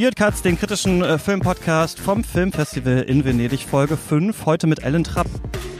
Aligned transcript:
Ihr 0.00 0.12
Katz, 0.12 0.40
den 0.40 0.58
kritischen 0.58 1.02
äh, 1.02 1.18
Filmpodcast 1.18 2.00
vom 2.00 2.24
Filmfestival 2.24 3.02
in 3.02 3.22
Venedig, 3.22 3.66
Folge 3.68 3.98
5, 3.98 4.46
heute 4.46 4.66
mit 4.66 4.82
Ellen 4.82 5.04
Trapp. 5.04 5.26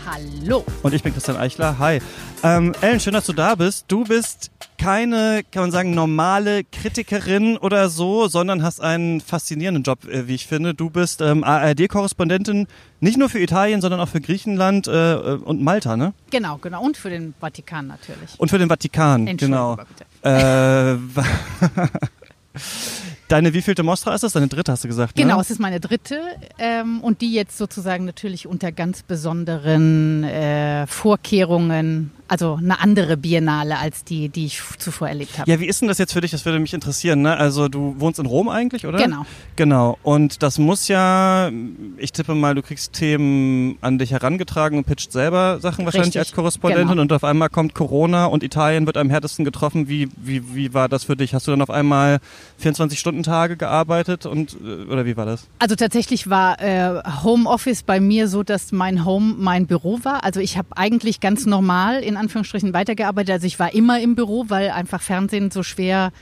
Hallo. 0.05 0.63
Und 0.83 0.93
ich 0.93 1.03
bin 1.03 1.15
Christian 1.15 1.39
Eichler. 1.39 1.79
Hi. 1.79 2.01
Ähm, 2.43 2.75
Ellen, 2.83 3.01
schön, 3.01 3.15
dass 3.15 3.25
du 3.25 3.33
da 3.33 3.55
bist. 3.55 3.87
Du 3.89 4.05
bist 4.05 4.51
keine, 4.77 5.41
kann 5.51 5.63
man 5.63 5.71
sagen, 5.71 5.95
normale 5.95 6.65
Kritikerin 6.65 7.57
oder 7.57 7.89
so, 7.89 8.29
sondern 8.29 8.63
hast 8.63 8.83
einen 8.83 9.23
faszinierenden 9.23 9.85
Job, 9.85 10.05
äh, 10.05 10.29
wie 10.29 10.35
ich 10.35 10.47
finde. 10.47 10.75
Du 10.75 10.91
bist 10.91 11.23
ähm, 11.23 11.43
ARD-Korrespondentin, 11.43 12.67
nicht 13.01 13.17
nur 13.17 13.31
für 13.31 13.41
Italien, 13.41 13.81
sondern 13.81 14.01
auch 14.01 14.09
für 14.11 14.21
Griechenland 14.21 14.87
äh, 14.87 15.15
und 15.43 15.63
Malta, 15.63 15.97
ne? 15.97 16.13
Genau, 16.29 16.59
genau. 16.59 16.83
Und 16.83 16.99
für 16.99 17.09
den 17.09 17.33
Vatikan 17.41 17.87
natürlich. 17.87 18.39
Und 18.39 18.51
für 18.51 18.59
den 18.59 18.69
Vatikan, 18.69 19.35
genau. 19.39 19.79
Bitte. 20.23 20.99
Äh, 21.09 22.59
Deine 23.31 23.55
wievielte 23.55 23.85
Mostra 23.85 24.13
ist 24.13 24.25
das? 24.25 24.33
Deine 24.33 24.49
dritte 24.49 24.73
hast 24.73 24.83
du 24.83 24.89
gesagt, 24.89 25.17
ne? 25.17 25.23
Genau, 25.23 25.41
es 25.41 25.51
ist 25.51 25.61
meine 25.61 25.79
dritte 25.79 26.19
ähm, 26.59 27.01
und 27.01 27.21
die 27.21 27.33
jetzt 27.33 27.57
sozusagen 27.59 28.05
natürlich 28.05 28.49
unter 28.49 28.73
ganz 28.73 29.05
besonderen 29.05 30.25
äh, 30.25 30.89
Vorkehrungen 30.89 32.11
also 32.31 32.55
eine 32.55 32.81
andere 32.81 33.17
Biennale 33.17 33.77
als 33.79 34.05
die, 34.05 34.29
die 34.29 34.47
ich 34.47 34.63
zuvor 34.79 35.09
erlebt 35.09 35.37
habe. 35.37 35.51
Ja, 35.51 35.59
wie 35.59 35.67
ist 35.67 35.81
denn 35.81 35.89
das 35.89 35.99
jetzt 35.99 36.13
für 36.13 36.21
dich? 36.21 36.31
Das 36.31 36.45
würde 36.45 36.61
mich 36.61 36.73
interessieren. 36.73 37.23
Ne? 37.23 37.37
Also 37.37 37.69
du 37.69 37.97
wohnst 37.99 38.21
in 38.21 38.27
Rom 38.27 38.49
eigentlich, 38.49 38.87
oder? 38.87 38.99
Genau. 38.99 39.27
Genau. 39.57 39.99
Und 40.05 40.45
das 40.45 40.59
muss 40.59 40.87
ja, 40.87 41.51
ich 41.99 42.13
tippe 42.13 42.37
mal, 42.37 42.55
du 42.55 42.63
kriegst 42.63 42.93
Themen 42.93 43.79
an 43.81 43.99
dich 43.99 44.13
herangetragen 44.13 44.79
und 44.79 44.85
pitcht 44.85 45.11
selber 45.11 45.59
Sachen 45.61 45.85
wahrscheinlich 45.85 46.15
Richtig. 46.15 46.21
als 46.21 46.33
Korrespondentin 46.33 46.89
genau. 46.91 47.03
und 47.03 47.13
auf 47.13 47.25
einmal 47.25 47.49
kommt 47.49 47.75
Corona 47.75 48.27
und 48.27 48.45
Italien 48.45 48.87
wird 48.87 48.97
am 48.97 49.11
härtesten 49.11 49.45
getroffen. 49.45 49.89
Wie, 49.89 50.09
wie, 50.17 50.55
wie 50.55 50.73
war 50.73 50.89
das 50.89 51.03
für 51.03 51.17
dich? 51.17 51.35
Hast 51.35 51.49
du 51.49 51.51
dann 51.51 51.63
auf 51.63 51.71
einmal 51.71 52.21
24-Stunden-Tage 52.63 53.57
gearbeitet 53.57 54.25
und 54.27 54.57
äh, 54.65 54.85
oder 54.85 55.05
wie 55.05 55.17
war 55.17 55.27
das? 55.27 55.49
Also 55.59 55.75
tatsächlich 55.75 56.31
war 56.31 56.61
äh, 56.61 57.03
Homeoffice 57.25 57.83
bei 57.83 57.99
mir 57.99 58.29
so, 58.29 58.45
dass 58.45 58.71
mein 58.71 59.05
Home 59.05 59.35
mein 59.37 59.67
Büro 59.67 59.99
war. 60.05 60.23
Also 60.23 60.39
ich 60.39 60.57
habe 60.57 60.69
eigentlich 60.77 61.19
ganz 61.19 61.45
normal 61.45 62.05
in 62.05 62.20
Anführungsstrichen 62.21 62.73
weitergearbeitet. 62.73 63.31
Also 63.31 63.47
ich 63.47 63.59
war 63.59 63.75
immer 63.75 64.01
im 64.01 64.15
Büro, 64.15 64.47
weil 64.49 64.71
einfach 64.71 65.03
Fernsehen 65.03 65.51
so 65.51 65.63
schwer 65.63 66.13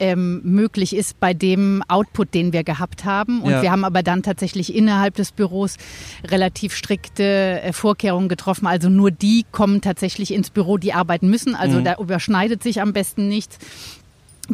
ähm, 0.00 0.40
möglich 0.44 0.94
ist 0.94 1.18
bei 1.20 1.34
dem 1.34 1.82
Output, 1.88 2.34
den 2.34 2.52
wir 2.52 2.64
gehabt 2.64 3.04
haben. 3.04 3.42
Und 3.42 3.50
ja. 3.50 3.62
wir 3.62 3.72
haben 3.72 3.84
aber 3.84 4.02
dann 4.02 4.22
tatsächlich 4.22 4.74
innerhalb 4.74 5.14
des 5.14 5.32
Büros 5.32 5.76
relativ 6.24 6.74
strikte 6.74 7.60
äh, 7.62 7.72
Vorkehrungen 7.72 8.28
getroffen. 8.28 8.66
Also 8.66 8.88
nur 8.88 9.10
die 9.10 9.44
kommen 9.50 9.80
tatsächlich 9.80 10.32
ins 10.32 10.50
Büro, 10.50 10.78
die 10.78 10.92
arbeiten 10.92 11.28
müssen. 11.28 11.54
Also 11.54 11.80
mhm. 11.80 11.84
da 11.84 11.96
überschneidet 11.96 12.62
sich 12.62 12.80
am 12.80 12.92
besten 12.92 13.28
nichts 13.28 13.58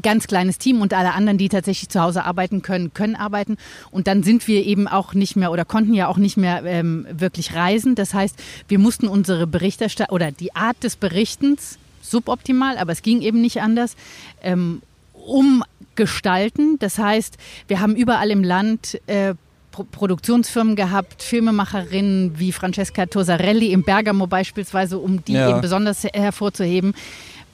ganz 0.03 0.27
kleines 0.27 0.59
Team 0.59 0.81
und 0.81 0.93
alle 0.93 1.15
anderen, 1.15 1.39
die 1.39 1.49
tatsächlich 1.49 1.89
zu 1.89 2.01
Hause 2.01 2.25
arbeiten 2.25 2.63
können, 2.63 2.93
können 2.95 3.17
arbeiten. 3.17 3.57
Und 3.91 4.07
dann 4.07 4.23
sind 4.23 4.47
wir 4.49 4.65
eben 4.65 4.89
auch 4.89 5.15
nicht 5.15 5.37
mehr 5.37 5.53
oder 5.53 5.65
konnten 5.65 5.95
ja 5.95 6.09
auch 6.09 6.19
nicht 6.19 6.37
mehr 6.37 6.65
ähm, 6.65 7.07
wirklich 7.11 7.55
reisen. 7.55 7.95
Das 7.95 8.15
heißt, 8.15 8.37
wir 8.69 8.79
mussten 8.79 9.09
unsere 9.09 9.47
Berichterstattung 9.47 10.15
oder 10.15 10.33
die 10.33 10.55
Art 10.55 10.83
des 10.83 10.97
Berichtens 10.97 11.79
suboptimal, 12.03 12.77
aber 12.77 12.93
es 12.93 13.03
ging 13.03 13.23
eben 13.23 13.41
nicht 13.41 13.63
anders, 13.63 13.97
ähm, 14.43 14.83
umgestalten. 15.15 16.79
Das 16.79 16.99
heißt, 16.99 17.39
wir 17.69 17.81
haben 17.81 17.97
überall 17.97 18.31
im 18.31 18.45
Land 18.45 19.01
äh, 19.07 19.35
Produktionsfirmen 19.71 20.77
gehabt, 20.77 21.23
Filmemacherinnen 21.23 22.39
wie 22.39 22.53
Francesca 22.53 23.07
Tosarelli 23.07 23.73
im 23.73 23.83
Bergamo 23.83 24.27
beispielsweise, 24.27 24.99
um 24.99 25.25
die 25.25 25.33
ja. 25.33 25.51
eben 25.51 25.61
besonders 25.61 26.05
hervorzuheben 26.05 26.95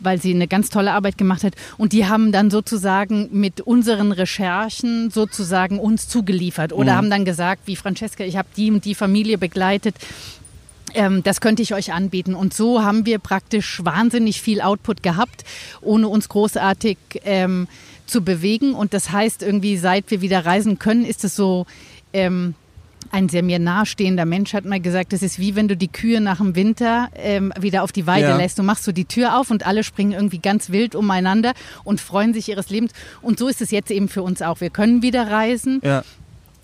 weil 0.01 0.21
sie 0.21 0.35
eine 0.35 0.49
ganz 0.49 0.71
tolle 0.71 0.93
Arbeit 0.93 1.19
gemacht 1.19 1.45
hat. 1.45 1.55
Und 1.79 1.93
die 1.93 2.07
haben 2.07 2.33
dann 2.33 2.51
sozusagen 2.51 3.29
mit 3.33 3.61
unseren 3.61 4.13
Recherchen 4.13 5.11
sozusagen 5.11 5.79
uns 5.79 6.09
zugeliefert 6.09 6.73
oder 6.73 6.93
mhm. 6.93 6.97
haben 6.97 7.11
dann 7.11 7.25
gesagt, 7.25 7.63
wie 7.67 7.77
Francesca, 7.77 8.25
ich 8.25 8.37
habe 8.37 8.49
die 8.57 8.71
und 8.71 8.85
die 8.85 8.95
Familie 8.95 9.39
begleitet. 9.39 9.95
Ähm, 10.95 11.23
das 11.23 11.41
könnte 11.41 11.63
ich 11.63 11.75
euch 11.75 11.93
anbieten. 11.93 12.35
Und 12.35 12.55
so 12.55 12.83
haben 12.83 13.07
wir 13.07 13.19
praktisch 13.19 13.85
wahnsinnig 13.85 14.41
viel 14.43 14.61
Output 14.61 15.03
gehabt, 15.03 15.45
ohne 15.81 16.09
uns 16.09 16.29
großartig 16.29 16.99
ähm, 17.25 17.69
zu 18.07 18.23
bewegen. 18.23 18.75
Und 18.75 18.93
das 18.93 19.13
heißt, 19.13 19.43
irgendwie, 19.43 19.77
seit 19.77 20.11
wir 20.11 20.21
wieder 20.21 20.45
reisen 20.45 20.79
können, 20.79 21.05
ist 21.05 21.25
es 21.25 21.37
so, 21.37 21.67
ähm, 22.13 22.55
ein 23.13 23.29
sehr 23.29 23.43
mir 23.43 23.59
nahestehender 23.59 24.25
Mensch 24.25 24.55
hat 24.55 24.65
mal 24.65 24.81
gesagt, 24.81 25.13
das 25.13 25.23
ist 25.23 25.39
wie 25.39 25.57
wenn 25.57 25.69
du 25.69 25.77
die 25.77 25.89
Kühe 25.89 26.21
nach 26.21 26.39
dem 26.39 26.55
Winter 26.55 27.09
ähm, 27.17 27.53
wieder 27.59 27.83
auf 27.83 27.93
die 27.93 28.07
Weide 28.07 28.29
ja. 28.29 28.37
lässt. 28.37 28.59
Du 28.59 28.63
machst 28.63 28.85
so 28.85 28.93
die 28.93 29.05
Tür 29.05 29.39
auf 29.39 29.51
und 29.51 29.67
alle 29.67 29.83
springen 29.85 30.13
irgendwie 30.13 30.39
ganz 30.39 30.71
wild 30.71 30.95
umeinander 30.95 31.53
und 31.85 32.01
freuen 32.01 32.35
sich 32.35 32.49
ihres 32.49 32.71
Lebens. 32.71 32.93
Und 33.23 33.39
so 33.39 33.49
ist 33.49 33.61
es 33.61 33.71
jetzt 33.71 33.91
eben 33.91 34.09
für 34.09 34.23
uns 34.23 34.43
auch. 34.43 34.61
Wir 34.61 34.71
können 34.71 35.03
wieder 35.03 35.31
reisen. 35.31 35.81
Ja. 35.85 36.05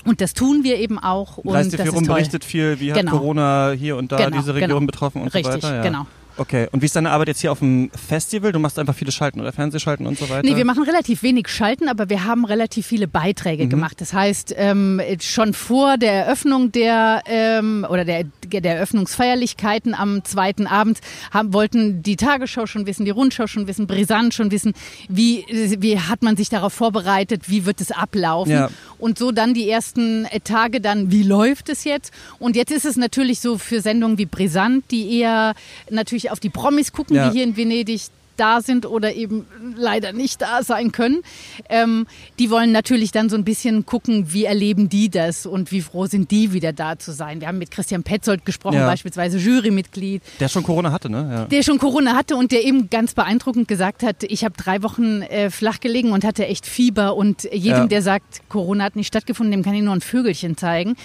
Und 0.04 0.20
das 0.20 0.34
tun 0.34 0.62
wir 0.62 0.78
eben 0.78 1.00
auch. 1.00 1.38
Und 1.38 1.52
Reist 1.52 1.72
ihr 1.72 1.80
viel 1.80 1.90
rum, 1.90 2.04
berichtet 2.04 2.44
viel, 2.44 2.78
wie 2.78 2.88
genau. 2.88 3.12
hat 3.12 3.18
Corona 3.18 3.72
hier 3.72 3.96
und 3.96 4.12
da 4.12 4.18
genau, 4.18 4.38
diese 4.38 4.54
Region 4.54 4.68
genau. 4.68 4.86
betroffen 4.86 5.22
und 5.22 5.34
Richtig, 5.34 5.52
so 5.52 5.62
weiter. 5.62 5.76
Ja. 5.76 5.82
genau. 5.82 6.06
Okay, 6.38 6.68
und 6.70 6.82
wie 6.82 6.86
ist 6.86 6.94
deine 6.94 7.10
Arbeit 7.10 7.28
jetzt 7.28 7.40
hier 7.40 7.50
auf 7.50 7.60
dem 7.60 7.90
Festival? 7.90 8.52
Du 8.52 8.58
machst 8.58 8.78
einfach 8.78 8.94
viele 8.94 9.10
Schalten 9.10 9.40
oder 9.40 9.52
Fernsehschalten 9.52 10.06
und 10.06 10.18
so 10.18 10.28
weiter? 10.28 10.46
Nee, 10.46 10.56
wir 10.56 10.66
machen 10.66 10.82
relativ 10.82 11.22
wenig 11.22 11.48
Schalten, 11.48 11.88
aber 11.88 12.10
wir 12.10 12.24
haben 12.24 12.44
relativ 12.44 12.86
viele 12.86 13.08
Beiträge 13.08 13.64
mhm. 13.64 13.70
gemacht. 13.70 14.00
Das 14.00 14.12
heißt, 14.12 14.54
ähm, 14.56 15.00
schon 15.20 15.54
vor 15.54 15.96
der 15.96 16.12
Eröffnung 16.26 16.72
der 16.72 17.22
ähm, 17.26 17.86
oder 17.88 18.04
der, 18.04 18.24
der 18.44 18.76
Eröffnungsfeierlichkeiten 18.76 19.94
am 19.94 20.24
zweiten 20.24 20.66
Abend 20.66 21.00
haben, 21.30 21.54
wollten 21.54 22.02
die 22.02 22.16
Tagesschau 22.16 22.66
schon 22.66 22.86
wissen, 22.86 23.06
die 23.06 23.10
Rundschau 23.10 23.46
schon 23.46 23.66
wissen, 23.66 23.86
Brisant 23.86 24.34
schon 24.34 24.50
wissen, 24.50 24.74
wie, 25.08 25.44
wie 25.48 25.98
hat 25.98 26.22
man 26.22 26.36
sich 26.36 26.50
darauf 26.50 26.74
vorbereitet, 26.74 27.48
wie 27.48 27.64
wird 27.64 27.80
es 27.80 27.92
ablaufen. 27.92 28.52
Ja. 28.52 28.70
Und 28.98 29.18
so 29.18 29.32
dann 29.32 29.54
die 29.54 29.68
ersten 29.68 30.26
Tage 30.44 30.80
dann, 30.80 31.10
wie 31.10 31.22
läuft 31.22 31.70
es 31.70 31.84
jetzt? 31.84 32.12
Und 32.38 32.56
jetzt 32.56 32.72
ist 32.72 32.84
es 32.84 32.96
natürlich 32.96 33.40
so 33.40 33.56
für 33.56 33.80
Sendungen 33.80 34.18
wie 34.18 34.26
Brisant, 34.26 34.90
die 34.90 35.18
eher 35.18 35.54
natürlich 35.90 36.25
auf 36.30 36.40
die 36.40 36.50
Promis 36.50 36.92
gucken, 36.92 37.16
ja. 37.16 37.28
die 37.28 37.38
hier 37.38 37.44
in 37.44 37.56
Venedig 37.56 38.02
da 38.36 38.60
sind 38.60 38.86
oder 38.86 39.14
eben 39.14 39.46
leider 39.76 40.12
nicht 40.12 40.42
da 40.42 40.62
sein 40.62 40.92
können. 40.92 41.22
Ähm, 41.68 42.06
die 42.38 42.50
wollen 42.50 42.72
natürlich 42.72 43.12
dann 43.12 43.28
so 43.28 43.36
ein 43.36 43.44
bisschen 43.44 43.86
gucken, 43.86 44.32
wie 44.32 44.44
erleben 44.44 44.88
die 44.88 45.08
das 45.08 45.46
und 45.46 45.72
wie 45.72 45.80
froh 45.80 46.06
sind 46.06 46.30
die 46.30 46.52
wieder 46.52 46.72
da 46.72 46.98
zu 46.98 47.12
sein. 47.12 47.40
Wir 47.40 47.48
haben 47.48 47.58
mit 47.58 47.70
Christian 47.70 48.02
Petzold 48.02 48.44
gesprochen, 48.44 48.76
ja. 48.76 48.86
beispielsweise 48.86 49.38
Jurymitglied. 49.38 50.22
Der 50.40 50.48
schon 50.48 50.62
Corona 50.62 50.92
hatte, 50.92 51.10
ne? 51.10 51.28
Ja. 51.30 51.44
Der 51.46 51.62
schon 51.62 51.78
Corona 51.78 52.14
hatte 52.14 52.36
und 52.36 52.52
der 52.52 52.64
eben 52.64 52.90
ganz 52.90 53.14
beeindruckend 53.14 53.68
gesagt 53.68 54.02
hat, 54.02 54.22
ich 54.22 54.44
habe 54.44 54.54
drei 54.56 54.82
Wochen 54.82 55.22
äh, 55.22 55.50
flach 55.50 55.80
gelegen 55.80 56.12
und 56.12 56.24
hatte 56.24 56.46
echt 56.46 56.66
Fieber 56.66 57.16
und 57.16 57.44
jedem, 57.44 57.82
ja. 57.82 57.86
der 57.86 58.02
sagt, 58.02 58.48
Corona 58.48 58.84
hat 58.84 58.96
nicht 58.96 59.08
stattgefunden, 59.08 59.52
dem 59.52 59.62
kann 59.62 59.74
ich 59.74 59.82
nur 59.82 59.94
ein 59.94 60.00
Vögelchen 60.00 60.56
zeigen. 60.56 60.96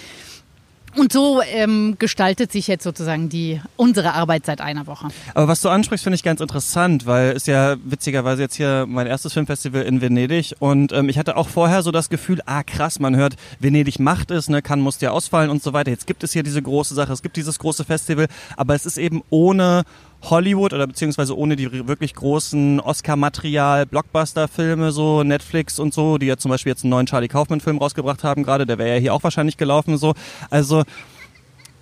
Und 0.96 1.14
so 1.14 1.42
ähm, 1.42 1.96
gestaltet 2.00 2.52
sich 2.52 2.68
jetzt 2.68 2.84
sozusagen 2.84 3.30
die 3.30 3.62
unsere 3.78 4.14
Arbeit 4.14 4.46
seit 4.46 4.62
einer 4.62 4.88
Woche. 4.88 5.08
Aber 5.34 5.48
was 5.48 5.62
du 5.62 5.70
ansprichst, 5.70 6.04
finde 6.04 6.16
ich 6.16 6.24
ganz 6.24 6.42
interessant, 6.42 7.06
weil 7.06 7.32
es 7.32 7.46
ja 7.46 7.78
witzigerweise 7.84 8.42
jetzt 8.42 8.56
hier 8.56 8.86
mein 8.88 9.08
erstes 9.08 9.34
Filmfestival 9.34 9.84
in 9.84 10.02
Venedig 10.02 10.56
und 10.60 10.92
ähm, 10.92 11.10
ich 11.10 11.18
hatte 11.18 11.38
auch 11.38 11.50
vorher 11.50 11.84
so 11.84 11.92
das 11.92 12.10
Gefühl, 12.10 12.42
ah 12.46 12.64
krass, 12.64 13.00
man 13.00 13.16
hört, 13.16 13.36
Venedig 13.60 14.00
macht 14.00 14.32
es, 14.32 14.50
ne, 14.50 14.62
kann 14.62 14.82
muss 14.82 15.00
ja 15.02 15.12
ausfallen 15.12 15.50
und 15.50 15.64
so 15.64 15.74
weiter. 15.74 15.92
Jetzt 15.92 16.08
gibt 16.08 16.24
es 16.24 16.34
hier 16.34 16.44
diese 16.44 16.62
große 16.62 16.94
Sache, 16.94 17.14
es 17.14 17.22
gibt 17.22 17.38
dieses 17.38 17.60
große 17.60 17.86
Festival, 17.86 18.28
aber 18.58 18.76
es 18.76 18.86
ist 18.86 18.98
eben 18.98 19.24
ohne 19.30 19.84
Hollywood 20.24 20.74
oder 20.74 20.88
beziehungsweise 20.88 21.38
ohne 21.38 21.56
die 21.56 21.88
wirklich 21.88 22.14
großen 22.14 22.80
Oscar-Material, 22.80 23.86
Blockbuster-Filme, 23.86 24.92
so 24.92 25.24
Netflix 25.24 25.80
und 25.80 25.94
so, 25.94 26.18
die 26.18 26.28
ja 26.28 26.38
zum 26.38 26.50
Beispiel 26.50 26.72
jetzt 26.72 26.84
einen 26.84 26.92
neuen 26.92 27.08
Charlie 27.08 27.28
Kaufman-Film 27.28 27.78
rausgebracht 27.80 28.24
haben 28.24 28.44
gerade, 28.44 28.66
der 28.66 28.78
wäre 28.78 28.96
ja 28.96 29.00
hier 29.00 29.14
auch 29.14 29.24
wahrscheinlich 29.24 29.58
gelaufen 29.58 29.98
so. 29.98 30.14
Also 30.50 30.84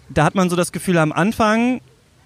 da 0.09 0.23
hat 0.23 0.35
man 0.35 0.49
so 0.49 0.55
das 0.55 0.71
Gefühl 0.71 0.97
am 0.97 1.11
Anfang, 1.11 1.81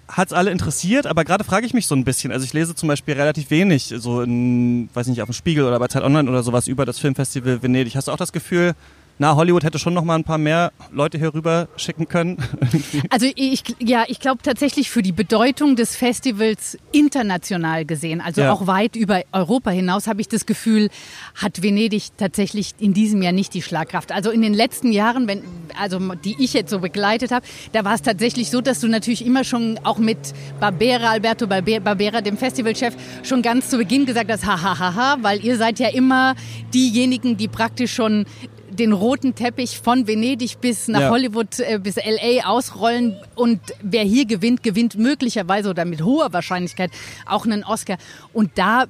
hat 0.08 0.28
es 0.28 0.32
alle 0.32 0.50
interessiert, 0.50 1.06
aber 1.06 1.24
gerade 1.24 1.44
frage 1.44 1.66
ich 1.66 1.74
mich 1.74 1.86
so 1.86 1.94
ein 1.94 2.04
bisschen. 2.04 2.30
Also 2.30 2.44
ich 2.44 2.52
lese 2.52 2.74
zum 2.74 2.88
Beispiel 2.88 3.14
relativ 3.14 3.50
wenig, 3.50 3.94
so 3.96 4.22
in, 4.22 4.88
weiß 4.94 5.06
nicht, 5.08 5.22
auf 5.22 5.28
dem 5.28 5.34
Spiegel 5.34 5.64
oder 5.64 5.78
bei 5.78 5.88
Zeit 5.88 6.02
Online 6.02 6.28
oder 6.28 6.42
sowas 6.42 6.68
über 6.68 6.84
das 6.84 6.98
Filmfestival 6.98 7.62
Venedig. 7.62 7.96
Hast 7.96 8.08
du 8.08 8.12
auch 8.12 8.16
das 8.16 8.32
Gefühl, 8.32 8.74
na, 9.18 9.36
Hollywood 9.36 9.62
hätte 9.62 9.78
schon 9.78 9.94
noch 9.94 10.02
mal 10.02 10.16
ein 10.16 10.24
paar 10.24 10.38
mehr 10.38 10.72
Leute 10.90 11.18
hier 11.18 11.32
rüber 11.32 11.68
schicken 11.76 12.08
können. 12.08 12.36
also 13.10 13.26
ich, 13.36 13.62
ja, 13.78 14.04
ich 14.08 14.18
glaube 14.18 14.42
tatsächlich 14.42 14.90
für 14.90 15.02
die 15.02 15.12
Bedeutung 15.12 15.76
des 15.76 15.94
Festivals 15.94 16.76
international 16.90 17.84
gesehen, 17.84 18.20
also 18.20 18.40
ja. 18.40 18.52
auch 18.52 18.66
weit 18.66 18.96
über 18.96 19.22
Europa 19.32 19.70
hinaus, 19.70 20.08
habe 20.08 20.20
ich 20.20 20.28
das 20.28 20.46
Gefühl, 20.46 20.88
hat 21.36 21.62
Venedig 21.62 22.16
tatsächlich 22.16 22.74
in 22.80 22.92
diesem 22.92 23.22
Jahr 23.22 23.32
nicht 23.32 23.54
die 23.54 23.62
Schlagkraft. 23.62 24.10
Also 24.10 24.30
in 24.30 24.42
den 24.42 24.52
letzten 24.52 24.90
Jahren, 24.90 25.28
wenn, 25.28 25.42
also 25.80 26.00
die 26.16 26.34
ich 26.38 26.52
jetzt 26.52 26.70
so 26.70 26.80
begleitet 26.80 27.30
habe, 27.30 27.46
da 27.72 27.84
war 27.84 27.94
es 27.94 28.02
tatsächlich 28.02 28.50
so, 28.50 28.60
dass 28.60 28.80
du 28.80 28.88
natürlich 28.88 29.24
immer 29.24 29.44
schon 29.44 29.78
auch 29.84 29.98
mit 29.98 30.18
Barbera, 30.58 31.10
Alberto 31.10 31.46
Barbera, 31.46 32.20
dem 32.20 32.36
Festivalchef, 32.36 32.94
schon 33.22 33.42
ganz 33.42 33.70
zu 33.70 33.78
Beginn 33.78 34.06
gesagt 34.06 34.30
hast, 34.30 34.44
hahaha, 34.44 35.18
weil 35.20 35.44
ihr 35.44 35.56
seid 35.56 35.78
ja 35.78 35.88
immer 35.88 36.34
diejenigen, 36.72 37.36
die 37.36 37.46
praktisch 37.46 37.94
schon 37.94 38.26
den 38.78 38.92
roten 38.92 39.34
Teppich 39.34 39.78
von 39.80 40.06
Venedig 40.06 40.60
bis 40.60 40.88
nach 40.88 41.00
ja. 41.02 41.10
Hollywood, 41.10 41.58
äh, 41.60 41.78
bis 41.82 41.96
LA 41.96 42.46
ausrollen. 42.46 43.16
Und 43.34 43.60
wer 43.82 44.02
hier 44.04 44.26
gewinnt, 44.26 44.62
gewinnt 44.62 44.96
möglicherweise 44.96 45.70
oder 45.70 45.84
mit 45.84 46.02
hoher 46.02 46.32
Wahrscheinlichkeit 46.32 46.90
auch 47.26 47.44
einen 47.44 47.64
Oscar. 47.64 47.98
Und 48.32 48.52
da 48.56 48.84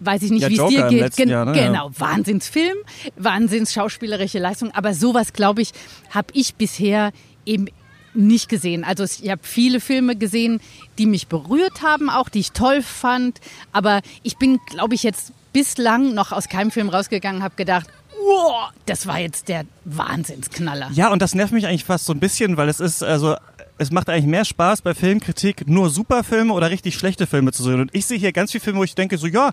weiß 0.00 0.22
ich 0.22 0.30
nicht, 0.30 0.42
Ja, 0.42 0.48
wie 0.48 0.58
es 0.58 0.68
dir 0.68 0.88
geht. 0.88 1.00
letzten 1.00 1.28
Jahr, 1.28 1.44
ne? 1.44 1.52
Genau, 1.52 1.90
Wahnsinnsfilm, 1.96 2.76
Wahnsinns 3.16 3.72
schauspielerische 3.72 4.38
Leistung. 4.38 4.70
Aber 4.72 4.94
sowas, 4.94 5.32
glaube 5.32 5.62
ich, 5.62 5.72
habe 6.10 6.28
ich 6.32 6.54
bisher 6.54 7.12
eben 7.44 7.66
nicht 8.14 8.48
gesehen. 8.48 8.82
Also 8.82 9.04
ich 9.04 9.30
habe 9.30 9.42
viele 9.44 9.78
Filme 9.80 10.16
gesehen, 10.16 10.60
die 10.98 11.06
mich 11.06 11.28
berührt 11.28 11.82
haben, 11.82 12.10
auch 12.10 12.28
die 12.28 12.40
ich 12.40 12.52
toll 12.52 12.82
fand. 12.82 13.40
Aber 13.72 14.00
ich 14.22 14.36
bin, 14.36 14.58
glaube 14.66 14.94
ich, 14.94 15.02
jetzt 15.02 15.32
bislang 15.52 16.14
noch 16.14 16.32
aus 16.32 16.48
keinem 16.48 16.70
Film 16.70 16.88
rausgegangen, 16.88 17.42
habe 17.42 17.54
gedacht, 17.56 17.88
wow, 18.20 18.70
das 18.86 19.06
war 19.06 19.18
jetzt 19.18 19.48
der 19.48 19.64
Wahnsinnsknaller. 19.84 20.90
Ja, 20.92 21.10
und 21.12 21.22
das 21.22 21.34
nervt 21.34 21.52
mich 21.52 21.66
eigentlich 21.66 21.84
fast 21.84 22.06
so 22.06 22.12
ein 22.12 22.20
bisschen, 22.20 22.56
weil 22.56 22.68
es 22.68 22.80
ist, 22.80 23.02
also, 23.02 23.36
es 23.78 23.90
macht 23.90 24.08
eigentlich 24.08 24.26
mehr 24.26 24.44
Spaß 24.44 24.82
bei 24.82 24.94
Filmkritik, 24.94 25.66
nur 25.66 25.90
Superfilme 25.90 26.52
oder 26.52 26.70
richtig 26.70 26.94
schlechte 26.94 27.26
Filme 27.26 27.52
zu 27.52 27.62
sehen. 27.62 27.80
Und 27.80 27.94
ich 27.94 28.06
sehe 28.06 28.18
hier 28.18 28.32
ganz 28.32 28.52
viele 28.52 28.62
Filme, 28.62 28.80
wo 28.80 28.84
ich 28.84 28.94
denke, 28.94 29.16
so, 29.18 29.26
ja, 29.26 29.52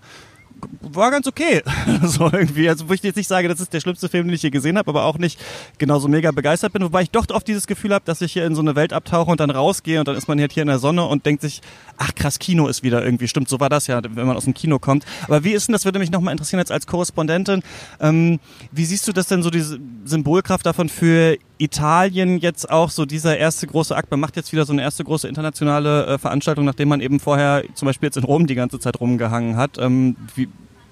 war 0.80 1.10
ganz 1.10 1.26
okay. 1.26 1.62
so 2.02 2.24
irgendwie. 2.24 2.68
Also 2.68 2.88
wo 2.88 2.92
ich 2.92 3.02
jetzt 3.02 3.16
nicht 3.16 3.28
sage, 3.28 3.48
das 3.48 3.60
ist 3.60 3.72
der 3.72 3.80
schlimmste 3.80 4.08
Film, 4.08 4.26
den 4.26 4.34
ich 4.34 4.42
je 4.42 4.50
gesehen 4.50 4.78
habe, 4.78 4.88
aber 4.90 5.04
auch 5.04 5.18
nicht 5.18 5.40
genauso 5.78 6.08
mega 6.08 6.30
begeistert 6.30 6.72
bin. 6.72 6.82
Wobei 6.82 7.02
ich 7.02 7.10
doch 7.10 7.26
oft 7.30 7.46
dieses 7.46 7.66
Gefühl 7.66 7.94
habe, 7.94 8.04
dass 8.04 8.20
ich 8.20 8.32
hier 8.32 8.44
in 8.44 8.54
so 8.54 8.60
eine 8.60 8.74
Welt 8.74 8.92
abtauche 8.92 9.30
und 9.30 9.40
dann 9.40 9.50
rausgehe 9.50 9.98
und 9.98 10.08
dann 10.08 10.16
ist 10.16 10.28
man 10.28 10.40
halt 10.40 10.52
hier 10.52 10.62
in 10.62 10.68
der 10.68 10.78
Sonne 10.78 11.04
und 11.04 11.26
denkt 11.26 11.42
sich, 11.42 11.60
ach 11.96 12.14
krass, 12.14 12.38
Kino 12.38 12.68
ist 12.68 12.82
wieder 12.82 13.04
irgendwie. 13.04 13.28
Stimmt, 13.28 13.48
so 13.48 13.60
war 13.60 13.68
das 13.68 13.86
ja, 13.86 14.00
wenn 14.02 14.26
man 14.26 14.36
aus 14.36 14.44
dem 14.44 14.54
Kino 14.54 14.78
kommt. 14.78 15.04
Aber 15.24 15.44
wie 15.44 15.52
ist 15.52 15.68
denn, 15.68 15.72
das 15.72 15.84
würde 15.84 15.98
mich 15.98 16.10
nochmal 16.10 16.32
interessieren 16.32 16.60
jetzt 16.60 16.72
als 16.72 16.86
Korrespondentin, 16.86 17.62
ähm, 18.00 18.40
wie 18.72 18.84
siehst 18.84 19.06
du 19.08 19.12
das 19.12 19.28
denn 19.28 19.42
so, 19.42 19.50
diese 19.50 19.78
Symbolkraft 20.04 20.66
davon 20.66 20.88
für 20.88 21.36
Italien 21.58 22.38
jetzt 22.38 22.70
auch 22.70 22.90
so 22.90 23.04
dieser 23.04 23.36
erste 23.36 23.66
große 23.66 23.94
Akt, 23.94 24.10
man 24.10 24.20
macht 24.20 24.36
jetzt 24.36 24.52
wieder 24.52 24.64
so 24.64 24.72
eine 24.72 24.82
erste 24.82 25.04
große 25.04 25.28
internationale 25.28 26.06
äh, 26.06 26.18
Veranstaltung, 26.18 26.64
nachdem 26.64 26.88
man 26.88 27.00
eben 27.00 27.20
vorher 27.20 27.64
zum 27.74 27.86
Beispiel 27.86 28.06
jetzt 28.06 28.16
in 28.16 28.24
Rom 28.24 28.46
die 28.46 28.54
ganze 28.54 28.78
Zeit 28.78 29.00
rumgehangen 29.00 29.56
hat. 29.56 29.78
Ähm, 29.78 30.16
wie 30.34 30.48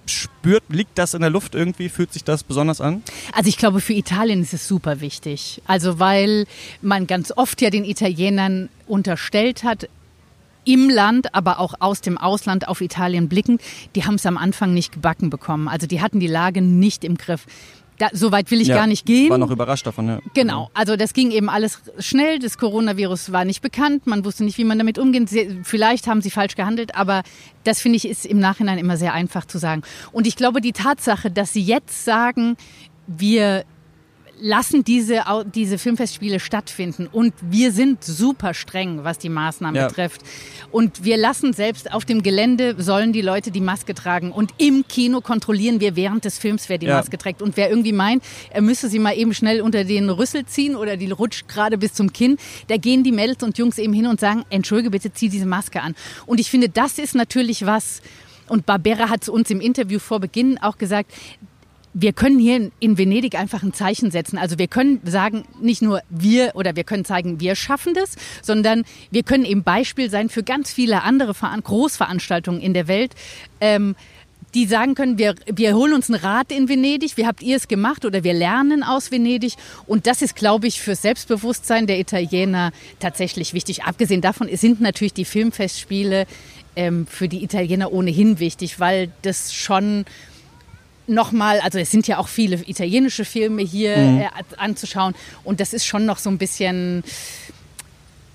spürt, 0.07 0.65
liegt 0.69 0.99
das 0.99 1.15
in 1.15 1.21
der 1.21 1.31
Luft 1.31 1.55
irgendwie? 1.55 1.89
Fühlt 1.89 2.13
sich 2.13 2.25
das 2.25 2.45
besonders 2.45 2.81
an? 2.81 3.03
Also 3.33 3.49
ich 3.49 3.57
glaube, 3.57 3.81
für 3.81 3.93
Italien 3.93 4.43
ist 4.43 4.55
es 4.55 4.69
super 4.69 5.01
wichtig. 5.01 5.63
Also 5.67 5.99
weil 5.99 6.47
man 6.83 7.07
ganz 7.07 7.33
oft 7.37 7.61
ja 7.63 7.71
den 7.71 7.85
Italienern 7.85 8.69
unterstellt 8.87 9.65
hat, 9.65 9.89
im 10.65 10.91
Land, 10.91 11.33
aber 11.33 11.61
auch 11.61 11.75
aus 11.79 12.01
dem 12.01 12.19
Ausland 12.19 12.67
auf 12.67 12.81
Italien 12.81 13.29
blickend, 13.29 13.63
die 13.95 14.05
haben 14.05 14.17
es 14.17 14.27
am 14.27 14.37
Anfang 14.37 14.75
nicht 14.75 14.93
gebacken 14.93 15.31
bekommen. 15.31 15.69
Also 15.69 15.87
die 15.87 16.01
hatten 16.03 16.19
die 16.19 16.27
Lage 16.27 16.61
nicht 16.61 17.05
im 17.05 17.17
Griff. 17.17 17.47
Da, 17.99 18.09
so 18.13 18.31
weit 18.31 18.51
will 18.51 18.61
ich 18.61 18.69
gar 18.69 18.87
nicht 18.87 19.07
gehen. 19.07 19.31
War 19.31 19.39
noch 19.39 19.51
überrascht 19.51 19.87
davon, 19.87 20.09
ja. 20.09 20.19
Genau, 20.35 20.71
also 20.75 20.97
das 20.97 21.15
ging 21.15 21.31
eben 21.31 21.49
alles 21.49 21.81
schnell. 21.99 22.39
Das 22.39 22.59
Coronavirus 22.59 23.33
war 23.33 23.45
nicht 23.45 23.63
bekannt, 23.63 24.07
man 24.07 24.25
wusste 24.25 24.45
nicht, 24.45 24.59
wie 24.59 24.65
man 24.65 24.79
damit 24.79 24.99
umgeht. 24.99 25.31
Vielleicht 25.63 26.07
haben 26.07 26.21
sie 26.21 26.31
falsch 26.31 26.57
gehandelt, 26.57 26.95
aber 26.95 27.23
das 27.65 27.81
finde 27.81 27.97
ich 27.97 28.07
ist 28.07 28.27
im 28.27 28.39
Nachhinein 28.39 28.79
immer 28.79 28.97
sehr 28.97 29.15
einfach 29.15 29.47
zu 29.47 29.59
sagen. 29.59 29.83
Und 30.13 30.27
ich 30.27 30.37
glaube, 30.37 30.61
die 30.61 30.73
Tatsache, 30.73 31.31
dass 31.31 31.53
sie 31.53 31.63
jetzt 31.63 32.05
sagen, 32.05 32.57
wir 33.07 33.65
lassen 34.39 34.85
diese, 34.85 35.23
diese 35.55 35.79
Filmfestspiele 35.79 36.41
stattfinden 36.41 37.07
und 37.11 37.33
wir 37.41 37.73
sind 37.73 38.05
super 38.05 38.53
streng, 38.55 39.03
was 39.05 39.19
die 39.19 39.29
Maßnahmen 39.29 39.75
Ja. 39.81 39.89
betrifft. 39.89 40.21
Und 40.71 41.05
wir 41.05 41.17
lassen 41.17 41.53
selbst 41.53 41.93
auf 41.93 42.05
dem 42.05 42.23
Gelände 42.23 42.75
sollen 42.79 43.13
die 43.13 43.23
Leute 43.23 43.51
die 43.51 43.61
Maske 43.61 43.95
tragen 43.95 44.33
und 44.33 44.53
im 44.59 44.85
Kino 44.89 45.21
kontrollieren 45.21 45.81
wir 45.81 45.97
während 45.97 46.25
des 46.25 46.39
Films, 46.39 46.69
wer 46.69 46.79
die 46.79 46.87
Ja. 46.87 46.97
Maske 46.97 47.17
trägt. 47.19 47.41
Und 47.41 47.57
wer 47.57 47.71
irgendwie 47.71 47.93
meint, 47.93 48.23
er 48.51 48.63
müsse 48.63 48.89
sie 48.89 48.99
mal 48.99 49.17
eben 49.17 49.33
schnell 49.33 49.61
unter 49.63 49.85
den 49.85 50.11
Rüssel 50.11 50.45
ziehen 50.45 50.77
oder 50.77 50.97
die 50.97 51.11
rutscht 51.11 51.49
gerade 51.49 51.79
bis 51.79 51.95
zum 51.95 52.13
Kinn, 52.13 52.37
da 52.69 52.77
gehen 52.77 53.05
die 53.05 53.13
Mädels 53.13 53.43
und 53.43 53.57
Jungs 53.59 53.79
eben 53.79 53.93
hin 53.93 54.07
und 54.07 54.21
sagen, 54.21 54.45
entschuldige 54.51 54.91
bitte, 54.91 55.13
zieh 55.13 55.29
diese 55.29 55.47
Maske 55.47 55.81
an. 55.81 55.95
Und 56.27 56.41
ich 56.41 56.51
finde, 56.51 56.69
das 56.69 56.99
ist 56.99 57.15
natürlich 57.15 57.65
was, 57.65 58.03
und 58.49 58.67
Barbera 58.67 59.09
hat 59.09 59.23
es 59.23 59.29
uns 59.29 59.51
im 59.51 59.61
Interview 59.61 59.99
vor 59.99 60.21
Beginn 60.21 60.59
auch 60.59 60.79
gesagt, 60.79 61.11
wir 61.99 62.13
können 62.13 62.39
hier 62.39 62.71
in- 62.79 62.99
Venedig 62.99 63.37
einfach 63.37 63.63
ein 63.63 63.73
Zeichen 63.73 64.11
setzen. 64.11 64.37
Also 64.37 64.59
wir 64.59 64.69
können 64.69 65.01
sagen, 65.05 65.45
nicht 65.63 65.81
nur 65.81 66.03
wir 66.11 66.53
oder 66.55 66.77
wir 66.77 66.85
können 66.85 67.07
zeigen, 67.07 67.41
wir 67.41 67.55
schaffen 67.55 67.95
das, 67.95 68.17
sondern 68.43 68.85
wir 69.11 69.23
können 69.23 69.47
eben 69.47 69.63
Beispiel 69.63 70.11
sein 70.11 70.29
für 70.29 70.43
ganz 70.43 70.71
viele 70.71 71.03
andere 71.03 71.33
Veran 71.33 71.63
Großveranstaltungen 71.63 72.61
in 72.61 72.75
der 72.75 72.87
Welt. 72.87 73.15
Ähm, 73.63 73.97
die 74.55 74.67
sagen 74.67 74.95
können, 74.95 75.17
wir, 75.19 75.35
wir 75.53 75.75
holen 75.75 75.95
uns 75.95 76.11
einen 76.11 76.21
Rat 76.21 76.53
in 76.53 76.69
Venedig, 76.69 77.17
wie 77.17 77.27
habt 77.27 77.43
ihr 77.43 77.57
es 77.57 77.67
gemacht 77.67 78.05
oder 78.05 78.25
wir 78.25 78.35
lernen 78.35 78.83
aus 78.83 79.11
Venedig. 79.11 79.55
Und 79.87 80.07
das 80.07 80.21
ist, 80.21 80.37
glaube 80.37 80.67
ich, 80.67 80.81
fürs 80.81 81.01
Selbstbewusstsein 81.03 81.87
der 81.87 81.99
Italiener 81.99 82.73
tatsächlich 83.01 83.55
wichtig. 83.55 83.85
Abgesehen 83.85 84.21
davon 84.21 84.55
sind 84.55 84.83
natürlich 84.83 85.15
die 85.15 85.25
Filmfestspiele 85.25 86.27
ähm, 86.75 87.07
für 87.07 87.29
die 87.29 87.43
Italiener 87.43 87.91
ohnehin 87.93 88.39
wichtig, 88.39 88.81
weil 88.81 89.11
das 89.23 89.55
schon 89.55 90.05
nochmal, 91.07 91.61
also 91.61 91.79
es 91.79 91.91
sind 91.91 92.07
ja 92.07 92.19
auch 92.19 92.29
viele 92.29 92.57
italienische 92.67 93.25
Filme 93.25 93.63
hier 93.63 93.97
äh, 93.97 94.29
anzuschauen 94.57 95.15
und 95.45 95.61
das 95.61 95.73
ist 95.73 95.87
schon 95.87 96.07
noch 96.07 96.19
so 96.19 96.31
ein 96.31 96.39
bisschen 96.39 97.05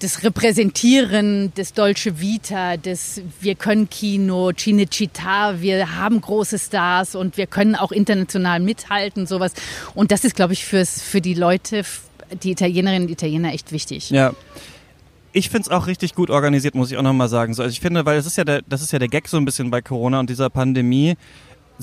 das 0.01 0.23
Repräsentieren 0.23 1.53
des 1.53 1.73
Dolce 1.73 2.19
Vita, 2.19 2.77
des 2.77 3.21
wir 3.39 3.56
können 3.56 3.89
Kino, 3.89 4.50
Cinecittà, 4.50 5.62
wir 5.62 5.95
haben 5.95 6.19
große 6.21 6.57
Stars 6.57 7.15
und 7.15 7.38
wir 7.38 7.45
können 7.45 7.75
auch 7.75 7.91
international 7.91 8.59
mithalten, 8.59 9.27
sowas. 9.27 9.53
Und 9.94 10.12
das 10.12 10.23
ist, 10.23 10.35
glaube 10.35 10.53
ich, 10.53 10.65
fürs, 10.65 11.01
für 11.01 11.21
die 11.21 11.35
Leute, 11.35 11.83
die 12.41 12.51
Italienerinnen 12.51 13.03
und 13.03 13.12
Italiener 13.12 13.53
echt 13.53 13.71
wichtig. 13.71 14.09
Ja. 14.09 14.33
Ich 15.33 15.50
finde 15.50 15.62
es 15.62 15.69
auch 15.69 15.88
richtig 15.88 16.13
gut 16.13 16.29
organisiert, 16.29 16.75
muss 16.75 16.91
ich 16.91 16.97
auch 16.97 17.03
nochmal 17.03 17.29
sagen. 17.29 17.53
So, 17.53 17.63
also 17.63 17.71
ich 17.71 17.79
finde, 17.79 18.06
weil 18.06 18.18
es 18.18 18.25
ist 18.25 18.38
ja 18.38 18.44
der, 18.44 18.63
das 18.68 18.81
ist 18.81 18.91
ja 18.91 19.00
der 19.00 19.07
Gag 19.07 19.29
so 19.29 19.38
ein 19.38 19.45
bisschen 19.45 19.71
bei 19.71 19.81
Corona 19.81 20.19
und 20.19 20.29
dieser 20.29 20.50
Pandemie. 20.50 21.15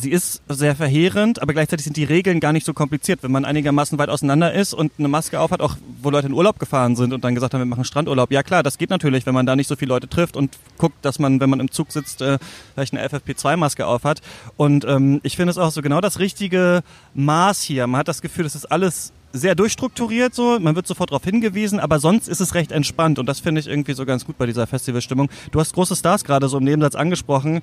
Sie 0.01 0.13
ist 0.13 0.43
sehr 0.49 0.77
verheerend, 0.77 1.43
aber 1.43 1.53
gleichzeitig 1.53 1.83
sind 1.83 1.97
die 1.97 2.05
Regeln 2.05 2.39
gar 2.39 2.53
nicht 2.53 2.65
so 2.65 2.73
kompliziert. 2.73 3.25
Wenn 3.25 3.33
man 3.33 3.45
einigermaßen 3.45 3.99
weit 3.99 4.11
auseinander 4.11 4.53
ist 4.53 4.73
und 4.73 4.93
eine 4.97 5.09
Maske 5.09 5.41
aufhat, 5.41 5.61
auch 5.61 5.77
wo 6.01 6.11
Leute 6.11 6.29
in 6.29 6.35
Urlaub 6.35 6.61
gefahren 6.61 6.95
sind 6.95 7.13
und 7.13 7.25
dann 7.25 7.35
gesagt 7.35 7.53
haben, 7.53 7.61
wir 7.61 7.67
machen 7.67 7.85
Strandurlaub. 7.85 8.31
Ja 8.31 8.45
klar, 8.45 8.63
das 8.63 8.79
geht 8.79 8.91
natürlich, 8.91 9.27
wenn 9.27 9.35
man 9.35 9.45
da 9.45 9.57
nicht 9.57 9.67
so 9.67 9.75
viele 9.75 9.89
Leute 9.89 10.09
trifft 10.09 10.37
und 10.37 10.57
guckt, 10.79 10.95
dass 11.03 11.19
man, 11.19 11.41
wenn 11.41 11.51
man 11.51 11.59
im 11.59 11.73
Zug 11.73 11.91
sitzt, 11.91 12.23
äh, 12.23 12.39
vielleicht 12.75 12.95
eine 12.95 13.05
FFP2-Maske 13.09 13.87
aufhat. 13.87 14.21
Und 14.57 14.85
ähm, 14.85 15.19
ich 15.25 15.35
finde 15.35 15.51
es 15.51 15.59
auch 15.59 15.73
so 15.73 15.83
genau 15.83 16.01
das 16.01 16.21
richtige 16.21 16.83
Maß 17.15 17.63
hier. 17.63 17.89
Man 17.89 17.99
hat 17.99 18.07
das 18.07 18.23
Gefühl, 18.23 18.45
das 18.45 18.55
ist 18.55 18.67
alles 18.67 19.13
sehr 19.33 19.55
durchstrukturiert 19.55 20.35
so, 20.35 20.59
man 20.59 20.75
wird 20.75 20.87
sofort 20.87 21.11
darauf 21.11 21.25
hingewiesen, 21.25 21.81
aber 21.81 21.99
sonst 21.99 22.29
ist 22.29 22.41
es 22.41 22.55
recht 22.55 22.73
entspannt 22.73 23.19
und 23.19 23.27
das 23.27 23.41
finde 23.41 23.61
ich 23.61 23.67
irgendwie 23.67 23.93
so 23.93 24.07
ganz 24.07 24.25
gut 24.25 24.39
bei 24.39 24.47
dieser 24.47 24.67
Festivalstimmung. 24.67 25.29
Du 25.51 25.61
hast 25.61 25.75
große 25.75 25.97
Stars 25.97 26.25
gerade 26.25 26.49
so 26.49 26.57
im 26.57 26.65
Nebensatz 26.65 26.95
angesprochen. 26.95 27.61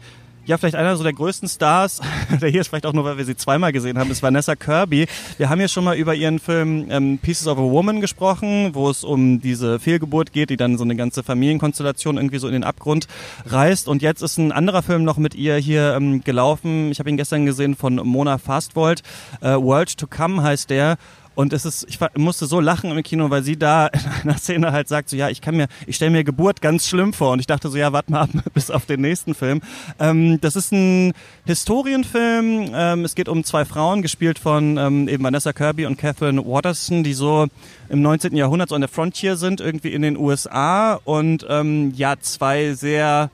Ja, 0.47 0.59
vielleicht 0.59 0.75
einer 0.75 0.95
so 0.95 1.03
der 1.03 1.13
größten 1.13 1.49
Stars, 1.49 2.01
der 2.41 2.49
hier 2.49 2.61
ist 2.61 2.67
vielleicht 2.67 2.85
auch 2.85 2.93
nur, 2.93 3.03
weil 3.03 3.17
wir 3.17 3.25
sie 3.25 3.35
zweimal 3.35 3.71
gesehen 3.71 3.97
haben, 3.97 4.11
ist 4.11 4.21
Vanessa 4.21 4.55
Kirby. 4.55 5.07
Wir 5.39 5.49
haben 5.49 5.57
hier 5.57 5.69
schon 5.69 5.83
mal 5.83 5.97
über 5.97 6.13
ihren 6.13 6.37
Film 6.37 6.85
ähm, 6.91 7.17
Pieces 7.17 7.47
of 7.47 7.57
a 7.57 7.61
Woman 7.61 7.99
gesprochen, 7.99 8.75
wo 8.75 8.87
es 8.87 9.03
um 9.03 9.41
diese 9.41 9.79
Fehlgeburt 9.79 10.33
geht, 10.33 10.51
die 10.51 10.57
dann 10.57 10.77
so 10.77 10.83
eine 10.83 10.95
ganze 10.95 11.23
Familienkonstellation 11.23 12.17
irgendwie 12.17 12.37
so 12.37 12.45
in 12.45 12.53
den 12.53 12.63
Abgrund 12.63 13.07
reißt. 13.47 13.87
Und 13.87 14.03
jetzt 14.03 14.21
ist 14.21 14.37
ein 14.37 14.51
anderer 14.51 14.83
Film 14.83 15.03
noch 15.03 15.17
mit 15.17 15.33
ihr 15.33 15.55
hier 15.55 15.95
ähm, 15.95 16.23
gelaufen. 16.23 16.91
Ich 16.91 16.99
habe 16.99 17.09
ihn 17.09 17.17
gestern 17.17 17.47
gesehen 17.47 17.75
von 17.75 17.95
Mona 17.95 18.37
Fastvold. 18.37 19.01
Äh, 19.41 19.55
World 19.55 19.97
to 19.97 20.05
Come 20.05 20.43
heißt 20.43 20.69
der. 20.69 20.97
Und 21.35 21.53
es 21.53 21.65
ist, 21.65 21.85
ich 21.89 21.99
musste 22.15 22.45
so 22.45 22.59
lachen 22.59 22.91
im 22.91 23.03
Kino, 23.03 23.29
weil 23.29 23.43
sie 23.43 23.57
da 23.57 23.87
in 24.23 24.29
einer 24.29 24.37
Szene 24.37 24.71
halt 24.71 24.87
sagt, 24.87 25.09
so 25.09 25.17
ja, 25.17 25.29
ich 25.29 25.41
kann 25.41 25.55
mir, 25.55 25.67
ich 25.85 25.97
stelle 25.97 26.11
mir 26.11 26.23
Geburt 26.23 26.61
ganz 26.61 26.87
schlimm 26.87 27.13
vor. 27.13 27.31
Und 27.31 27.39
ich 27.39 27.47
dachte 27.47 27.69
so, 27.69 27.77
ja, 27.77 27.93
warte 27.93 28.11
mal 28.11 28.21
ab 28.21 28.29
bis 28.53 28.71
auf 28.71 28.85
den 28.85 29.01
nächsten 29.01 29.35
Film. 29.35 29.61
Ähm, 29.99 30.39
das 30.41 30.55
ist 30.55 30.71
ein 30.71 31.13
Historienfilm. 31.45 32.71
Ähm, 32.73 33.05
es 33.05 33.15
geht 33.15 33.29
um 33.29 33.43
zwei 33.43 33.65
Frauen, 33.65 34.01
gespielt 34.01 34.39
von 34.39 34.77
ähm, 34.77 35.07
eben 35.07 35.23
Vanessa 35.23 35.53
Kirby 35.53 35.85
und 35.85 35.97
Catherine 35.97 36.43
Watterson, 36.45 37.03
die 37.03 37.13
so 37.13 37.47
im 37.89 38.01
19. 38.01 38.35
Jahrhundert 38.35 38.69
so 38.69 38.75
an 38.75 38.81
der 38.81 38.87
Frontier 38.87 39.35
sind, 39.35 39.59
irgendwie 39.59 39.93
in 39.93 40.01
den 40.01 40.17
USA. 40.17 40.99
Und 41.03 41.45
ähm, 41.49 41.93
ja, 41.95 42.15
zwei 42.19 42.73
sehr 42.73 43.29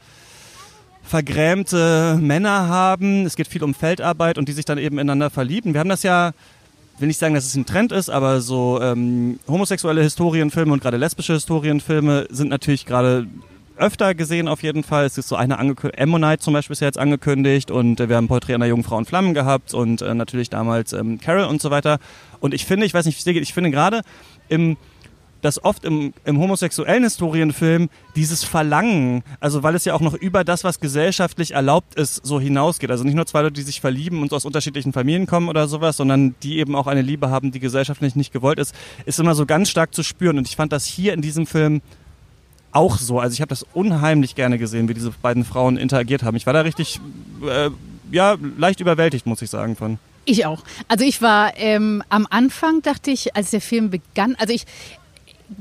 vergrämte 1.04 2.18
Männer 2.22 2.68
haben. 2.68 3.26
Es 3.26 3.36
geht 3.36 3.48
viel 3.48 3.64
um 3.64 3.74
Feldarbeit 3.74 4.38
und 4.38 4.48
die 4.48 4.54
sich 4.54 4.66
dann 4.66 4.78
eben 4.78 4.98
ineinander 4.98 5.30
verlieben. 5.30 5.74
Wir 5.74 5.80
haben 5.80 5.90
das 5.90 6.04
ja 6.04 6.32
will 7.02 7.08
nicht 7.08 7.18
sagen, 7.18 7.36
dass 7.36 7.46
es 7.46 7.56
ein 7.56 7.66
Trend 7.66 7.92
ist, 7.92 8.10
aber 8.10 8.42
so 8.42 8.80
ähm, 8.82 9.40
homosexuelle 9.48 10.02
Historienfilme 10.04 10.72
und 10.72 10.82
gerade 10.82 10.98
lesbische 10.98 11.34
Historienfilme 11.34 12.28
sind 12.30 12.50
natürlich 12.50 12.86
gerade 12.86 13.28
öfter 13.78 14.14
gesehen 14.14 14.48
auf 14.48 14.64
jeden 14.64 14.84
Fall. 14.84 15.06
Es 15.06 15.18
ist 15.18 15.28
so 15.28 15.36
eine 15.36 15.58
angekündigt, 15.58 16.00
Ammonite 16.00 16.40
zum 16.40 16.54
Beispiel 16.54 16.74
ist 16.74 16.82
ja 16.82 16.88
jetzt 16.88 17.00
angekündigt 17.00 17.72
und 17.72 18.00
äh, 18.00 18.08
wir 18.08 18.16
haben 18.16 18.28
Porträt 18.28 18.54
einer 18.54 18.68
jungen 18.68 18.84
Frau 18.84 19.00
in 19.00 19.06
Flammen 19.06 19.34
gehabt 19.34 19.74
und 19.74 20.02
äh, 20.02 20.14
natürlich 20.14 20.50
damals 20.50 20.94
ähm, 20.94 21.20
Carol 21.20 21.46
und 21.46 21.62
so 21.62 21.72
weiter. 21.72 22.00
Und 22.40 22.54
ich 22.54 22.66
finde, 22.66 22.86
ich 22.86 22.94
weiß 22.94 23.06
nicht, 23.06 23.16
wie 23.16 23.20
es 23.20 23.24
dir 23.24 23.34
geht, 23.34 23.44
ich 23.44 23.54
finde 23.54 23.72
gerade 23.72 24.02
im 24.48 24.78
dass 25.42 25.64
oft 25.64 25.86
im, 25.86 26.14
im 26.26 26.40
homosexuellen 26.40 27.04
Historienfilm 27.04 27.90
dieses 28.16 28.44
Verlangen, 28.44 29.24
also 29.40 29.64
weil 29.64 29.76
es 29.76 29.86
ja 29.86 29.94
auch 29.94 30.02
noch 30.02 30.14
über 30.14 30.44
das, 30.44 30.64
was 30.64 30.80
gesellschaftlich 30.80 31.52
erlaubt 31.52 31.96
ist, 31.96 32.26
so 32.26 32.40
hinausgeht. 32.40 32.92
Also 32.92 33.04
nicht 33.04 33.16
nur 33.16 33.26
zwei 33.26 33.42
Leute, 33.42 33.54
die 33.54 33.62
sich 33.62 33.82
verlieben 33.82 34.22
und 34.22 34.34
aus 34.34 34.46
unterschiedlichen 34.46 34.94
Familien 34.94 35.28
kommen 35.28 35.50
oder 35.50 35.68
sowas, 35.68 35.98
sondern 35.98 36.36
die 36.44 36.60
eben 36.60 36.76
auch 36.76 36.88
eine 36.88 37.02
Liebe 37.02 37.30
haben, 37.30 37.52
die 37.52 37.60
gesellschaftlich 37.60 38.16
nicht 38.16 38.32
gewollt 38.32 38.60
ist, 38.60 38.76
ist 39.06 39.20
immer 39.20 39.36
so 39.36 39.46
ganz 39.46 39.70
stark 39.70 39.94
zu 39.94 40.04
spüren. 40.04 40.38
Und 40.38 40.48
ich 40.48 40.56
fand 40.56 40.72
das 40.72 40.86
hier 40.86 41.14
in 41.14 41.22
diesem 41.22 41.46
Film 41.48 41.82
auch 42.72 42.98
so. 42.98 43.20
Also 43.20 43.34
ich 43.34 43.42
habe 43.42 43.50
das 43.50 43.66
unheimlich 43.74 44.36
gerne 44.36 44.58
gesehen, 44.58 44.88
wie 44.88 44.94
diese 44.94 45.12
beiden 45.12 45.46
Frauen 45.46 45.78
interagiert 45.78 46.24
haben. 46.24 46.38
Ich 46.38 46.46
war 46.46 46.54
da 46.54 46.62
richtig 46.62 47.00
äh, 47.48 47.70
ja, 48.12 48.38
leicht 48.58 48.80
überwältigt, 48.80 49.26
muss 49.26 49.42
ich 49.42 49.50
sagen, 49.50 49.76
von. 49.76 50.00
Ich 50.26 50.46
auch. 50.46 50.64
Also 50.88 51.04
ich 51.04 51.22
war 51.22 51.58
ähm, 51.58 52.04
am 52.10 52.28
Anfang, 52.30 52.82
dachte 52.82 53.10
ich, 53.12 53.36
als 53.36 53.52
der 53.52 53.62
Film 53.62 53.90
begann, 53.90 54.36
also 54.40 54.54
ich 54.54 54.66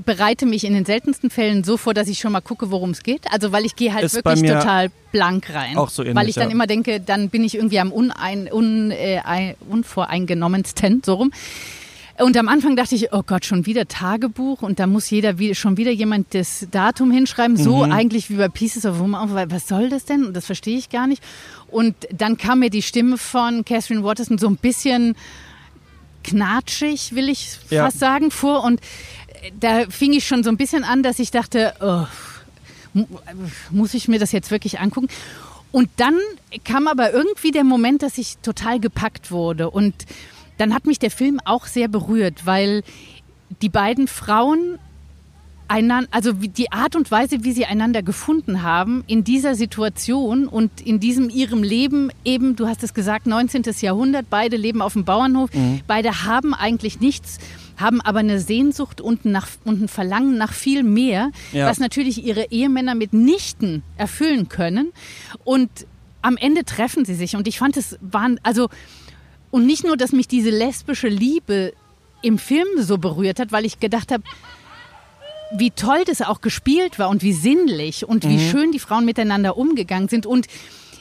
bereite 0.05 0.47
mich 0.47 0.65
in 0.65 0.73
den 0.75 0.85
seltensten 0.85 1.31
Fällen 1.31 1.65
so 1.65 1.77
vor, 1.77 1.95
dass 1.95 2.09
ich 2.09 2.19
schon 2.19 2.33
mal 2.33 2.41
gucke, 2.41 2.71
worum 2.71 2.91
es 2.91 3.03
geht. 3.03 3.23
Also 3.33 3.53
weil 3.53 3.65
ich 3.65 3.77
gehe 3.77 3.93
halt 3.93 4.05
Ist 4.05 4.15
wirklich 4.15 4.43
total 4.43 4.91
blank 5.13 5.53
rein. 5.53 5.77
auch 5.77 5.91
so 5.91 6.03
ähnlich, 6.03 6.17
weil 6.17 6.29
ich 6.29 6.35
dann 6.37 6.49
ja. 6.49 6.55
immer 6.55 6.67
denke, 6.67 7.01
dann 7.01 7.29
bin 7.29 7.43
ich 7.45 7.55
irgendwie 7.57 7.81
am 7.81 7.91
unein, 7.93 8.49
un, 8.53 8.91
äh, 8.91 9.21
ein- 9.25 9.55
unvoreingenommensten, 9.69 11.03
so 11.05 11.15
rum. 11.15 11.33
Und 12.19 12.37
am 12.37 12.49
Anfang 12.49 12.77
dachte 12.77 12.95
ich, 12.95 13.15
oh 13.15 13.23
Gott, 13.27 13.47
schon 13.47 13.65
wieder 13.65 13.89
Tagebuch 13.89 14.61
und 14.61 14.79
da 14.79 14.87
muss 14.87 15.09
jeder 15.09 15.39
wie, 15.39 15.55
schon 15.55 15.79
wieder 15.79 15.91
jemand 15.91 16.35
das 16.35 16.67
Datum 16.71 17.11
hinschreiben, 17.11 17.57
so 17.57 17.87
Mhm. 17.87 17.93
eigentlich 17.93 18.29
wie 18.29 18.35
bei 18.37 18.49
Pieces 18.49 18.85
of 18.85 18.99
Woman. 18.99 19.31
Was 19.51 19.67
soll 19.67 19.89
das 19.89 20.05
denn? 20.05 20.27
Und 20.27 20.35
das 20.35 20.45
verstehe 20.45 20.77
ich 20.77 20.91
gar 20.91 21.07
nicht. 21.07 21.23
Und 21.69 21.95
dann 22.13 22.37
kam 22.37 22.59
mir 22.59 22.69
die 22.69 22.83
Stimme 22.83 23.17
von 23.17 23.65
Catherine 23.65 24.05
Watterson 24.05 24.37
so 24.37 24.49
ein 24.49 24.57
bisschen 24.57 25.17
knatschig, 26.23 27.15
will 27.15 27.29
ich 27.31 27.57
Ja. 27.71 27.85
fast 27.85 27.99
sagen, 27.99 28.31
vor. 28.31 28.65
Und 28.65 28.81
da 29.59 29.85
fing 29.89 30.13
ich 30.13 30.27
schon 30.27 30.43
so 30.43 30.51
ein 30.51 30.57
bisschen 30.57 30.85
an, 30.85 31.03
dass 31.03 31.19
ich 31.19 31.31
dachte, 31.31 31.75
oh, 31.81 32.07
mu- 32.95 33.07
muss 33.71 33.95
ich 33.95 34.09
mir 34.09 34.19
das 34.19 34.33
jetzt 34.33 34.51
wirklich 34.51 34.81
angucken? 34.81 35.09
Und 35.73 35.89
dann 35.97 36.19
kam 36.65 36.89
aber 36.89 37.13
irgendwie 37.13 37.53
der 37.53 37.65
Moment, 37.65 38.03
dass 38.03 38.19
ich 38.19 38.39
total 38.39 38.81
gepackt 38.81 39.31
wurde. 39.31 39.71
Und 39.71 39.95
dann 40.59 40.75
hat 40.75 40.85
mich 40.87 40.99
der 40.99 41.11
Film 41.11 41.41
auch 41.45 41.67
sehr 41.67 41.89
berührt, 41.89 42.45
weil 42.45 42.83
die 43.63 43.69
beiden 43.69 44.09
Frauen 44.09 44.79
einander, 45.69 46.09
also 46.11 46.33
die 46.33 46.73
Art 46.73 46.97
und 46.97 47.13
Weise, 47.13 47.45
wie 47.45 47.53
sie 47.53 47.65
einander 47.65 48.03
gefunden 48.03 48.63
haben 48.65 49.05
in 49.07 49.23
dieser 49.23 49.55
Situation 49.55 50.49
und 50.49 50.81
in 50.81 50.99
diesem 50.99 51.31
ihrem 51.31 51.63
Leben 51.63 52.11
eben, 52.25 52.57
du 52.57 52.67
hast 52.67 52.83
es 52.83 52.93
gesagt, 52.93 53.27
19. 53.29 53.63
Jahrhundert, 53.81 54.27
beide 54.29 54.57
leben 54.57 54.83
auf 54.83 54.95
dem 54.95 55.05
Bauernhof, 55.05 55.51
beide 55.87 56.25
haben 56.25 56.55
eigentlich 56.55 56.99
nichts, 56.99 57.39
haben 57.81 58.01
aber 58.01 58.21
eine 58.21 58.41
Sehnsucht 58.41 59.01
und, 59.01 59.25
nach, 59.25 59.49
und 59.65 59.83
ein 59.83 59.89
Verlangen 59.89 60.37
nach 60.39 60.53
viel 60.53 60.83
mehr, 60.83 61.31
Ja. 61.53 61.67
was 61.67 61.79
natürlich 61.79 62.25
ihre 62.25 62.51
Ehemänner 62.51 62.95
mitnichten 62.95 63.83
erfüllen 63.97 64.49
können. 64.49 64.93
Und 65.45 65.71
am 66.23 66.37
Ende 66.37 66.65
treffen 66.65 67.05
sie 67.05 67.15
sich 67.15 67.35
und 67.37 67.49
ich 67.49 67.59
fand 67.59 67.77
es 67.77 67.99
waren, 68.01 68.39
also 68.43 68.69
und 69.51 69.67
nicht 69.67 69.85
nur, 69.85 69.97
dass 69.97 70.13
mich 70.13 70.29
diese 70.29 70.51
lesbische 70.51 71.09
Liebe 71.09 71.73
im 72.23 72.39
Film 72.39 72.67
so 72.79 72.99
berührt 72.99 73.41
hat, 73.41 73.51
weil 73.53 73.65
ich 73.65 73.81
gedacht 73.81 74.13
habe, 74.13 74.23
wie 75.57 75.71
toll 75.73 76.05
das 76.07 76.23
auch 76.23 76.41
gespielt 76.41 76.99
war 76.99 77.09
und 77.09 77.23
wie 77.23 77.33
sinnlich 77.33 78.07
und 78.07 78.29
wie 78.29 78.39
schön 78.39 78.71
die 78.71 78.79
Frauen 78.79 79.05
miteinander 79.05 79.57
umgegangen 79.57 80.09
sind 80.09 80.25
und 80.27 80.47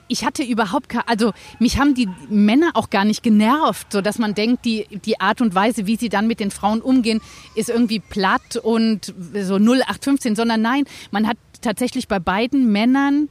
ich 0.09 0.25
hatte 0.25 0.43
überhaupt 0.43 0.89
keine, 0.89 1.07
also 1.07 1.31
mich 1.59 1.79
haben 1.79 1.93
die 1.93 2.09
Männer 2.29 2.71
auch 2.73 2.89
gar 2.89 3.05
nicht 3.05 3.23
genervt, 3.23 3.93
so 3.93 4.01
dass 4.01 4.17
man 4.19 4.33
denkt, 4.33 4.65
die, 4.65 4.85
die 5.05 5.19
Art 5.21 5.39
und 5.39 5.55
Weise, 5.55 5.85
wie 5.87 5.95
sie 5.95 6.09
dann 6.09 6.27
mit 6.27 6.39
den 6.41 6.51
Frauen 6.51 6.81
umgehen, 6.81 7.21
ist 7.55 7.69
irgendwie 7.69 7.99
platt 7.99 8.57
und 8.61 9.13
so 9.33 9.55
0815, 9.55 10.35
sondern 10.35 10.61
nein, 10.61 10.83
man 11.11 11.27
hat 11.27 11.37
tatsächlich 11.61 12.07
bei 12.07 12.19
beiden 12.19 12.71
Männern 12.71 13.29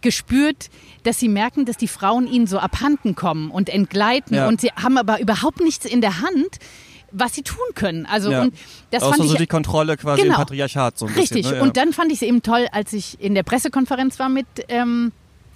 gespürt, 0.00 0.70
dass 1.02 1.18
sie 1.18 1.28
merken, 1.28 1.64
dass 1.64 1.76
die 1.76 1.88
Frauen 1.88 2.26
ihnen 2.26 2.46
so 2.46 2.58
abhanden 2.58 3.14
kommen 3.16 3.50
und 3.50 3.68
entgleiten 3.68 4.36
Ja. 4.36 4.46
und 4.48 4.60
sie 4.60 4.70
haben 4.72 4.96
aber 4.98 5.20
überhaupt 5.20 5.60
nichts 5.60 5.84
in 5.84 6.00
der 6.00 6.20
Hand, 6.20 6.58
was 7.12 7.34
sie 7.34 7.42
tun 7.42 7.58
können. 7.74 8.06
Also 8.06 8.30
Ja. 8.30 8.42
und 8.42 8.54
das 8.92 9.02
Außer 9.02 9.14
fand 9.14 9.24
ich 9.24 9.30
so 9.32 9.36
die 9.36 9.46
Kontrolle 9.48 9.96
quasi 9.96 10.22
Genau. 10.22 10.34
im 10.34 10.38
Patriarchat 10.38 10.96
so 10.96 11.06
ein 11.06 11.14
Richtig. 11.14 11.42
bisschen. 11.42 11.58
Ne? 11.58 11.62
Und 11.62 11.76
dann 11.76 11.92
fand 11.92 12.12
ich 12.12 12.18
es 12.18 12.22
eben 12.22 12.42
toll, 12.42 12.66
als 12.70 12.92
ich 12.92 13.20
in 13.20 13.34
der 13.34 13.42
Pressekonferenz 13.42 14.18
war 14.20 14.28
mit 14.28 14.46
ähm, 14.68 15.10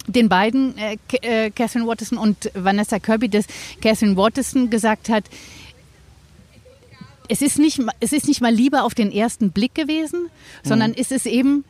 den 0.07 0.29
beiden, 0.29 0.77
äh, 0.77 0.97
äh, 1.21 1.49
Catherine 1.49 1.87
Watterson 1.87 2.17
und 2.17 2.51
Vanessa 2.53 2.99
Kirby, 2.99 3.29
dass 3.29 3.45
Catherine 3.81 4.15
Watterson 4.17 4.69
gesagt 4.69 5.09
hat, 5.09 5.25
es 7.27 7.41
ist 7.41 7.57
nicht, 7.57 7.81
es 7.99 8.13
ist 8.13 8.27
nicht 8.27 8.41
mal 8.41 8.53
Liebe 8.53 8.83
auf 8.83 8.93
den 8.93 9.11
ersten 9.11 9.51
Blick 9.51 9.73
gewesen, 9.73 10.29
sondern 10.63 10.91
Mhm. 10.91 10.97
es 10.99 11.11
ist 11.11 11.25
eben 11.25 11.65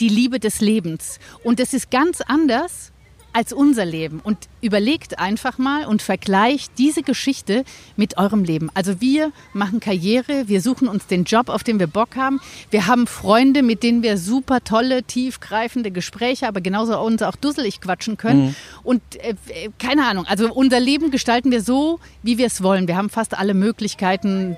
die 0.00 0.08
Liebe 0.08 0.40
des 0.40 0.60
Lebens. 0.60 1.20
Und 1.44 1.60
das 1.60 1.72
ist 1.74 1.90
ganz 1.90 2.20
anders 2.20 2.90
als 3.36 3.52
unser 3.52 3.84
Leben. 3.84 4.20
Und 4.24 4.38
überlegt 4.62 5.18
einfach 5.18 5.58
mal 5.58 5.84
und 5.84 6.00
vergleicht 6.00 6.72
diese 6.78 7.02
Geschichte 7.02 7.64
mit 7.94 8.16
eurem 8.16 8.44
Leben. 8.44 8.70
Also 8.72 9.02
wir 9.02 9.30
machen 9.52 9.78
Karriere, 9.78 10.48
wir 10.48 10.62
suchen 10.62 10.88
uns 10.88 11.06
den 11.06 11.24
Job, 11.24 11.50
auf 11.50 11.62
den 11.62 11.78
wir 11.78 11.86
Bock 11.86 12.16
haben. 12.16 12.40
Wir 12.70 12.86
haben 12.86 13.06
Freunde, 13.06 13.62
mit 13.62 13.82
denen 13.82 14.02
wir 14.02 14.16
super 14.16 14.64
tolle, 14.64 15.02
tiefgreifende 15.02 15.90
Gespräche, 15.90 16.48
aber 16.48 16.62
genauso 16.62 16.98
uns 16.98 17.20
auch 17.20 17.36
dusselig 17.36 17.82
quatschen 17.82 18.16
können. 18.16 18.56
Und 18.82 19.02
äh, 19.16 19.34
äh, 19.48 19.68
keine 19.78 20.06
Ahnung, 20.06 20.24
also 20.24 20.50
unser 20.50 20.80
Leben 20.80 21.10
gestalten 21.10 21.50
wir 21.50 21.60
so, 21.60 22.00
wie 22.22 22.38
wir 22.38 22.46
es 22.46 22.62
wollen. 22.62 22.88
Wir 22.88 22.96
haben 22.96 23.10
fast 23.10 23.36
alle 23.36 23.52
Möglichkeiten, 23.52 24.56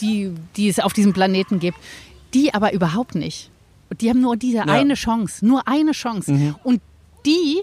die, 0.00 0.30
die 0.56 0.68
es 0.68 0.78
auf 0.78 0.92
diesem 0.92 1.12
Planeten 1.12 1.58
gibt. 1.58 1.78
Die 2.34 2.54
aber 2.54 2.72
überhaupt 2.72 3.16
nicht. 3.16 3.50
Und 3.90 4.00
Die 4.00 4.10
haben 4.10 4.20
nur 4.20 4.36
diese 4.36 4.62
eine 4.68 4.94
Chance, 4.94 5.44
nur 5.44 5.66
eine 5.66 5.90
Chance. 5.90 6.54
Und 6.62 6.80
die 7.26 7.62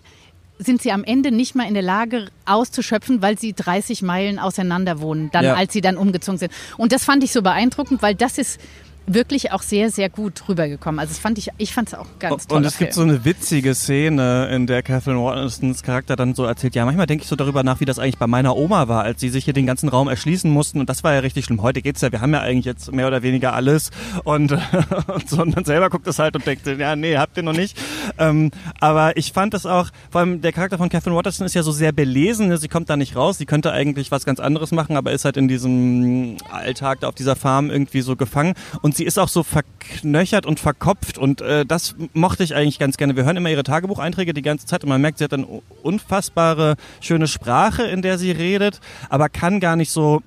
sind 0.63 0.81
sie 0.81 0.91
am 0.91 1.03
Ende 1.03 1.31
nicht 1.31 1.55
mal 1.55 1.67
in 1.67 1.73
der 1.73 1.83
Lage 1.83 2.27
auszuschöpfen, 2.45 3.21
weil 3.21 3.37
sie 3.37 3.53
30 3.53 4.01
Meilen 4.01 4.39
auseinander 4.39 4.99
wohnen, 5.01 5.29
dann, 5.31 5.45
Ja. 5.45 5.53
als 5.55 5.73
sie 5.73 5.81
dann 5.81 5.97
umgezogen 5.97 6.37
sind. 6.37 6.51
Und 6.77 6.91
das 6.91 7.03
fand 7.03 7.23
ich 7.23 7.31
so 7.31 7.41
beeindruckend, 7.41 8.01
weil 8.01 8.15
das 8.15 8.37
ist 8.37 8.59
wirklich 9.05 9.51
auch 9.51 9.61
sehr, 9.61 9.89
sehr 9.89 10.09
gut 10.09 10.47
rübergekommen. 10.47 10.99
Also 10.99 11.11
das 11.11 11.19
fand 11.19 11.37
ich, 11.37 11.49
ich 11.57 11.73
fand 11.73 11.89
es 11.89 11.93
auch 11.93 12.07
ganz 12.19 12.47
toll. 12.47 12.57
Und 12.57 12.65
es 12.65 12.77
gibt 12.77 12.93
so 12.93 13.01
eine 13.01 13.25
witzige 13.25 13.75
Szene, 13.75 14.47
in 14.47 14.67
der 14.67 14.83
Catherine 14.83 15.19
Watersons 15.19 15.83
Charakter 15.83 16.15
dann 16.15 16.35
so 16.35 16.45
erzählt, 16.45 16.75
ja, 16.75 16.85
manchmal 16.85 17.07
denke 17.07 17.23
ich 17.23 17.29
so 17.29 17.35
darüber 17.35 17.63
nach, 17.63 17.79
wie 17.79 17.85
das 17.85 17.99
eigentlich 17.99 18.17
bei 18.17 18.27
meiner 18.27 18.55
Oma 18.55 18.87
war, 18.87 19.03
als 19.03 19.19
sie 19.19 19.29
sich 19.29 19.45
hier 19.45 19.53
den 19.53 19.65
ganzen 19.65 19.89
Raum 19.89 20.07
erschließen 20.07 20.49
mussten. 20.49 20.79
Und 20.79 20.89
das 20.89 21.03
war 21.03 21.13
ja 21.13 21.19
richtig 21.19 21.45
schlimm. 21.45 21.61
Heute 21.61 21.81
geht's 21.81 22.01
ja, 22.01 22.11
wir 22.11 22.21
haben 22.21 22.33
ja 22.33 22.41
eigentlich 22.41 22.65
jetzt 22.65 22.91
mehr 22.91 23.07
oder 23.07 23.23
weniger 23.23 23.53
alles. 23.53 23.91
Und, 24.23 24.51
und 25.07 25.29
so, 25.29 25.41
und 25.41 25.55
man 25.55 25.65
selber 25.65 25.89
guckt 25.89 26.07
es 26.07 26.19
halt 26.19 26.35
und 26.35 26.45
denkt, 26.45 26.65
ja, 26.67 26.95
nee, 26.95 27.17
habt 27.17 27.37
ihr 27.37 27.43
noch 27.43 27.53
nicht. 27.53 27.77
Ähm, 28.17 28.51
aber 28.79 29.17
ich 29.17 29.33
fand 29.33 29.53
das 29.53 29.65
auch, 29.65 29.89
vor 30.11 30.21
allem 30.21 30.41
der 30.41 30.53
Charakter 30.53 30.77
von 30.77 30.89
Catherine 30.89 31.15
Waterson 31.15 31.45
ist 31.45 31.55
ja 31.55 31.63
so 31.63 31.71
sehr 31.71 31.91
belesen. 31.91 32.47
ne? 32.47 32.57
Sie 32.57 32.67
kommt 32.67 32.89
da 32.89 32.97
nicht 32.97 33.15
raus. 33.15 33.37
Sie 33.37 33.45
könnte 33.45 33.71
eigentlich 33.71 34.11
was 34.11 34.25
ganz 34.25 34.39
anderes 34.39 34.71
machen, 34.71 34.97
aber 34.97 35.11
ist 35.11 35.25
halt 35.25 35.37
in 35.37 35.47
diesem 35.47 36.37
Alltag 36.51 37.01
da 37.01 37.07
auf 37.07 37.15
dieser 37.15 37.35
Farm 37.35 37.69
irgendwie 37.69 38.01
so 38.01 38.15
gefangen. 38.15 38.53
Und 38.81 38.92
sie 38.95 39.05
ist 39.05 39.19
auch 39.19 39.29
so 39.29 39.43
verknöchert 39.43 40.45
und 40.45 40.59
verkopft. 40.59 41.17
Und 41.17 41.41
äh, 41.41 41.65
das 41.65 41.95
mochte 42.13 42.43
ich 42.43 42.55
eigentlich 42.55 42.79
ganz 42.79 42.97
gerne. 42.97 43.15
Wir 43.15 43.25
hören 43.25 43.37
immer 43.37 43.49
ihre 43.49 43.63
Tagebucheinträge 43.63 44.33
die 44.33 44.41
ganze 44.41 44.65
Zeit 44.65 44.83
und 44.83 44.89
man 44.89 45.01
merkt, 45.01 45.17
sie 45.17 45.23
hat 45.23 45.33
eine 45.33 45.45
unfassbare, 45.81 46.75
schöne 47.01 47.27
Sprache, 47.27 47.83
in 47.83 48.01
der 48.01 48.17
sie 48.17 48.31
redet, 48.31 48.79
aber 49.09 49.29
kann 49.29 49.59
gar 49.59 49.75
nicht 49.75 49.91
so 49.91 50.21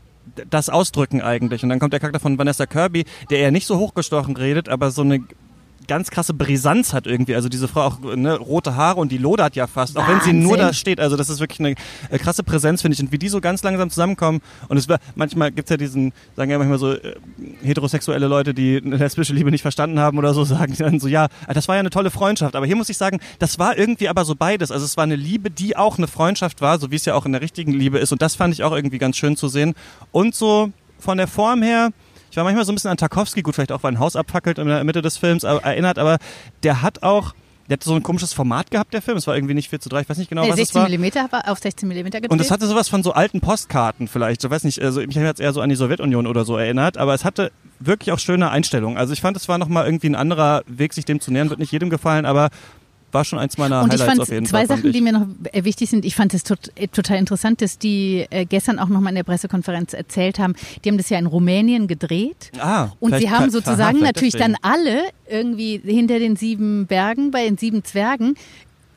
das 0.50 0.68
ausdrücken 0.68 1.22
eigentlich. 1.22 1.62
Und 1.62 1.68
dann 1.68 1.78
kommt 1.78 1.92
der 1.92 2.00
Charakter 2.00 2.20
von 2.20 2.38
Vanessa 2.38 2.66
Kirby, 2.66 3.04
der 3.30 3.38
eher 3.38 3.50
nicht 3.50 3.66
so 3.66 3.78
hochgestochen 3.78 4.36
redet, 4.36 4.68
aber 4.68 4.90
so 4.90 5.02
eine 5.02 5.20
ganz 5.86 6.10
krasse 6.10 6.34
Brisanz 6.34 6.92
hat 6.92 7.06
irgendwie. 7.06 7.34
Also 7.34 7.48
diese 7.48 7.68
Frau 7.68 7.82
auch 7.82 8.00
ne, 8.00 8.36
rote 8.36 8.76
Haare 8.76 9.00
und 9.00 9.12
die 9.12 9.18
lodert 9.18 9.56
ja 9.56 9.66
fast, 9.66 9.96
auch 9.96 10.08
wenn 10.08 10.20
sie 10.20 10.32
nur 10.32 10.52
Wahnsinn. 10.52 10.66
da 10.66 10.72
steht. 10.72 11.00
Also 11.00 11.16
das 11.16 11.28
ist 11.28 11.40
wirklich 11.40 11.60
eine 11.60 11.74
äh, 12.10 12.18
krasse 12.18 12.42
Präsenz, 12.42 12.82
finde 12.82 12.94
ich. 12.94 13.00
Und 13.00 13.12
wie 13.12 13.18
die 13.18 13.28
so 13.28 13.40
ganz 13.40 13.62
langsam 13.62 13.90
zusammenkommen. 13.90 14.40
Und 14.68 14.76
es 14.76 14.88
war, 14.88 14.98
manchmal 15.14 15.52
gibt's 15.52 15.70
ja 15.70 15.76
diesen, 15.76 16.12
sagen 16.36 16.50
ja 16.50 16.58
manchmal 16.58 16.78
so 16.78 16.92
äh, 16.92 17.14
heterosexuelle 17.62 18.26
Leute, 18.26 18.54
die 18.54 18.80
eine 18.84 18.96
lesbische 18.96 19.32
Liebe 19.32 19.50
nicht 19.50 19.62
verstanden 19.62 19.98
haben 19.98 20.18
oder 20.18 20.34
so, 20.34 20.44
sagen 20.44 20.74
dann 20.78 21.00
so, 21.00 21.08
ja, 21.08 21.28
das 21.52 21.68
war 21.68 21.76
ja 21.76 21.80
eine 21.80 21.90
tolle 21.90 22.10
Freundschaft. 22.10 22.56
Aber 22.56 22.66
hier 22.66 22.76
muss 22.76 22.88
ich 22.88 22.96
sagen, 22.96 23.20
das 23.38 23.58
war 23.58 23.76
irgendwie 23.76 24.08
aber 24.08 24.24
so 24.24 24.34
beides. 24.34 24.70
Also 24.70 24.84
es 24.84 24.96
war 24.96 25.04
eine 25.04 25.16
Liebe, 25.16 25.50
die 25.50 25.76
auch 25.76 25.98
eine 25.98 26.06
Freundschaft 26.06 26.60
war, 26.60 26.78
so 26.78 26.90
wie 26.90 26.96
es 26.96 27.04
ja 27.04 27.14
auch 27.14 27.26
in 27.26 27.32
der 27.32 27.40
richtigen 27.40 27.72
Liebe 27.72 27.98
ist. 27.98 28.12
Und 28.12 28.22
das 28.22 28.34
fand 28.34 28.54
ich 28.54 28.62
auch 28.62 28.72
irgendwie 28.72 28.98
ganz 28.98 29.16
schön 29.16 29.36
zu 29.36 29.48
sehen. 29.48 29.74
Und 30.12 30.34
so 30.34 30.70
von 30.98 31.18
der 31.18 31.28
Form 31.28 31.62
her, 31.62 31.90
ich 32.36 32.38
war 32.38 32.44
manchmal 32.44 32.66
so 32.66 32.72
ein 32.72 32.74
bisschen 32.74 32.90
an 32.90 32.98
Tarkovsky, 32.98 33.40
gut, 33.40 33.54
vielleicht 33.54 33.72
auch, 33.72 33.82
weil 33.82 33.92
ein 33.92 33.98
Haus 33.98 34.14
abfackelt 34.14 34.58
in 34.58 34.68
der 34.68 34.84
Mitte 34.84 35.00
des 35.00 35.16
Films, 35.16 35.42
aber 35.46 35.64
erinnert, 35.64 35.98
aber 35.98 36.18
der 36.64 36.82
hat 36.82 37.02
auch, 37.02 37.32
der 37.70 37.78
hat 37.78 37.82
so 37.82 37.94
ein 37.94 38.02
komisches 38.02 38.34
Format 38.34 38.70
gehabt, 38.70 38.92
der 38.92 39.00
Film. 39.00 39.16
Es 39.16 39.26
war 39.26 39.34
irgendwie 39.34 39.54
nicht 39.54 39.70
4 39.70 39.80
zu 39.80 39.88
3, 39.88 40.02
ich 40.02 40.08
weiß 40.10 40.18
nicht 40.18 40.28
genau, 40.28 40.42
Nee, 40.42 40.48
was 40.48 40.56
es 40.56 40.68
16 40.68 40.82
war. 40.82 40.88
Millimeter 40.90 41.32
war 41.32 41.50
auf 41.50 41.58
16 41.58 41.88
Millimeter 41.88 42.20
gedreht. 42.20 42.30
Und 42.30 42.38
es 42.38 42.50
hatte 42.50 42.66
sowas 42.66 42.90
von 42.90 43.02
so 43.02 43.12
alten 43.12 43.40
Postkarten 43.40 44.06
vielleicht. 44.06 44.44
Ich 44.44 44.50
weiß 44.50 44.64
nicht, 44.64 44.82
also 44.82 45.00
mich 45.00 45.16
hat 45.16 45.40
eher 45.40 45.54
so 45.54 45.62
an 45.62 45.70
die 45.70 45.76
Sowjetunion 45.76 46.26
oder 46.26 46.44
so 46.44 46.58
erinnert, 46.58 46.98
aber 46.98 47.14
es 47.14 47.24
hatte 47.24 47.52
wirklich 47.80 48.12
auch 48.12 48.18
schöne 48.18 48.50
Einstellungen. 48.50 48.98
Also 48.98 49.14
ich 49.14 49.22
fand, 49.22 49.34
es 49.38 49.48
war 49.48 49.56
nochmal 49.56 49.86
irgendwie 49.86 50.10
ein 50.10 50.14
anderer 50.14 50.62
Weg, 50.66 50.92
sich 50.92 51.06
dem 51.06 51.20
zu 51.20 51.32
nähern. 51.32 51.48
Wird 51.48 51.58
nicht 51.58 51.72
jedem 51.72 51.88
gefallen, 51.88 52.26
aber 52.26 52.50
war 53.16 53.24
schon 53.24 53.38
eins 53.38 53.56
meiner 53.58 53.82
Und 53.82 53.92
ich 53.94 54.00
Highlights 54.00 54.10
fand 54.10 54.20
auf 54.20 54.28
jeden 54.30 54.46
zwei 54.46 54.58
Fall. 54.58 54.66
fand 54.68 54.82
Sachen, 54.82 54.92
die 54.92 55.00
mir 55.00 55.12
noch 55.12 55.26
äh, 55.52 55.64
wichtig 55.64 55.88
sind. 55.90 56.04
Ich 56.04 56.14
fand 56.14 56.34
es 56.34 56.44
tot, 56.44 56.70
äh, 56.76 56.86
total 56.88 57.16
interessant, 57.16 57.62
dass 57.62 57.78
die 57.78 58.26
äh, 58.30 58.44
gestern 58.44 58.78
auch 58.78 58.88
nochmal 58.88 59.10
in 59.12 59.16
der 59.16 59.24
Pressekonferenz 59.24 59.94
erzählt 59.94 60.38
haben, 60.38 60.54
die 60.84 60.90
haben 60.90 60.98
das 60.98 61.08
ja 61.08 61.18
in 61.18 61.26
Rumänien 61.26 61.88
gedreht. 61.88 62.52
ah, 62.60 62.88
Und 63.00 63.16
sie 63.16 63.30
haben 63.30 63.50
sozusagen 63.50 64.00
natürlich 64.10 64.34
deswegen. 64.34 64.56
dann 64.62 64.72
alle 64.72 65.02
irgendwie 65.28 65.80
hinter 65.84 66.18
den 66.18 66.36
sieben 66.36 66.86
Bergen, 66.86 67.30
bei 67.30 67.44
den 67.44 67.56
sieben 67.56 67.82
Zwergen, 67.82 68.34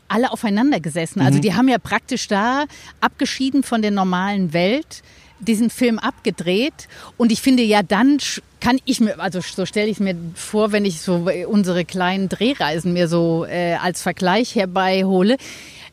alle 0.10 0.32
aufeinander 0.32 0.80
gesessen. 0.80 1.20
Mhm. 1.20 1.26
Also 1.26 1.40
die 1.40 1.54
haben 1.54 1.68
ja 1.70 1.78
praktisch 1.78 2.28
da 2.28 2.66
abgeschieden 3.00 3.64
von 3.64 3.82
der 3.82 3.92
normalen 3.92 4.54
Welt 4.54 5.02
diesen 5.40 5.70
Film 5.70 6.00
abgedreht. 6.00 6.88
Und 7.18 7.32
ich 7.32 7.42
finde 7.42 7.64
ja 7.64 7.84
dann 7.84 8.18
kann 8.60 8.80
ich 8.86 9.00
mir 9.00 9.20
also 9.20 9.40
so 9.42 9.66
stelle 9.66 9.88
ich 9.88 10.00
mir 10.00 10.16
vor, 10.36 10.72
wenn 10.72 10.86
ich 10.86 11.02
so 11.02 11.28
unsere 11.48 11.86
kleinen 11.86 12.30
Drehreisen 12.30 12.94
mir 12.94 13.08
so 13.08 13.46
äh, 13.46 13.76
als 13.76 14.02
Vergleich 14.02 14.56
herbeihole, 14.56 15.38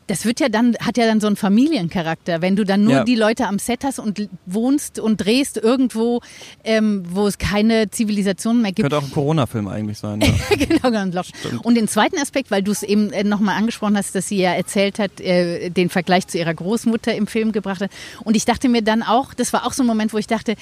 das 0.07 0.25
wird 0.25 0.39
ja 0.39 0.49
dann, 0.49 0.75
hat 0.79 0.97
ja 0.97 1.05
dann 1.05 1.19
so 1.19 1.27
einen 1.27 1.35
Familiencharakter, 1.35 2.41
wenn 2.41 2.55
du 2.55 2.63
dann 2.63 2.83
nur 2.83 2.93
Ja. 2.93 3.03
die 3.03 3.15
Leute 3.15 3.45
am 3.47 3.59
Set 3.59 3.83
hast 3.83 3.99
und 3.99 4.29
wohnst 4.45 4.99
und 4.99 5.17
drehst 5.17 5.57
irgendwo, 5.57 6.21
ähm, 6.63 7.03
wo 7.09 7.27
es 7.27 7.37
keine 7.37 7.89
Zivilisation 7.91 8.61
mehr 8.61 8.71
gibt. 8.71 8.89
Könnte 8.89 8.97
auch 8.97 9.03
ein 9.03 9.11
Corona-Film 9.11 9.67
eigentlich 9.67 9.97
sein. 9.97 10.21
Ja. 10.21 10.29
genau, 10.55 10.91
ganz. 10.91 11.15
Und 11.63 11.75
den 11.75 11.87
zweiten 11.87 12.17
Aspekt, 12.19 12.51
weil 12.51 12.63
du 12.63 12.71
es 12.71 12.83
eben 12.83 13.11
äh, 13.11 13.23
nochmal 13.23 13.57
angesprochen 13.57 13.97
hast, 13.97 14.15
dass 14.15 14.27
sie 14.29 14.37
ja 14.37 14.53
erzählt 14.53 14.97
hat, 14.99 15.19
äh, 15.19 15.69
den 15.69 15.89
Vergleich 15.89 16.27
zu 16.27 16.37
ihrer 16.37 16.53
Großmutter 16.53 17.13
im 17.13 17.27
Film 17.27 17.51
gebracht 17.51 17.81
hat. 17.81 17.91
Und 18.23 18.35
ich 18.35 18.45
dachte 18.45 18.69
mir 18.69 18.81
dann 18.81 19.03
auch, 19.03 19.33
das 19.33 19.51
war 19.53 19.65
auch 19.65 19.73
so 19.73 19.83
ein 19.83 19.87
Moment, 19.87 20.13
wo 20.13 20.17
ich 20.17 20.27
dachte, 20.27 20.55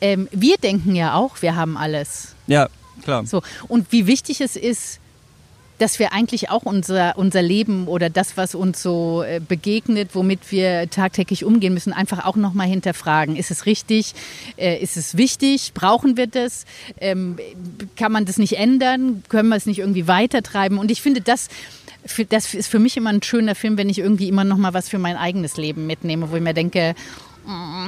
ähm, 0.00 0.28
wir 0.32 0.56
denken 0.56 0.94
ja 0.94 1.14
auch, 1.14 1.40
wir 1.42 1.54
haben 1.56 1.76
alles. 1.76 2.34
ja, 2.46 2.68
klar. 3.02 3.24
So. 3.26 3.42
Und 3.68 3.92
wie 3.92 4.06
wichtig 4.06 4.40
es 4.40 4.56
ist, 4.56 4.98
dass 5.78 5.98
wir 5.98 6.12
eigentlich 6.12 6.50
auch 6.50 6.64
unser, 6.64 7.16
unser 7.16 7.42
Leben 7.42 7.88
oder 7.88 8.10
das, 8.10 8.36
was 8.36 8.54
uns 8.54 8.82
so 8.82 9.22
äh, 9.22 9.40
begegnet, 9.40 10.10
womit 10.14 10.50
wir 10.50 10.90
tagtäglich 10.90 11.44
umgehen 11.44 11.74
müssen, 11.74 11.92
einfach 11.92 12.24
auch 12.24 12.36
nochmal 12.36 12.66
hinterfragen. 12.66 13.36
Ist 13.36 13.50
es 13.50 13.66
richtig? 13.66 14.14
Äh, 14.56 14.82
ist 14.82 14.96
es 14.96 15.16
wichtig? 15.16 15.72
Brauchen 15.74 16.16
wir 16.16 16.26
das? 16.26 16.64
Ähm, 17.00 17.38
kann 17.96 18.12
man 18.12 18.24
das 18.24 18.38
nicht 18.38 18.58
ändern? 18.58 19.22
Können 19.28 19.48
wir 19.48 19.56
es 19.56 19.66
nicht 19.66 19.78
irgendwie 19.78 20.08
weitertreiben? 20.08 20.78
Und 20.78 20.90
ich 20.90 21.00
finde, 21.00 21.20
das, 21.20 21.48
das 22.28 22.54
ist 22.54 22.68
für 22.68 22.78
mich 22.78 22.96
immer 22.96 23.10
ein 23.10 23.22
schöner 23.22 23.54
Film, 23.54 23.78
wenn 23.78 23.88
ich 23.88 23.98
irgendwie 23.98 24.28
immer 24.28 24.44
nochmal 24.44 24.74
was 24.74 24.88
für 24.88 24.98
mein 24.98 25.16
eigenes 25.16 25.56
Leben 25.56 25.86
mitnehme, 25.86 26.30
wo 26.30 26.36
ich 26.36 26.42
mir 26.42 26.54
denke, 26.54 26.94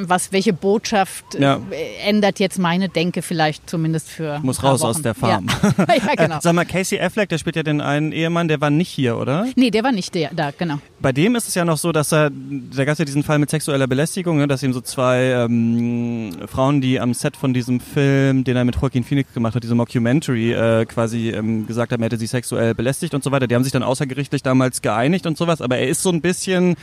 was, 0.02 0.32
welche 0.32 0.52
Botschaft 0.52 1.34
äh, 1.34 1.42
Ja. 1.42 1.60
ändert 2.04 2.38
jetzt 2.40 2.58
meine 2.58 2.88
Denke 2.88 3.20
vielleicht 3.22 3.68
zumindest 3.68 4.08
für 4.08 4.38
Muss 4.40 4.62
raus 4.62 4.80
Wochen. 4.80 4.88
aus 4.90 5.02
der 5.02 5.14
Farm. 5.14 5.46
Ja, 5.78 5.94
ja 6.08 6.14
genau. 6.14 6.38
Sag 6.40 6.54
mal, 6.54 6.64
Casey 6.64 6.98
Affleck, 6.98 7.28
der 7.28 7.38
spielt 7.38 7.56
ja 7.56 7.62
den 7.62 7.80
einen 7.80 8.12
Ehemann, 8.12 8.48
der 8.48 8.60
war 8.60 8.70
nicht 8.70 8.88
hier, 8.88 9.18
oder? 9.18 9.46
Nee, 9.56 9.70
der 9.70 9.84
war 9.84 9.92
nicht 9.92 10.14
der, 10.14 10.30
da, 10.32 10.50
genau. 10.56 10.78
Bei 11.00 11.12
dem 11.12 11.34
ist 11.36 11.48
es 11.48 11.54
ja 11.54 11.64
noch 11.64 11.76
so, 11.76 11.92
dass 11.92 12.12
er, 12.12 12.30
da 12.30 12.84
gab 12.84 12.92
es 12.94 12.98
ja 12.98 13.04
diesen 13.04 13.22
Fall 13.22 13.38
mit 13.38 13.50
sexueller 13.50 13.86
Belästigung, 13.86 14.38
ne, 14.38 14.48
dass 14.48 14.62
ihm 14.62 14.72
so 14.72 14.80
zwei 14.80 15.24
ähm, 15.24 16.32
Frauen, 16.46 16.80
die 16.80 16.98
am 16.98 17.12
Set 17.14 17.36
von 17.36 17.52
diesem 17.52 17.80
Film, 17.80 18.44
den 18.44 18.56
er 18.56 18.64
mit 18.64 18.76
Joaquin 18.76 19.04
Phoenix 19.04 19.32
gemacht 19.34 19.54
hat, 19.54 19.62
diese 19.62 19.74
Mockumentary, 19.74 20.52
äh, 20.52 20.86
quasi 20.86 21.30
ähm, 21.30 21.66
gesagt 21.66 21.92
haben, 21.92 22.00
er 22.02 22.06
hätte 22.06 22.16
sie 22.18 22.26
sexuell 22.26 22.74
belästigt 22.74 23.14
und 23.14 23.22
so 23.22 23.30
weiter. 23.30 23.46
Die 23.46 23.54
haben 23.54 23.64
sich 23.64 23.72
dann 23.72 23.82
außergerichtlich 23.82 24.42
damals 24.42 24.80
geeinigt 24.82 25.26
und 25.26 25.36
sowas, 25.36 25.60
aber 25.60 25.76
er 25.78 25.88
ist 25.88 26.02
so 26.02 26.10
ein 26.10 26.20
bisschen, 26.20 26.76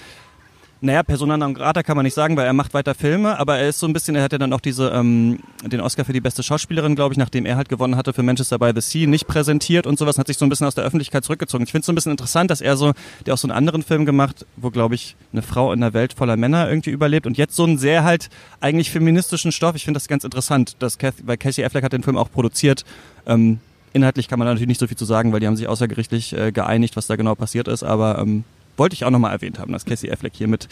naja, 0.80 1.02
Persona 1.02 1.38
non 1.38 1.54
grata 1.54 1.82
kann 1.82 1.96
man 1.96 2.04
nicht 2.04 2.14
sagen, 2.14 2.38
weil 2.38 2.46
er 2.46 2.54
macht 2.54 2.74
weiter 2.74 2.94
Filme, 2.94 3.40
aber 3.40 3.58
er 3.58 3.70
ist 3.70 3.80
so 3.80 3.88
ein 3.88 3.94
bisschen, 3.94 4.16
er 4.16 4.24
hat 4.24 4.32
ja 4.32 4.38
dann 4.38 4.54
auch 4.54 4.62
diese, 4.62 4.90
ähm, 4.90 5.40
den 5.64 5.82
Oscar 5.82 6.06
für 6.06 6.14
die 6.14 6.22
beste 6.22 6.44
Schauspielerin, 6.44 6.96
glaube 6.96 7.14
ich, 7.14 7.18
nachdem 7.18 7.46
er 7.46 7.58
halt 7.58 7.68
gewonnen 7.68 7.96
hatte 7.96 8.14
für 8.14 8.22
Manchester 8.22 8.60
by 8.60 8.72
the 8.76 8.82
Sea, 8.82 9.08
nicht 9.08 9.28
präsentiert 9.28 9.88
und 9.88 9.98
sowas, 9.98 10.20
hat 10.20 10.28
sich 10.28 10.38
so 10.38 10.46
ein 10.46 10.50
bisschen 10.50 10.68
aus 10.68 10.76
der 10.76 10.84
Öffentlichkeit 10.84 11.24
zurückgezogen. 11.24 11.64
Ich 11.64 11.72
finde 11.72 11.82
es 11.82 11.86
so 11.88 11.92
ein 11.92 11.96
bisschen 11.96 12.12
interessant, 12.12 12.52
dass 12.52 12.62
er 12.62 12.78
so, 12.78 12.94
der 13.26 13.34
auch 13.34 13.38
so 13.40 13.48
einen 13.48 13.58
anderen 13.58 13.82
Film 13.82 14.06
gemacht, 14.06 14.46
wo, 14.56 14.70
glaube 14.70 14.96
ich, 14.96 15.16
eine 15.34 15.42
Frau 15.42 15.74
in 15.74 15.82
einer 15.82 15.94
Welt 15.94 16.14
voller 16.14 16.38
Männer 16.38 16.70
irgendwie 16.70 16.92
überlebt 16.92 17.26
und 17.26 17.38
jetzt 17.38 17.56
so 17.56 17.64
einen 17.64 17.80
sehr 17.80 18.04
halt 18.04 18.30
eigentlich 18.60 18.92
feministischen 18.92 19.52
Stoff. 19.52 19.76
Ich 19.76 19.86
finde 19.86 19.98
das 19.98 20.08
ganz 20.08 20.24
interessant, 20.24 20.76
dass 20.80 21.00
Kathy, 21.00 21.24
weil 21.26 21.38
Casey 21.38 21.64
Affleck 21.66 21.84
hat 21.84 21.94
den 21.94 22.04
Film 22.04 22.18
auch 22.18 22.32
produziert. 22.32 22.86
Ähm, 23.26 23.60
inhaltlich 23.94 24.28
kann 24.28 24.38
man 24.38 24.46
da 24.46 24.54
natürlich 24.54 24.68
nicht 24.68 24.80
so 24.80 24.88
viel 24.88 24.98
zu 24.98 25.06
sagen, 25.06 25.34
weil 25.34 25.40
die 25.40 25.48
haben 25.48 25.58
sich 25.58 25.68
außergerichtlich 25.68 26.34
äh, 26.34 26.52
geeinigt, 26.52 26.96
was 26.96 27.08
da 27.08 27.16
genau 27.16 27.34
passiert 27.34 27.68
ist, 27.68 27.84
aber 27.84 28.20
ähm, 28.20 28.44
wollte 28.78 28.94
ich 28.94 29.04
auch 29.04 29.10
nochmal 29.10 29.32
erwähnt 29.32 29.60
haben, 29.60 29.74
dass 29.74 29.86
Casey 29.86 30.12
Affleck 30.12 30.34
hier 30.36 30.48
mit 30.48 30.68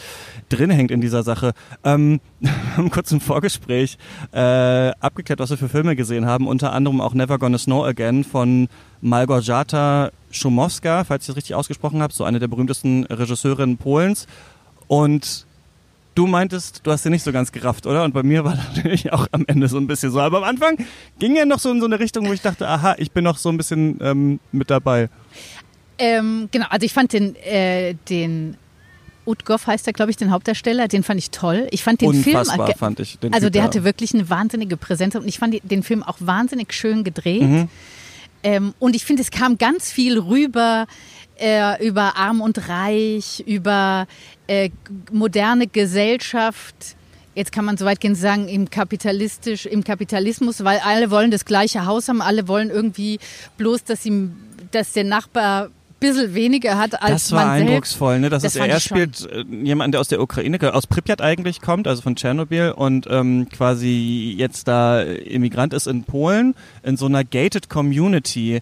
drin 0.48 0.70
hängt 0.70 0.90
in 0.90 1.00
dieser 1.00 1.22
Sache. 1.22 1.52
Ähm, 1.84 2.20
im 2.78 3.20
Vorgespräch 3.20 3.98
äh, 4.32 4.38
abgeklärt, 4.38 5.40
was 5.40 5.50
wir 5.50 5.58
für 5.58 5.68
Filme 5.68 5.96
gesehen 5.96 6.26
haben, 6.26 6.48
unter 6.48 6.72
anderem 6.72 7.00
auch 7.00 7.14
Never 7.14 7.38
Gonna 7.38 7.58
Snow 7.58 7.84
Again 7.84 8.24
von 8.24 8.68
Malgorzata 9.00 10.10
Szumowska, 10.32 11.04
falls 11.04 11.24
ich 11.24 11.26
das 11.28 11.36
richtig 11.36 11.54
ausgesprochen 11.54 12.02
habe, 12.02 12.12
so 12.12 12.24
eine 12.24 12.38
der 12.38 12.48
berühmtesten 12.48 13.04
Regisseurinnen 13.04 13.76
Polens. 13.76 14.26
Und 14.88 15.46
du 16.16 16.26
meintest, 16.26 16.80
du 16.84 16.90
hast 16.90 17.04
den 17.04 17.12
nicht 17.12 17.22
so 17.22 17.30
ganz 17.30 17.52
gerafft, 17.52 17.86
oder? 17.86 18.02
Und 18.02 18.12
bei 18.12 18.22
mir 18.22 18.44
war 18.44 18.56
natürlich 18.74 19.12
auch 19.12 19.28
am 19.30 19.44
Ende 19.46 19.68
so 19.68 19.78
ein 19.78 19.86
bisschen 19.86 20.10
so. 20.10 20.20
Aber 20.20 20.38
am 20.38 20.44
Anfang 20.44 20.78
ging 21.18 21.36
er 21.36 21.46
noch 21.46 21.60
so 21.60 21.70
in 21.70 21.80
so 21.80 21.86
eine 21.86 22.00
Richtung, 22.00 22.26
wo 22.26 22.32
ich 22.32 22.42
dachte, 22.42 22.66
aha, 22.66 22.96
ich 22.98 23.12
bin 23.12 23.22
noch 23.22 23.38
so 23.38 23.48
ein 23.48 23.56
bisschen 23.56 23.98
ähm, 24.02 24.40
mit 24.50 24.70
dabei. 24.70 25.08
Ähm, 25.98 26.48
genau, 26.50 26.66
also 26.68 26.84
ich 26.84 26.92
fand 26.92 27.12
den, 27.12 27.36
äh, 27.36 27.94
den 28.08 28.56
Utgoff 29.26 29.66
heißt 29.66 29.86
er, 29.86 29.92
glaube 29.92 30.10
ich, 30.10 30.16
den 30.16 30.30
Hauptdarsteller, 30.30 30.88
den 30.88 31.02
fand 31.02 31.18
ich 31.18 31.30
toll. 31.30 31.66
Ich 31.70 31.82
fand 31.82 32.00
den 32.00 32.08
Unfassbar, 32.08 32.66
Film, 32.66 32.78
fand 32.78 33.00
ich. 33.00 33.18
Den 33.18 33.34
also 33.34 33.50
der 33.50 33.64
hatte 33.64 33.82
wirklich 33.82 34.14
eine 34.14 34.30
wahnsinnige 34.30 34.76
Präsenz 34.76 35.14
und 35.14 35.26
ich 35.26 35.38
fand 35.38 35.58
den 35.62 35.82
Film 35.82 36.02
auch 36.02 36.18
wahnsinnig 36.20 36.72
schön 36.72 37.02
gedreht. 37.02 37.42
Mhm. 37.42 37.68
Ähm, 38.42 38.74
und 38.78 38.94
ich 38.94 39.04
finde, 39.04 39.22
es 39.22 39.30
kam 39.30 39.58
ganz 39.58 39.90
viel 39.90 40.18
rüber 40.18 40.86
äh, 41.38 41.84
über 41.86 42.16
Arm 42.16 42.40
und 42.40 42.68
Reich, 42.68 43.42
über 43.46 44.06
äh, 44.46 44.70
moderne 45.10 45.66
Gesellschaft. 45.66 46.96
Jetzt 47.34 47.52
kann 47.52 47.64
man 47.64 47.76
so 47.76 47.84
weit 47.84 48.00
gehen 48.00 48.14
sagen, 48.14 48.48
im, 48.48 48.70
kapitalistisch, 48.70 49.66
im 49.66 49.84
Kapitalismus, 49.84 50.64
weil 50.64 50.78
alle 50.78 51.10
wollen 51.10 51.30
das 51.30 51.44
gleiche 51.44 51.84
Haus 51.84 52.08
haben, 52.08 52.22
alle 52.22 52.48
wollen 52.48 52.70
irgendwie 52.70 53.18
bloß, 53.58 53.84
dass, 53.84 54.06
ihm, 54.06 54.36
dass 54.70 54.92
der 54.92 55.04
Nachbar 55.04 55.70
bisschen 56.00 56.34
weniger 56.34 56.76
hat 56.78 57.02
als 57.02 57.24
Das 57.24 57.32
war 57.32 57.46
man 57.46 57.56
selbst. 57.56 57.68
eindrucksvoll, 57.68 58.20
ne? 58.20 58.30
Das, 58.30 58.42
Das 58.42 58.54
ist, 58.54 58.60
er, 58.60 58.80
spielt 58.80 59.28
äh, 59.30 59.44
jemanden, 59.62 59.92
der 59.92 60.00
aus 60.00 60.08
der 60.08 60.20
Ukraine, 60.20 60.74
aus 60.74 60.86
Pripyat 60.86 61.20
eigentlich 61.22 61.60
kommt, 61.60 61.86
also 61.88 62.02
von 62.02 62.16
Tschernobyl 62.16 62.72
und 62.72 63.06
ähm, 63.10 63.48
quasi 63.50 64.34
jetzt 64.36 64.68
da 64.68 65.00
äh, 65.00 65.14
Immigrant 65.16 65.72
ist 65.72 65.86
in 65.86 66.04
Polen, 66.04 66.54
in 66.82 66.96
so 66.96 67.06
einer 67.06 67.24
gated 67.24 67.68
Community. 67.70 68.60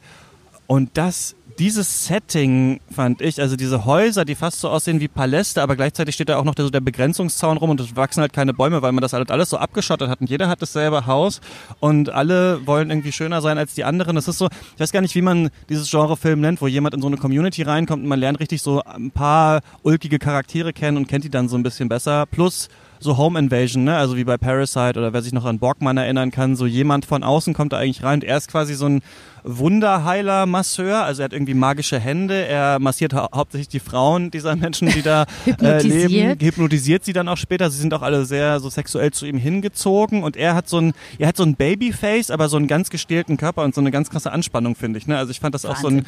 Und 0.66 0.90
das, 0.94 1.34
dieses 1.58 2.06
Setting 2.06 2.80
fand 2.90 3.20
ich, 3.20 3.40
also 3.40 3.56
diese 3.56 3.84
Häuser, 3.84 4.24
die 4.24 4.34
fast 4.34 4.60
so 4.60 4.68
aussehen 4.68 5.00
wie 5.00 5.08
Paläste, 5.08 5.62
aber 5.62 5.76
gleichzeitig 5.76 6.14
steht 6.14 6.28
da 6.28 6.36
auch 6.36 6.44
noch 6.44 6.54
der, 6.54 6.64
so 6.64 6.70
der 6.70 6.80
Begrenzungszaun 6.80 7.56
rum 7.56 7.70
und 7.70 7.80
es 7.80 7.96
wachsen 7.96 8.20
halt 8.20 8.32
keine 8.32 8.52
Bäume, 8.54 8.82
weil 8.82 8.92
man 8.92 9.02
das 9.02 9.12
halt 9.12 9.30
alles 9.30 9.50
so 9.50 9.56
abgeschottet 9.56 10.08
hat 10.08 10.20
und 10.20 10.30
jeder 10.30 10.48
hat 10.48 10.62
dasselbe 10.62 11.06
Haus 11.06 11.40
und 11.80 12.10
alle 12.10 12.66
wollen 12.66 12.90
irgendwie 12.90 13.12
schöner 13.12 13.40
sein 13.40 13.58
als 13.58 13.74
die 13.74 13.84
anderen. 13.84 14.16
Das 14.16 14.28
ist 14.28 14.38
so, 14.38 14.48
ich 14.74 14.80
weiß 14.80 14.92
gar 14.92 15.00
nicht, 15.00 15.14
wie 15.14 15.22
man 15.22 15.50
dieses 15.68 15.90
Genrefilm 15.90 16.40
nennt, 16.40 16.60
wo 16.60 16.66
jemand 16.66 16.94
in 16.94 17.00
so 17.00 17.06
eine 17.06 17.16
Community 17.16 17.62
reinkommt 17.62 18.02
und 18.02 18.08
man 18.08 18.18
lernt 18.18 18.40
richtig 18.40 18.62
so 18.62 18.82
ein 18.82 19.10
paar 19.10 19.60
ulkige 19.82 20.18
Charaktere 20.18 20.72
kennen 20.72 20.96
und 20.96 21.08
kennt 21.08 21.24
die 21.24 21.30
dann 21.30 21.48
so 21.48 21.56
ein 21.56 21.62
bisschen 21.62 21.88
besser. 21.88 22.26
Plus 22.26 22.68
so 23.04 23.16
Home 23.18 23.38
Invasion, 23.38 23.84
ne? 23.84 23.96
Also 23.96 24.16
wie 24.16 24.24
bei 24.24 24.36
Parasite 24.36 24.98
oder 24.98 25.12
wer 25.12 25.22
sich 25.22 25.32
noch 25.32 25.44
an 25.44 25.58
Borgmann 25.58 25.96
erinnern 25.96 26.30
kann, 26.30 26.56
so 26.56 26.66
jemand 26.66 27.04
von 27.04 27.22
außen 27.22 27.54
kommt 27.54 27.72
da 27.72 27.78
eigentlich 27.78 28.02
rein 28.02 28.14
und 28.20 28.24
er 28.24 28.38
ist 28.38 28.50
quasi 28.50 28.74
so 28.74 28.86
ein 28.86 29.02
Wunderheiler 29.44 30.46
Masseur, 30.46 31.04
also 31.04 31.20
er 31.20 31.26
hat 31.26 31.34
irgendwie 31.34 31.52
magische 31.52 32.00
Hände, 32.00 32.46
er 32.46 32.78
massiert 32.78 33.12
hau 33.12 33.28
hauptsächlich 33.32 33.68
die 33.68 33.78
Frauen 33.78 34.30
dieser 34.30 34.56
Menschen, 34.56 34.88
die 34.88 35.02
da 35.02 35.26
äh, 35.60 35.82
leben, 35.82 36.40
hypnotisiert 36.40 37.04
sie 37.04 37.12
dann 37.12 37.28
auch 37.28 37.36
später, 37.36 37.70
sie 37.70 37.78
sind 37.78 37.92
auch 37.92 38.00
alle 38.00 38.24
sehr 38.24 38.58
so 38.58 38.70
sexuell 38.70 39.12
zu 39.12 39.26
ihm 39.26 39.36
hingezogen 39.36 40.24
und 40.24 40.36
er 40.36 40.54
hat 40.54 40.68
so 40.68 40.78
ein 40.78 40.94
er 41.18 41.28
hat 41.28 41.36
so 41.36 41.44
ein 41.44 41.56
Babyface, 41.56 42.30
aber 42.30 42.48
so 42.48 42.56
einen 42.56 42.68
ganz 42.68 42.88
gestählten 42.88 43.36
Körper 43.36 43.64
und 43.64 43.74
so 43.74 43.82
eine 43.82 43.90
ganz 43.90 44.08
krasse 44.08 44.32
Anspannung, 44.32 44.76
finde 44.76 44.98
ich, 44.98 45.06
ne? 45.06 45.18
Also 45.18 45.30
ich 45.30 45.40
fand 45.40 45.54
das 45.54 45.66
auch 45.66 45.76
so 45.76 45.88
ein 45.88 45.96
Wahnsinn. 45.96 46.06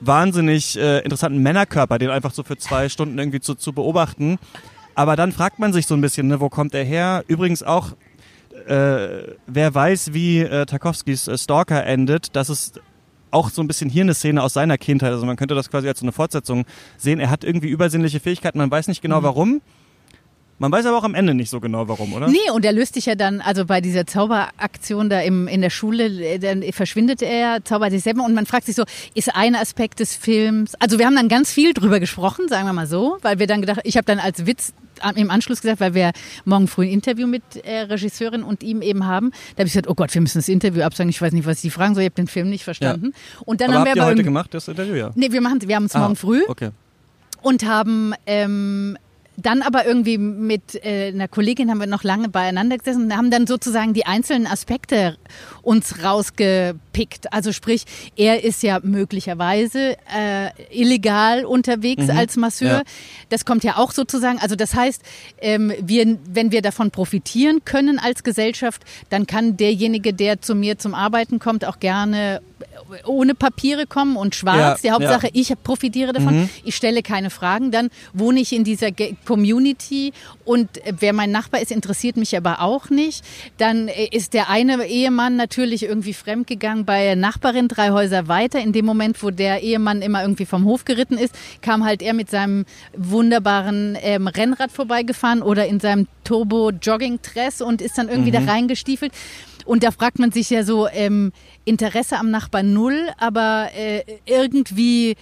wahnsinnig 0.00 0.78
äh, 0.78 1.00
interessanten 1.00 1.42
Männerkörper, 1.42 1.98
den 1.98 2.10
einfach 2.10 2.32
so 2.32 2.44
für 2.44 2.56
zwei 2.56 2.88
Stunden 2.88 3.18
irgendwie 3.18 3.40
zu, 3.40 3.56
zu 3.56 3.72
beobachten. 3.72 4.38
Aber 4.96 5.14
dann 5.14 5.30
fragt 5.30 5.58
man 5.58 5.74
sich 5.74 5.86
so 5.86 5.94
ein 5.94 6.00
bisschen, 6.00 6.26
ne, 6.26 6.40
wo 6.40 6.48
kommt 6.48 6.74
er 6.74 6.82
her? 6.82 7.22
Übrigens 7.28 7.62
auch, 7.62 7.92
äh, 8.66 9.34
wer 9.46 9.74
weiß, 9.74 10.14
wie 10.14 10.40
äh, 10.40 10.64
Tarkovskis 10.64 11.28
äh, 11.28 11.36
Stalker 11.36 11.84
endet, 11.84 12.34
das 12.34 12.48
ist 12.48 12.80
auch 13.30 13.50
so 13.50 13.62
ein 13.62 13.68
bisschen 13.68 13.90
hier 13.90 14.02
eine 14.02 14.14
Szene 14.14 14.42
aus 14.42 14.54
seiner 14.54 14.78
Kindheit. 14.78 15.12
Also 15.12 15.26
man 15.26 15.36
könnte 15.36 15.54
das 15.54 15.70
quasi 15.70 15.86
als 15.86 16.00
so 16.00 16.06
eine 16.06 16.12
Fortsetzung 16.12 16.64
sehen. 16.96 17.20
Er 17.20 17.28
hat 17.28 17.44
irgendwie 17.44 17.68
übersinnliche 17.68 18.20
Fähigkeiten, 18.20 18.56
man 18.56 18.70
weiß 18.70 18.88
nicht 18.88 19.02
genau 19.02 19.22
warum. 19.22 19.60
Man 20.58 20.72
weiß 20.72 20.86
aber 20.86 20.96
auch 20.96 21.04
am 21.04 21.14
Ende 21.14 21.34
nicht 21.34 21.50
so 21.50 21.60
genau 21.60 21.86
warum, 21.88 22.14
oder? 22.14 22.28
Nee, 22.28 22.50
und 22.52 22.64
er 22.64 22.72
löst 22.72 22.94
sich 22.94 23.04
ja 23.06 23.14
dann, 23.14 23.40
also 23.42 23.66
bei 23.66 23.80
dieser 23.82 24.06
Zauberaktion 24.06 25.10
da 25.10 25.20
im, 25.20 25.48
in 25.48 25.60
der 25.60 25.68
Schule, 25.70 26.06
äh, 26.06 26.38
dann 26.38 26.62
verschwindet 26.72 27.20
er, 27.20 27.62
zaubert 27.64 27.90
sich 27.90 28.02
selber 28.02 28.24
und 28.24 28.34
man 28.34 28.46
fragt 28.46 28.64
sich 28.66 28.74
so, 28.74 28.84
ist 29.14 29.34
ein 29.34 29.54
Aspekt 29.54 30.00
des 30.00 30.14
Films, 30.16 30.74
also 30.76 30.98
wir 30.98 31.04
haben 31.06 31.16
dann 31.16 31.28
ganz 31.28 31.52
viel 31.52 31.74
drüber 31.74 32.00
gesprochen, 32.00 32.48
sagen 32.48 32.66
wir 32.66 32.72
mal 32.72 32.86
so, 32.86 33.18
weil 33.22 33.38
wir 33.38 33.46
dann 33.46 33.60
gedacht, 33.60 33.80
ich 33.84 33.96
habe 33.98 34.06
dann 34.06 34.18
als 34.18 34.46
Witz 34.46 34.72
im 35.14 35.30
Anschluss 35.30 35.60
gesagt, 35.60 35.80
weil 35.80 35.92
wir 35.92 36.12
morgen 36.46 36.68
früh 36.68 36.84
ein 36.86 36.90
Interview 36.90 37.26
mit 37.26 37.42
äh, 37.64 37.80
Regisseurin 37.80 38.42
und 38.42 38.62
ihm 38.62 38.80
eben 38.80 39.04
haben, 39.04 39.32
da 39.56 39.60
habe 39.60 39.66
ich 39.66 39.74
gesagt, 39.74 39.88
oh 39.88 39.94
Gott, 39.94 40.14
wir 40.14 40.22
müssen 40.22 40.38
das 40.38 40.48
Interview 40.48 40.82
absagen, 40.84 41.10
ich 41.10 41.20
weiß 41.20 41.32
nicht, 41.34 41.44
was 41.46 41.60
Sie 41.60 41.68
fragen 41.68 41.94
soll, 41.94 42.04
ich 42.04 42.08
habe 42.08 42.14
den 42.14 42.28
Film 42.28 42.48
nicht 42.48 42.64
verstanden. 42.64 43.12
Und 43.44 43.60
dann 43.60 43.68
aber 43.72 43.80
haben 43.80 43.86
habt 43.88 43.96
wir 43.96 44.02
ihr 44.02 44.06
heute 44.06 44.22
gemacht, 44.24 44.54
das 44.54 44.68
Interview, 44.68 44.94
ja? 44.94 45.10
Nee, 45.14 45.32
wir 45.32 45.42
machen, 45.42 45.60
wir 45.60 45.76
haben 45.76 45.84
es 45.84 45.94
Ah, 45.94 45.98
morgen 45.98 46.16
früh 46.16 46.42
Okay. 46.48 46.70
und 47.42 47.66
haben 47.66 48.14
ähm, 48.26 48.96
dann 49.36 49.62
aber 49.62 49.86
irgendwie 49.86 50.18
mit 50.18 50.74
äh, 50.84 51.08
einer 51.08 51.28
Kollegin 51.28 51.70
haben 51.70 51.78
wir 51.78 51.86
noch 51.86 52.04
lange 52.04 52.28
beieinander 52.28 52.78
gesessen 52.78 53.04
und 53.04 53.16
haben 53.16 53.30
dann 53.30 53.46
sozusagen 53.46 53.92
die 53.92 54.06
einzelnen 54.06 54.46
Aspekte 54.46 55.18
uns 55.62 56.02
gepickt. 56.96 57.32
Also 57.32 57.52
sprich, 57.52 57.84
er 58.16 58.42
ist 58.42 58.62
ja 58.62 58.80
möglicherweise 58.82 59.96
äh, 60.14 60.50
illegal 60.70 61.44
unterwegs 61.44 62.04
mhm. 62.04 62.16
als 62.16 62.36
Masseur. 62.36 62.68
Ja. 62.68 62.82
Das 63.28 63.44
kommt 63.44 63.64
ja 63.64 63.76
auch 63.76 63.92
sozusagen. 63.92 64.38
Also 64.38 64.56
das 64.56 64.74
heißt, 64.74 65.02
ähm, 65.40 65.72
wir, 65.80 66.18
wenn 66.26 66.52
wir 66.52 66.62
davon 66.62 66.90
profitieren 66.90 67.64
können 67.64 67.98
als 67.98 68.24
Gesellschaft, 68.24 68.82
dann 69.10 69.26
kann 69.26 69.56
derjenige, 69.56 70.14
der 70.14 70.40
zu 70.40 70.54
mir 70.54 70.78
zum 70.78 70.94
Arbeiten 70.94 71.38
kommt, 71.38 71.64
auch 71.64 71.78
gerne 71.80 72.40
ohne 73.04 73.34
Papiere 73.34 73.86
kommen 73.86 74.16
und 74.16 74.34
schwarz. 74.34 74.82
Ja, 74.82 74.90
Die 74.90 74.90
Hauptsache, 74.92 75.26
ja. 75.26 75.32
ich 75.34 75.52
profitiere 75.62 76.12
davon. 76.12 76.40
Mhm. 76.42 76.48
Ich 76.64 76.76
stelle 76.76 77.02
keine 77.02 77.30
Fragen. 77.30 77.70
Dann 77.70 77.90
wohne 78.12 78.40
ich 78.40 78.52
in 78.52 78.64
dieser 78.64 78.90
Community 79.24 80.12
und 80.44 80.68
wer 80.98 81.12
mein 81.12 81.30
Nachbar 81.30 81.60
ist, 81.60 81.70
interessiert 81.72 82.16
mich 82.16 82.36
aber 82.36 82.60
auch 82.60 82.90
nicht. 82.90 83.24
Dann 83.58 83.88
äh, 83.88 84.08
ist 84.10 84.34
der 84.34 84.48
eine 84.48 84.84
Ehemann 84.86 85.36
natürlich 85.36 85.82
irgendwie 85.82 86.14
fremdgegangen 86.14 86.85
bei 86.86 87.14
Nachbarin 87.14 87.68
drei 87.68 87.90
Häuser 87.90 88.28
weiter. 88.28 88.60
In 88.60 88.72
dem 88.72 88.86
Moment, 88.86 89.22
wo 89.22 89.30
der 89.30 89.62
Ehemann 89.62 90.00
immer 90.00 90.22
irgendwie 90.22 90.46
vom 90.46 90.64
Hof 90.64 90.84
geritten 90.84 91.18
ist, 91.18 91.34
kam 91.60 91.84
halt 91.84 92.00
er 92.00 92.14
mit 92.14 92.30
seinem 92.30 92.64
wunderbaren 92.96 93.98
ähm, 94.00 94.28
Rennrad 94.28 94.72
vorbeigefahren 94.72 95.42
oder 95.42 95.66
in 95.66 95.80
seinem 95.80 96.06
Turbo-Jogging-Dress 96.24 97.60
und 97.60 97.82
ist 97.82 97.98
dann 97.98 98.08
irgendwie 98.08 98.30
mhm. 98.30 98.46
da 98.46 98.52
reingestiefelt. 98.52 99.12
Und 99.66 99.82
da 99.82 99.90
fragt 99.90 100.18
man 100.18 100.30
sich 100.30 100.48
ja 100.48 100.62
so, 100.62 100.88
ähm, 100.88 101.32
Interesse 101.64 102.18
am 102.18 102.30
Nachbarn 102.30 102.72
null, 102.72 103.08
aber 103.18 103.68
äh, 103.76 104.04
irgendwie 104.24 105.16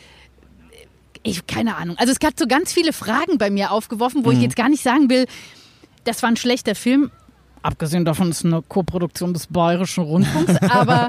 ich 1.25 1.47
keine 1.47 1.77
Ahnung. 1.77 1.97
Also 1.99 2.13
es 2.13 2.25
hat 2.25 2.39
so 2.39 2.47
ganz 2.47 2.73
viele 2.73 2.93
Fragen 2.93 3.39
bei 3.39 3.51
mir 3.51 3.73
aufgeworfen, 3.73 4.25
wo 4.25 4.31
mhm. 4.31 4.37
ich 4.37 4.43
jetzt 4.43 4.57
gar 4.57 4.69
nicht 4.69 4.83
sagen 4.83 5.09
will, 5.09 5.27
das 6.05 6.23
war 6.23 6.31
ein 6.31 6.37
schlechter 6.37 6.75
Film, 6.75 7.11
Abgesehen 7.65 8.05
davon 8.05 8.29
ist 8.29 8.41
es 8.41 8.45
eine 8.45 8.61
Koproduktion 8.61 9.33
des 9.33 9.47
Bayerischen 9.47 10.05
Rundfunks, 10.05 10.55
aber 10.69 11.09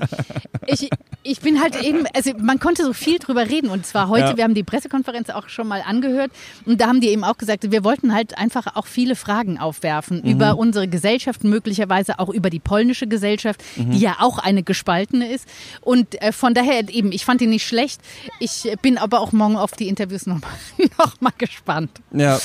ich, 0.68 0.89
ich 1.22 1.41
bin 1.41 1.62
halt 1.62 1.76
eben, 1.84 2.06
also 2.15 2.32
man 2.38 2.62
konnte 2.62 2.86
so 2.86 2.94
viel 2.94 3.20
drüber 3.20 3.50
reden 3.50 3.70
und 3.70 3.86
zwar 3.86 4.08
heute, 4.08 4.30
ja. 4.30 4.38
wir 4.38 4.46
haben 4.46 4.54
die 4.54 4.63
Pressekonferenz 4.63 5.30
auch 5.32 5.50
schon 5.50 5.68
mal 5.68 5.84
angehört 5.86 6.32
und 6.65 6.80
da 6.80 6.88
haben 6.88 7.02
die 7.02 7.10
eben 7.10 7.26
auch 7.26 7.38
gesagt, 7.38 7.70
wir 7.70 7.84
wollten 7.84 8.13
halt 8.13 8.38
einfach 8.38 8.78
auch 8.78 8.86
viele 8.86 9.18
Fragen 9.18 9.60
aufwerfen 9.60 10.22
mhm. 10.24 10.32
über 10.32 10.58
unsere 10.58 10.88
Gesellschaft, 10.88 11.44
möglicherweise 11.44 12.20
auch 12.20 12.30
über 12.30 12.50
die 12.50 12.62
polnische 12.62 13.08
Gesellschaft, 13.08 13.62
mhm. 13.76 13.91
die 13.91 14.00
ja 14.00 14.15
auch 14.22 14.39
eine 14.39 14.63
gespaltene 14.63 15.30
ist 15.30 15.50
und 15.82 16.22
äh, 16.22 16.32
von 16.32 16.54
daher 16.54 16.88
eben, 16.88 17.12
ich 17.12 17.26
fand 17.26 17.41
ihn 17.41 17.50
nicht 17.50 17.68
schlecht, 17.68 18.00
ich 18.39 18.72
bin 18.82 18.98
aber 18.98 19.20
auch 19.20 19.34
morgen 19.34 19.58
auf 19.58 19.74
die 19.74 19.89
Interviews 19.89 20.26
nochmal 20.26 20.52
noch 20.98 21.20
mal 21.20 21.34
gespannt. 21.38 21.91
Ja. 22.13 22.39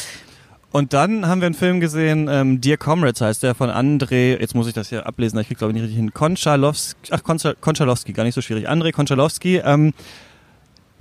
Und 0.72 0.92
dann 0.92 1.26
haben 1.26 1.40
wir 1.40 1.46
einen 1.46 1.54
Film 1.54 1.80
gesehen, 1.80 2.28
ähm, 2.30 2.61
Dear 2.61 2.76
Comrades 2.76 3.20
heißt 3.20 3.42
der, 3.42 3.54
von 3.54 3.70
André, 3.70 4.38
jetzt 4.40 4.54
muss 4.54 4.68
ich 4.68 4.72
das 4.72 4.88
hier 4.88 5.06
ablesen, 5.06 5.38
ich 5.40 5.48
krieg 5.48 5.59
glaube 5.59 5.72
ich 5.72 5.74
nicht 5.74 5.83
richtig 5.83 5.96
hin, 5.96 6.14
Konchalowski, 6.14 7.11
ach 7.11 7.22
Konchalowski, 7.24 8.12
gar 8.12 8.22
nicht 8.22 8.35
so 8.35 8.40
schwierig, 8.40 8.68
André 8.68 8.92
Konchalowski, 8.92 9.56
ähm, 9.64 9.92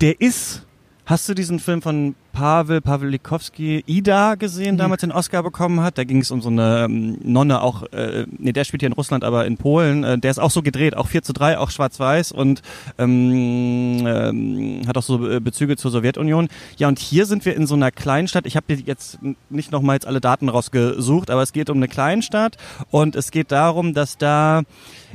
der 0.00 0.20
ist 0.20 0.66
Hast 1.10 1.28
du 1.28 1.34
diesen 1.34 1.58
Film 1.58 1.82
von 1.82 2.14
Pavel 2.32 2.80
Pawlikowski, 2.80 3.82
Ida, 3.84 4.36
gesehen, 4.36 4.76
mhm. 4.76 4.78
damals 4.78 5.00
den 5.00 5.10
Oscar 5.10 5.42
bekommen 5.42 5.80
hat? 5.80 5.98
Da 5.98 6.04
ging 6.04 6.18
es 6.18 6.30
um 6.30 6.40
so 6.40 6.50
eine 6.50 6.84
ähm, 6.84 7.18
Nonne, 7.24 7.62
auch, 7.62 7.82
äh, 7.92 8.26
nee, 8.38 8.52
der 8.52 8.62
spielt 8.62 8.82
hier 8.82 8.86
in 8.86 8.92
Russland, 8.92 9.24
aber 9.24 9.44
in 9.44 9.56
Polen. 9.56 10.04
Äh, 10.04 10.18
der 10.20 10.30
ist 10.30 10.38
auch 10.38 10.52
so 10.52 10.62
gedreht, 10.62 10.96
auch 10.96 11.08
4 11.08 11.24
zu 11.24 11.32
3, 11.32 11.58
auch 11.58 11.72
schwarz-weiß 11.72 12.30
und 12.30 12.62
ähm, 12.96 14.06
ähm, 14.06 14.82
hat 14.86 14.96
auch 14.96 15.02
so 15.02 15.28
äh, 15.28 15.40
Bezüge 15.40 15.76
zur 15.76 15.90
Sowjetunion. 15.90 16.46
Ja, 16.76 16.86
und 16.86 17.00
hier 17.00 17.26
sind 17.26 17.44
wir 17.44 17.56
in 17.56 17.66
so 17.66 17.74
einer 17.74 17.90
Kleinstadt. 17.90 18.46
Ich 18.46 18.54
habe 18.54 18.72
jetzt 18.72 19.18
nicht 19.48 19.72
nochmal 19.72 19.96
jetzt 19.96 20.06
alle 20.06 20.20
Daten 20.20 20.48
rausgesucht, 20.48 21.28
aber 21.30 21.42
es 21.42 21.52
geht 21.52 21.70
um 21.70 21.78
eine 21.78 21.88
Kleinstadt 21.88 22.56
und 22.92 23.16
es 23.16 23.32
geht 23.32 23.50
darum, 23.50 23.94
dass 23.94 24.16
da 24.16 24.62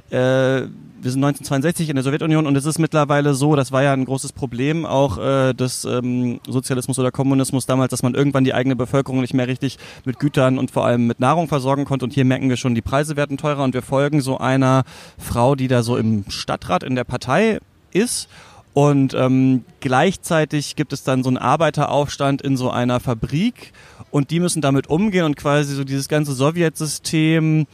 äh, 0.10 0.68
wir 1.06 1.12
sind 1.12 1.24
1962 1.24 1.89
in 1.89 1.96
der 1.96 2.04
Sowjetunion 2.04 2.48
und 2.48 2.56
es 2.56 2.65
ist 2.65 2.80
mittlerweile 2.80 3.36
so, 3.36 3.56
das 3.56 3.72
war 3.72 3.84
ja 3.84 3.94
ein 3.94 4.06
großes 4.06 4.34
Problem 4.34 4.86
auch 4.88 5.20
äh, 5.20 5.54
des 5.54 5.86
ähm, 5.86 6.39
Sozialismus 6.48 6.98
oder 6.98 7.12
Kommunismus 7.12 7.68
damals, 7.68 7.91
dass 7.91 8.02
man 8.02 8.15
irgendwann 8.15 8.44
die 8.44 8.56
eigene 8.56 8.76
Bevölkerung 8.76 9.22
nicht 9.22 9.36
mehr 9.36 9.48
richtig 9.48 9.78
mit 10.04 10.18
Gütern 10.18 10.58
und 10.58 10.72
vor 10.72 10.86
allem 10.86 11.06
mit 11.06 11.20
Nahrung 11.20 11.48
versorgen 11.48 11.86
konnte. 11.86 12.06
Und 12.06 12.13
hier 12.13 12.26
merken 12.26 12.50
wir 12.50 12.58
schon, 12.58 12.74
die 12.74 12.82
Preise 12.82 13.15
werden 13.15 13.38
teurer 13.38 13.63
und 13.63 13.76
wir 13.76 13.84
folgen 13.84 14.20
so 14.22 14.39
einer 14.39 14.84
Frau, 15.20 15.54
die 15.54 15.68
da 15.68 15.84
so 15.84 15.96
im 15.96 16.26
Stadtrat 16.28 16.82
in 16.82 16.96
der 16.96 17.04
Partei 17.04 17.60
ist. 17.91 18.28
Und 18.74 19.13
ähm, 19.13 19.63
gleichzeitig 19.80 20.76
gibt 20.76 20.91
es 20.91 21.04
dann 21.04 21.24
so 21.24 21.30
einen 21.30 21.38
Arbeiteraufstand 21.38 22.41
in 22.41 22.58
so 22.58 22.72
einer 22.72 23.00
Fabrik 23.00 23.74
und 24.12 24.32
die 24.32 24.39
müssen 24.39 24.62
damit 24.62 24.88
umgehen 24.88 25.26
und 25.26 25.38
quasi 25.38 25.76
so 25.76 25.84
dieses 25.84 26.08
ganze 26.08 26.34
Sowjetsystem 26.34 27.68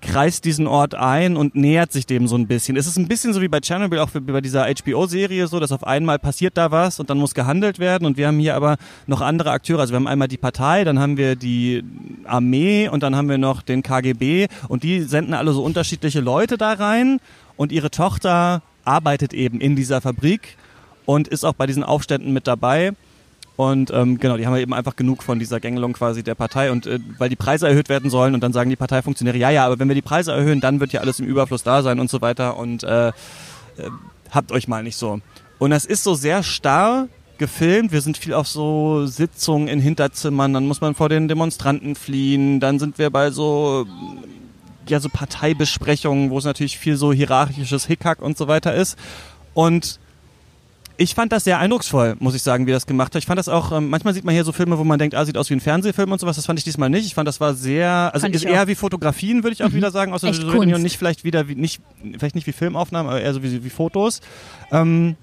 kreist 0.00 0.44
diesen 0.44 0.66
Ort 0.66 0.94
ein 0.94 1.36
und 1.36 1.54
nähert 1.54 1.92
sich 1.92 2.06
dem 2.06 2.26
so 2.26 2.36
ein 2.36 2.46
bisschen. 2.46 2.76
Es 2.76 2.86
ist 2.86 2.96
ein 2.96 3.08
bisschen 3.08 3.32
so 3.32 3.40
wie 3.40 3.48
bei 3.48 3.60
Chernobyl, 3.60 3.98
auch 3.98 4.10
bei 4.10 4.40
dieser 4.40 4.66
HBO-Serie 4.66 5.46
so, 5.46 5.60
dass 5.60 5.72
auf 5.72 5.84
einmal 5.84 6.18
passiert 6.18 6.56
da 6.56 6.70
was 6.70 7.00
und 7.00 7.10
dann 7.10 7.18
muss 7.18 7.34
gehandelt 7.34 7.78
werden 7.78 8.06
und 8.06 8.16
wir 8.16 8.26
haben 8.26 8.38
hier 8.38 8.54
aber 8.54 8.76
noch 9.06 9.20
andere 9.20 9.50
Akteure. 9.50 9.80
Also 9.80 9.92
wir 9.92 9.96
haben 9.96 10.06
einmal 10.06 10.28
die 10.28 10.38
Partei, 10.38 10.84
dann 10.84 10.98
haben 10.98 11.16
wir 11.16 11.36
die 11.36 11.84
Armee 12.24 12.88
und 12.88 13.02
dann 13.02 13.14
haben 13.14 13.28
wir 13.28 13.38
noch 13.38 13.62
den 13.62 13.82
KGB 13.82 14.48
und 14.68 14.82
die 14.82 15.02
senden 15.02 15.34
alle 15.34 15.52
so 15.52 15.62
unterschiedliche 15.62 16.20
Leute 16.20 16.56
da 16.56 16.72
rein 16.72 17.20
und 17.56 17.72
ihre 17.72 17.90
Tochter 17.90 18.62
arbeitet 18.84 19.34
eben 19.34 19.60
in 19.60 19.76
dieser 19.76 20.00
Fabrik 20.00 20.56
und 21.04 21.28
ist 21.28 21.44
auch 21.44 21.54
bei 21.54 21.66
diesen 21.66 21.84
Aufständen 21.84 22.32
mit 22.32 22.46
dabei. 22.46 22.92
Und 23.60 23.90
ähm, 23.90 24.18
genau, 24.18 24.38
die 24.38 24.46
haben 24.46 24.56
eben 24.56 24.72
einfach 24.72 24.96
genug 24.96 25.22
von 25.22 25.38
dieser 25.38 25.60
Gängelung 25.60 25.92
quasi 25.92 26.22
der 26.22 26.34
Partei 26.34 26.72
und 26.72 26.86
äh, 26.86 26.98
weil 27.18 27.28
die 27.28 27.36
Preise 27.36 27.68
erhöht 27.68 27.90
werden 27.90 28.08
sollen 28.08 28.32
und 28.32 28.42
dann 28.42 28.54
sagen 28.54 28.70
die 28.70 28.76
Parteifunktionäre, 28.76 29.36
ja, 29.36 29.50
ja, 29.50 29.66
aber 29.66 29.78
wenn 29.78 29.88
wir 29.88 29.94
die 29.94 30.00
Preise 30.00 30.32
erhöhen, 30.32 30.62
dann 30.62 30.80
wird 30.80 30.94
ja 30.94 31.02
alles 31.02 31.20
im 31.20 31.26
Überfluss 31.26 31.62
da 31.62 31.82
sein 31.82 32.00
und 32.00 32.08
so 32.08 32.22
weiter 32.22 32.56
und 32.56 32.84
äh, 32.84 33.08
äh, 33.08 33.12
habt 34.30 34.50
euch 34.50 34.66
mal 34.66 34.82
nicht 34.82 34.96
so. 34.96 35.20
Und 35.58 35.70
das 35.72 35.84
ist 35.84 36.04
so 36.04 36.14
sehr 36.14 36.42
starr 36.42 37.08
gefilmt. 37.36 37.92
Wir 37.92 38.00
sind 38.00 38.16
viel 38.16 38.32
auf 38.32 38.48
so 38.48 39.04
Sitzungen 39.04 39.68
in 39.68 39.78
Hinterzimmern, 39.78 40.54
dann 40.54 40.66
muss 40.66 40.80
man 40.80 40.94
vor 40.94 41.10
den 41.10 41.28
Demonstranten 41.28 41.96
fliehen, 41.96 42.60
dann 42.60 42.78
sind 42.78 42.96
wir 42.96 43.10
bei 43.10 43.30
so 43.30 43.86
ja 44.88 45.00
so 45.00 45.10
Parteibesprechungen, 45.10 46.30
wo 46.30 46.38
es 46.38 46.46
natürlich 46.46 46.78
viel 46.78 46.96
so 46.96 47.12
hierarchisches 47.12 47.84
Hickhack 47.84 48.22
und 48.22 48.38
so 48.38 48.48
weiter 48.48 48.74
ist. 48.74 48.96
Und 49.52 50.00
ich 51.00 51.14
fand 51.14 51.32
das 51.32 51.44
sehr 51.44 51.58
eindrucksvoll, 51.58 52.16
muss 52.18 52.34
ich 52.34 52.42
sagen, 52.42 52.66
wie 52.66 52.72
das 52.72 52.86
gemacht 52.86 53.14
hat. 53.14 53.22
Ich 53.22 53.26
fand 53.26 53.38
das 53.38 53.48
auch, 53.48 53.72
ähm, 53.72 53.88
manchmal 53.88 54.12
sieht 54.12 54.22
man 54.22 54.34
hier 54.34 54.44
so 54.44 54.52
Filme, 54.52 54.76
wo 54.76 54.84
man 54.84 54.98
denkt, 54.98 55.14
ah, 55.14 55.24
sieht 55.24 55.38
aus 55.38 55.48
wie 55.48 55.54
ein 55.54 55.60
Fernsehfilm 55.60 56.12
und 56.12 56.20
sowas. 56.20 56.36
Das 56.36 56.44
fand 56.44 56.58
ich 56.58 56.64
diesmal 56.64 56.90
nicht. 56.90 57.06
Ich 57.06 57.14
fand, 57.14 57.26
das 57.26 57.40
war 57.40 57.54
sehr, 57.54 58.10
also 58.12 58.26
ist 58.26 58.44
eher 58.44 58.68
wie 58.68 58.74
Fotografien, 58.74 59.42
würde 59.42 59.54
ich 59.54 59.64
auch 59.64 59.70
mhm. 59.70 59.76
wieder 59.76 59.90
sagen, 59.92 60.12
aus 60.12 60.20
der 60.20 60.34
Sowjetunion. 60.34 60.82
Nicht 60.82 60.98
vielleicht 60.98 61.24
wieder 61.24 61.48
wie, 61.48 61.54
nicht, 61.54 61.80
vielleicht 62.18 62.34
nicht 62.34 62.46
wie 62.46 62.52
Filmaufnahmen, 62.52 63.10
aber 63.10 63.22
eher 63.22 63.32
so 63.32 63.42
wie, 63.42 63.64
wie 63.64 63.70
Fotos. 63.70 64.20
Ähm, 64.72 65.16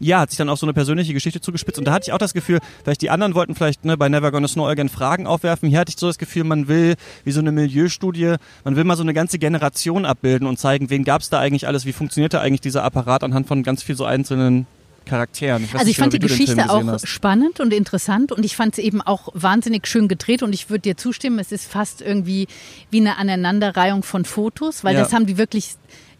ja, 0.00 0.18
hat 0.18 0.30
sich 0.30 0.38
dann 0.38 0.48
auch 0.48 0.56
so 0.56 0.66
eine 0.66 0.74
persönliche 0.74 1.14
Geschichte 1.14 1.40
zugespitzt. 1.40 1.78
Und 1.78 1.84
da 1.84 1.92
hatte 1.92 2.08
ich 2.08 2.12
auch 2.12 2.18
das 2.18 2.34
Gefühl, 2.34 2.58
vielleicht 2.82 3.00
die 3.00 3.10
anderen 3.10 3.36
wollten 3.36 3.54
vielleicht 3.54 3.84
ne, 3.84 3.96
bei 3.96 4.08
Never 4.08 4.32
Gonna 4.32 4.48
Snow 4.48 4.66
Again 4.66 4.88
Fragen 4.88 5.28
aufwerfen. 5.28 5.68
Hier 5.68 5.78
hatte 5.78 5.90
ich 5.90 5.96
so 5.96 6.08
das 6.08 6.18
Gefühl, 6.18 6.42
man 6.42 6.66
will, 6.66 6.96
wie 7.22 7.30
so 7.30 7.38
eine 7.38 7.52
Milieustudie, 7.52 8.34
man 8.64 8.74
will 8.74 8.82
mal 8.82 8.96
so 8.96 9.04
eine 9.04 9.14
ganze 9.14 9.38
Generation 9.38 10.06
abbilden 10.06 10.48
und 10.48 10.58
zeigen, 10.58 10.90
wen 10.90 11.04
gab 11.04 11.22
es 11.22 11.30
da 11.30 11.38
eigentlich 11.38 11.68
alles, 11.68 11.86
wie 11.86 11.92
funktionierte 11.92 12.40
eigentlich 12.40 12.62
dieser 12.62 12.82
Apparat 12.82 13.22
anhand 13.22 13.46
von 13.46 13.62
ganz 13.62 13.84
viel 13.84 13.94
so 13.94 14.04
einzelnen 14.04 14.66
Charakteren. 15.04 15.64
Ich 15.64 15.74
also 15.74 15.90
ich 15.90 15.96
fand 15.96 16.12
genau, 16.12 16.26
die 16.26 16.28
Geschichte 16.28 16.70
auch 16.70 16.98
spannend 17.04 17.60
und 17.60 17.72
interessant 17.72 18.32
und 18.32 18.44
ich 18.44 18.56
fand 18.56 18.78
es 18.78 18.84
eben 18.84 19.00
auch 19.00 19.28
wahnsinnig 19.34 19.86
schön 19.86 20.08
gedreht 20.08 20.42
und 20.42 20.52
ich 20.52 20.70
würde 20.70 20.80
dir 20.80 20.96
zustimmen, 20.96 21.38
es 21.38 21.52
ist 21.52 21.70
fast 21.70 22.00
irgendwie 22.00 22.46
wie 22.90 23.00
eine 23.00 23.16
Aneinanderreihung 23.18 24.02
von 24.02 24.24
Fotos, 24.24 24.84
weil 24.84 24.94
ja. 24.94 25.02
das 25.02 25.12
haben 25.12 25.26
die 25.26 25.38
wirklich 25.38 25.74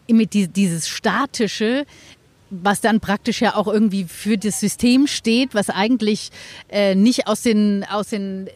mit 0.07 0.33
dieses 0.33 0.87
statische 0.87 1.85
was 2.63 2.81
dann 2.81 2.99
praktisch 2.99 3.41
ja 3.41 3.55
auch 3.55 3.67
irgendwie 3.67 4.05
für 4.05 4.37
das 4.37 4.59
System 4.59 5.07
steht, 5.07 5.55
was 5.55 5.69
eigentlich 5.69 6.29
äh, 6.69 6.95
nicht 6.95 7.27
aus 7.27 7.41
den, 7.41 7.83
aus 7.89 8.09
den, 8.09 8.47
äh, 8.47 8.51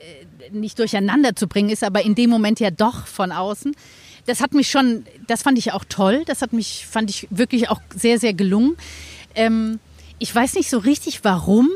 nicht 0.51 0.79
durcheinander 0.79 1.35
zu 1.35 1.47
bringen 1.47 1.69
ist, 1.69 1.83
aber 1.83 2.03
in 2.03 2.15
dem 2.15 2.29
Moment 2.29 2.59
ja 2.59 2.71
doch 2.71 3.07
von 3.07 3.31
außen. 3.31 3.75
Das 4.25 4.41
hat 4.41 4.53
mich 4.53 4.69
schon, 4.69 5.05
das 5.27 5.41
fand 5.41 5.57
ich 5.57 5.73
auch 5.73 5.83
toll. 5.87 6.23
Das 6.25 6.41
hat 6.41 6.53
mich, 6.53 6.85
fand 6.89 7.09
ich 7.09 7.27
wirklich 7.31 7.69
auch 7.69 7.81
sehr, 7.95 8.19
sehr 8.19 8.33
gelungen. 8.33 8.77
Ähm, 9.33 9.79
ich 10.19 10.33
weiß 10.33 10.55
nicht 10.55 10.69
so 10.69 10.77
richtig 10.77 11.23
warum 11.23 11.69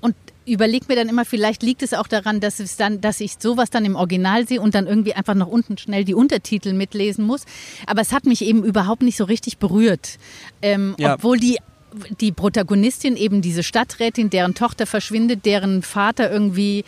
und 0.00 0.14
überlege 0.46 0.86
mir 0.88 0.96
dann 0.96 1.08
immer, 1.08 1.24
vielleicht 1.24 1.62
liegt 1.62 1.82
es 1.82 1.94
auch 1.94 2.06
daran, 2.06 2.40
dass 2.40 2.58
es 2.58 2.76
dann, 2.76 3.00
dass 3.00 3.20
ich 3.20 3.34
sowas 3.38 3.70
dann 3.70 3.84
im 3.84 3.94
Original 3.94 4.48
sehe 4.48 4.60
und 4.60 4.74
dann 4.74 4.86
irgendwie 4.86 5.14
einfach 5.14 5.34
noch 5.34 5.46
unten 5.46 5.78
schnell 5.78 6.04
die 6.04 6.14
Untertitel 6.14 6.72
mitlesen 6.72 7.24
muss. 7.24 7.42
Aber 7.86 8.00
es 8.00 8.12
hat 8.12 8.24
mich 8.24 8.42
eben 8.42 8.64
überhaupt 8.64 9.02
nicht 9.02 9.16
so 9.16 9.24
richtig 9.24 9.58
berührt. 9.58 10.18
Ähm, 10.62 10.94
ja. 10.98 11.14
Obwohl 11.14 11.38
die 11.38 11.58
die 12.20 12.30
Protagonistin 12.30 13.16
eben 13.16 13.42
diese 13.42 13.64
Stadträtin, 13.64 14.30
deren 14.30 14.54
Tochter 14.54 14.86
verschwindet, 14.86 15.44
deren 15.44 15.82
Vater 15.82 16.30
irgendwie 16.30 16.84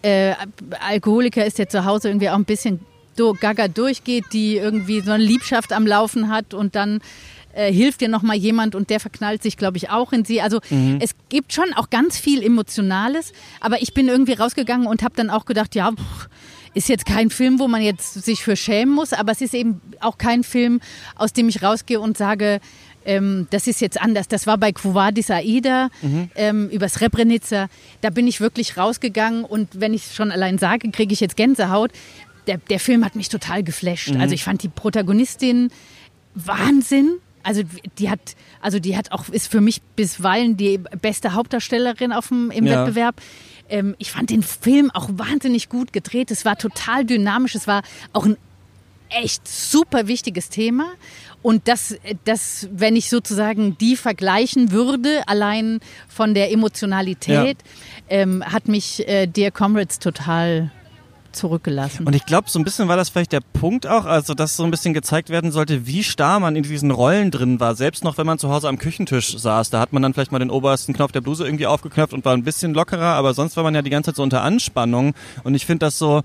äh, 0.00 0.32
Alkoholiker 0.80 1.44
ist, 1.44 1.58
der 1.58 1.68
zu 1.68 1.84
Hause 1.84 2.08
irgendwie 2.08 2.30
auch 2.30 2.36
ein 2.36 2.46
bisschen 2.46 2.80
gaga 3.40 3.68
durchgeht, 3.68 4.24
die 4.32 4.56
irgendwie 4.56 5.00
so 5.00 5.12
eine 5.12 5.22
Liebschaft 5.22 5.72
am 5.72 5.86
Laufen 5.86 6.28
hat 6.28 6.54
und 6.54 6.74
dann 6.74 7.00
äh, 7.56 7.72
hilft 7.72 8.00
dir 8.00 8.08
nochmal 8.08 8.36
jemand 8.36 8.74
und 8.74 8.90
der 8.90 9.00
verknallt 9.00 9.42
sich, 9.42 9.56
glaube 9.56 9.76
ich, 9.78 9.90
auch 9.90 10.12
in 10.12 10.24
sie. 10.24 10.40
Also 10.40 10.60
mhm. 10.70 10.98
es 11.00 11.10
gibt 11.28 11.52
schon 11.52 11.72
auch 11.74 11.90
ganz 11.90 12.18
viel 12.18 12.42
Emotionales, 12.42 13.32
aber 13.60 13.82
ich 13.82 13.94
bin 13.94 14.08
irgendwie 14.08 14.34
rausgegangen 14.34 14.86
und 14.86 15.02
habe 15.02 15.14
dann 15.16 15.30
auch 15.30 15.44
gedacht, 15.44 15.74
ja, 15.74 15.90
pff, 15.90 16.28
ist 16.74 16.88
jetzt 16.88 17.06
kein 17.06 17.30
Film, 17.30 17.58
wo 17.58 17.68
man 17.68 17.80
jetzt 17.80 18.22
sich 18.22 18.42
für 18.42 18.54
schämen 18.54 18.94
muss, 18.94 19.12
aber 19.12 19.32
es 19.32 19.40
ist 19.40 19.54
eben 19.54 19.80
auch 20.00 20.18
kein 20.18 20.44
Film, 20.44 20.80
aus 21.14 21.32
dem 21.32 21.48
ich 21.48 21.62
rausgehe 21.62 21.98
und 21.98 22.16
sage, 22.16 22.60
Ähm, 23.08 23.46
das 23.50 23.68
ist 23.68 23.80
jetzt 23.80 24.00
anders. 24.00 24.26
Das 24.26 24.48
war 24.48 24.58
bei 24.58 24.72
Quo 24.72 24.92
Vadis 24.92 25.30
Aida 25.30 25.90
mhm. 26.02 26.28
ähm, 26.34 26.68
über 26.70 26.88
Srebrenica. 26.88 27.68
Da 28.00 28.10
bin 28.10 28.26
ich 28.26 28.40
wirklich 28.40 28.76
rausgegangen 28.76 29.44
und 29.44 29.68
wenn 29.80 29.94
ich 29.94 30.12
schon 30.12 30.32
allein 30.32 30.58
sage, 30.58 30.90
kriege 30.90 31.12
ich 31.12 31.20
jetzt 31.20 31.36
Gänsehaut. 31.36 31.92
Der, 32.48 32.58
der 32.58 32.80
Film 32.80 33.04
hat 33.04 33.14
mich 33.14 33.28
total 33.28 33.62
geflasht. 33.62 34.10
Mhm. 34.10 34.20
Also 34.20 34.34
ich 34.34 34.42
fand 34.42 34.64
die 34.64 34.68
Protagonistin 34.68 35.70
Wahnsinn. 36.34 37.18
Also 37.46 37.62
die 37.98 38.10
hat, 38.10 38.34
also 38.60 38.80
die 38.80 38.96
hat 38.96 39.12
auch 39.12 39.28
ist 39.28 39.48
für 39.48 39.60
mich 39.60 39.80
bisweilen 39.94 40.56
die 40.56 40.78
beste 41.00 41.32
Hauptdarstellerin 41.32 42.12
auf 42.12 42.28
dem, 42.28 42.50
im 42.50 42.66
ja. 42.66 42.80
Wettbewerb. 42.80 43.20
Ähm, 43.68 43.94
ich 43.98 44.10
fand 44.10 44.30
den 44.30 44.42
Film 44.42 44.90
auch 44.90 45.08
wahnsinnig 45.12 45.68
gut 45.68 45.92
gedreht. 45.92 46.32
Es 46.32 46.44
war 46.44 46.58
total 46.58 47.04
dynamisch. 47.04 47.54
Es 47.54 47.68
war 47.68 47.82
auch 48.12 48.26
ein 48.26 48.36
echt 49.10 49.46
super 49.46 50.08
wichtiges 50.08 50.48
Thema. 50.48 50.86
Und 51.40 51.68
das, 51.68 51.96
das, 52.24 52.68
wenn 52.72 52.96
ich 52.96 53.08
sozusagen 53.08 53.78
die 53.78 53.94
vergleichen 53.94 54.72
würde, 54.72 55.22
allein 55.28 55.78
von 56.08 56.34
der 56.34 56.50
Emotionalität, 56.50 57.58
ja. 57.62 58.16
ähm, 58.18 58.44
hat 58.44 58.66
mich 58.66 59.06
äh, 59.06 59.28
Dear 59.28 59.52
Comrades 59.52 60.00
total 60.00 60.72
zurückgelassen. 61.36 62.06
Und 62.06 62.14
ich 62.14 62.26
glaube, 62.26 62.50
so 62.50 62.58
ein 62.58 62.64
bisschen 62.64 62.88
war 62.88 62.96
das 62.96 63.08
vielleicht 63.08 63.32
der 63.32 63.40
Punkt 63.40 63.86
auch, 63.86 64.04
also 64.04 64.34
dass 64.34 64.56
so 64.56 64.64
ein 64.64 64.70
bisschen 64.70 64.94
gezeigt 64.94 65.30
werden 65.30 65.52
sollte, 65.52 65.86
wie 65.86 66.02
starr 66.02 66.40
man 66.40 66.56
in 66.56 66.62
diesen 66.62 66.90
Rollen 66.90 67.30
drin 67.30 67.60
war. 67.60 67.74
Selbst 67.74 68.04
noch, 68.04 68.18
wenn 68.18 68.26
man 68.26 68.38
zu 68.38 68.50
Hause 68.50 68.68
am 68.68 68.78
Küchentisch 68.78 69.36
saß, 69.38 69.70
da 69.70 69.80
hat 69.80 69.92
man 69.92 70.02
dann 70.02 70.14
vielleicht 70.14 70.32
mal 70.32 70.38
den 70.38 70.50
obersten 70.50 70.92
Knopf 70.92 71.12
der 71.12 71.20
Bluse 71.20 71.44
irgendwie 71.44 71.66
aufgeknöpft 71.66 72.12
und 72.12 72.24
war 72.24 72.34
ein 72.34 72.44
bisschen 72.44 72.74
lockerer, 72.74 73.14
aber 73.14 73.34
sonst 73.34 73.56
war 73.56 73.62
man 73.62 73.74
ja 73.74 73.82
die 73.82 73.90
ganze 73.90 74.10
Zeit 74.10 74.16
so 74.16 74.22
unter 74.22 74.42
Anspannung. 74.42 75.14
Und 75.44 75.54
ich 75.54 75.66
finde 75.66 75.86
das 75.86 75.98
so, 75.98 76.22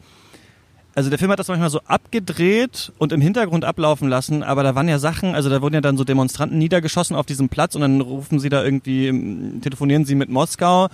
also 0.93 1.09
der 1.09 1.19
Film 1.19 1.31
hat 1.31 1.39
das 1.39 1.47
manchmal 1.47 1.69
so 1.69 1.79
abgedreht 1.85 2.91
und 2.97 3.13
im 3.13 3.21
Hintergrund 3.21 3.63
ablaufen 3.63 4.09
lassen, 4.09 4.43
aber 4.43 4.63
da 4.63 4.75
waren 4.75 4.89
ja 4.89 4.99
Sachen, 4.99 5.35
also 5.35 5.49
da 5.49 5.61
wurden 5.61 5.75
ja 5.75 5.81
dann 5.81 5.97
so 5.97 6.03
Demonstranten 6.03 6.57
niedergeschossen 6.57 7.15
auf 7.15 7.25
diesem 7.25 7.47
Platz 7.47 7.75
und 7.75 7.81
dann 7.81 8.01
rufen 8.01 8.39
sie 8.39 8.49
da 8.49 8.63
irgendwie, 8.63 9.59
telefonieren 9.61 10.03
sie 10.03 10.15
mit 10.15 10.29
Moskau 10.29 10.89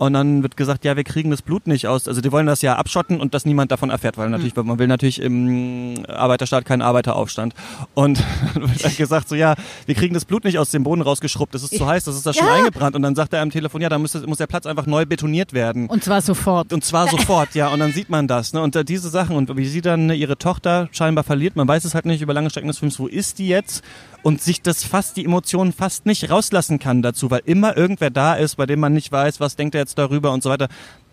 und 0.00 0.14
dann 0.14 0.42
wird 0.42 0.56
gesagt, 0.56 0.86
ja, 0.86 0.96
wir 0.96 1.04
kriegen 1.04 1.30
das 1.30 1.42
Blut 1.42 1.66
nicht 1.66 1.86
aus. 1.86 2.08
Also 2.08 2.22
die 2.22 2.32
wollen 2.32 2.46
das 2.46 2.62
ja 2.62 2.76
abschotten 2.76 3.20
und 3.20 3.34
dass 3.34 3.44
niemand 3.44 3.70
davon 3.70 3.90
erfährt, 3.90 4.16
weil 4.16 4.30
natürlich, 4.30 4.56
mhm. 4.56 4.66
man 4.66 4.78
will 4.78 4.86
natürlich 4.86 5.20
im 5.20 6.06
Arbeiterstaat 6.08 6.64
keinen 6.64 6.80
Arbeiteraufstand. 6.80 7.52
Und 7.92 8.24
dann 8.54 8.62
wird 8.62 8.82
dann 8.82 8.96
gesagt, 8.96 9.28
so 9.28 9.34
ja, 9.34 9.56
wir 9.84 9.94
kriegen 9.94 10.14
das 10.14 10.24
Blut 10.24 10.44
nicht 10.44 10.58
aus 10.58 10.70
dem 10.70 10.84
Boden 10.84 11.02
rausgeschrubbt, 11.02 11.54
das 11.54 11.64
ist 11.64 11.76
zu 11.76 11.86
heiß, 11.86 12.04
das 12.04 12.16
ist 12.16 12.24
da 12.24 12.32
schon 12.32 12.46
ja. 12.46 12.54
eingebrannt. 12.54 12.96
Und 12.96 13.02
dann 13.02 13.14
sagt 13.14 13.34
er 13.34 13.42
am 13.42 13.50
Telefon, 13.50 13.82
ja, 13.82 13.90
dann 13.90 14.00
muss, 14.00 14.14
muss 14.26 14.38
der 14.38 14.46
Platz 14.46 14.64
einfach 14.64 14.86
neu 14.86 15.04
betoniert 15.04 15.52
werden. 15.52 15.86
Und 15.86 16.02
zwar 16.02 16.22
sofort. 16.22 16.72
Und 16.72 16.82
zwar 16.82 17.06
sofort, 17.06 17.54
ja. 17.54 17.68
Und 17.68 17.80
dann 17.80 17.92
sieht 17.92 18.08
man 18.08 18.26
das. 18.26 18.54
Ne? 18.54 18.62
Und 18.62 18.74
äh, 18.76 18.86
diese 18.86 19.10
Sachen 19.10 19.36
und 19.36 19.54
wie 19.54 19.68
sie 19.68 19.82
dann 19.82 20.08
ihre 20.08 20.38
Tochter 20.38 20.88
scheinbar 20.92 21.24
verliert, 21.24 21.56
man 21.56 21.68
weiß 21.68 21.84
es 21.84 21.94
halt 21.94 22.06
nicht 22.06 22.22
über 22.22 22.32
lange 22.32 22.48
Strecken 22.48 22.68
des 22.68 22.78
Films, 22.78 22.98
wo 22.98 23.06
ist 23.06 23.38
die 23.38 23.48
jetzt? 23.48 23.84
und 24.22 24.42
sich 24.42 24.62
das 24.62 24.84
fast, 24.84 25.16
die 25.16 25.24
Emotionen 25.24 25.72
fast 25.72 26.06
nicht 26.06 26.30
rauslassen 26.30 26.78
kann 26.78 27.02
dazu, 27.02 27.30
weil 27.30 27.42
immer 27.44 27.76
irgendwer 27.76 28.10
da 28.10 28.34
ist, 28.34 28.56
bei 28.56 28.66
dem 28.66 28.80
man 28.80 28.92
nicht 28.92 29.10
weiß, 29.10 29.40
was 29.40 29.56
denkt 29.56 29.74
er 29.74 29.82
jetzt 29.82 29.89
darüber 29.94 30.32
und 30.32 30.42
so 30.42 30.50
weiter. 30.50 30.68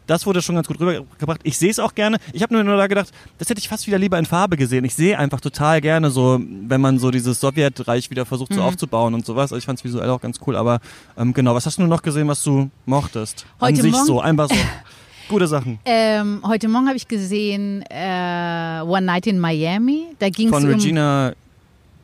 Das 0.08 0.26
wurde 0.26 0.42
schon 0.42 0.56
ganz 0.56 0.68
gut 0.68 0.80
rübergebracht. 0.80 1.42
Ich 1.44 1.58
sehe 1.58 1.70
es 1.70 1.80
auch 1.80 1.94
gerne. 1.94 2.18
Ich 2.32 2.42
habe 2.42 2.54
nur, 2.54 2.63
nur 2.63 2.78
da 2.78 2.88
gedacht, 2.88 3.12
das 3.38 3.50
hätte 3.50 3.60
ich 3.60 3.68
fast 3.68 3.88
wieder 3.88 3.98
lieber 3.98 4.18
in 4.18 4.26
Farbe 4.26 4.56
gesehen. 4.56 4.86
Ich 4.86 4.96
sehe 4.96 5.20
einfach 5.20 5.42
total 5.42 5.82
gerne 5.82 6.10
so, 6.12 6.40
wenn 6.40 6.80
man 6.80 6.98
so 6.98 7.12
dieses 7.12 7.42
Sowjetreich 7.42 8.10
wieder 8.10 8.26
versucht 8.26 8.54
so 8.54 8.62
mhm. 8.62 8.68
aufzubauen 8.68 9.13
und 9.13 9.26
sowas. 9.26 9.52
Also 9.52 9.58
ich 9.58 9.66
fand 9.66 9.80
es 9.80 9.84
visuell 9.84 10.10
auch 10.10 10.22
ganz 10.22 10.40
cool. 10.48 10.56
Aber 10.56 10.80
ähm, 11.18 11.34
genau, 11.34 11.54
was 11.56 11.66
hast 11.66 11.78
du 11.78 11.84
noch 11.84 12.02
gesehen, 12.02 12.30
was 12.30 12.42
du 12.42 12.70
mochtest? 12.86 13.46
Heute 13.60 13.80
An 13.80 13.82
sich 13.82 13.92
Morgen 13.92 14.06
so, 14.06 14.22
einfach 14.22 14.48
so. 14.48 14.56
Gute 15.28 15.48
Sachen. 15.48 15.78
Ähm, 15.84 16.42
heute 16.48 16.70
Morgen 16.70 16.88
habe 16.88 16.96
ich 16.96 17.10
gesehen 17.10 17.84
äh, 17.90 18.82
One 18.86 19.02
Night 19.02 19.28
in 19.28 19.40
Miami. 19.40 20.06
Da 20.20 20.30
ging 20.30 20.48
es 20.48 20.63
um 20.63 20.70
Regina 20.70 21.34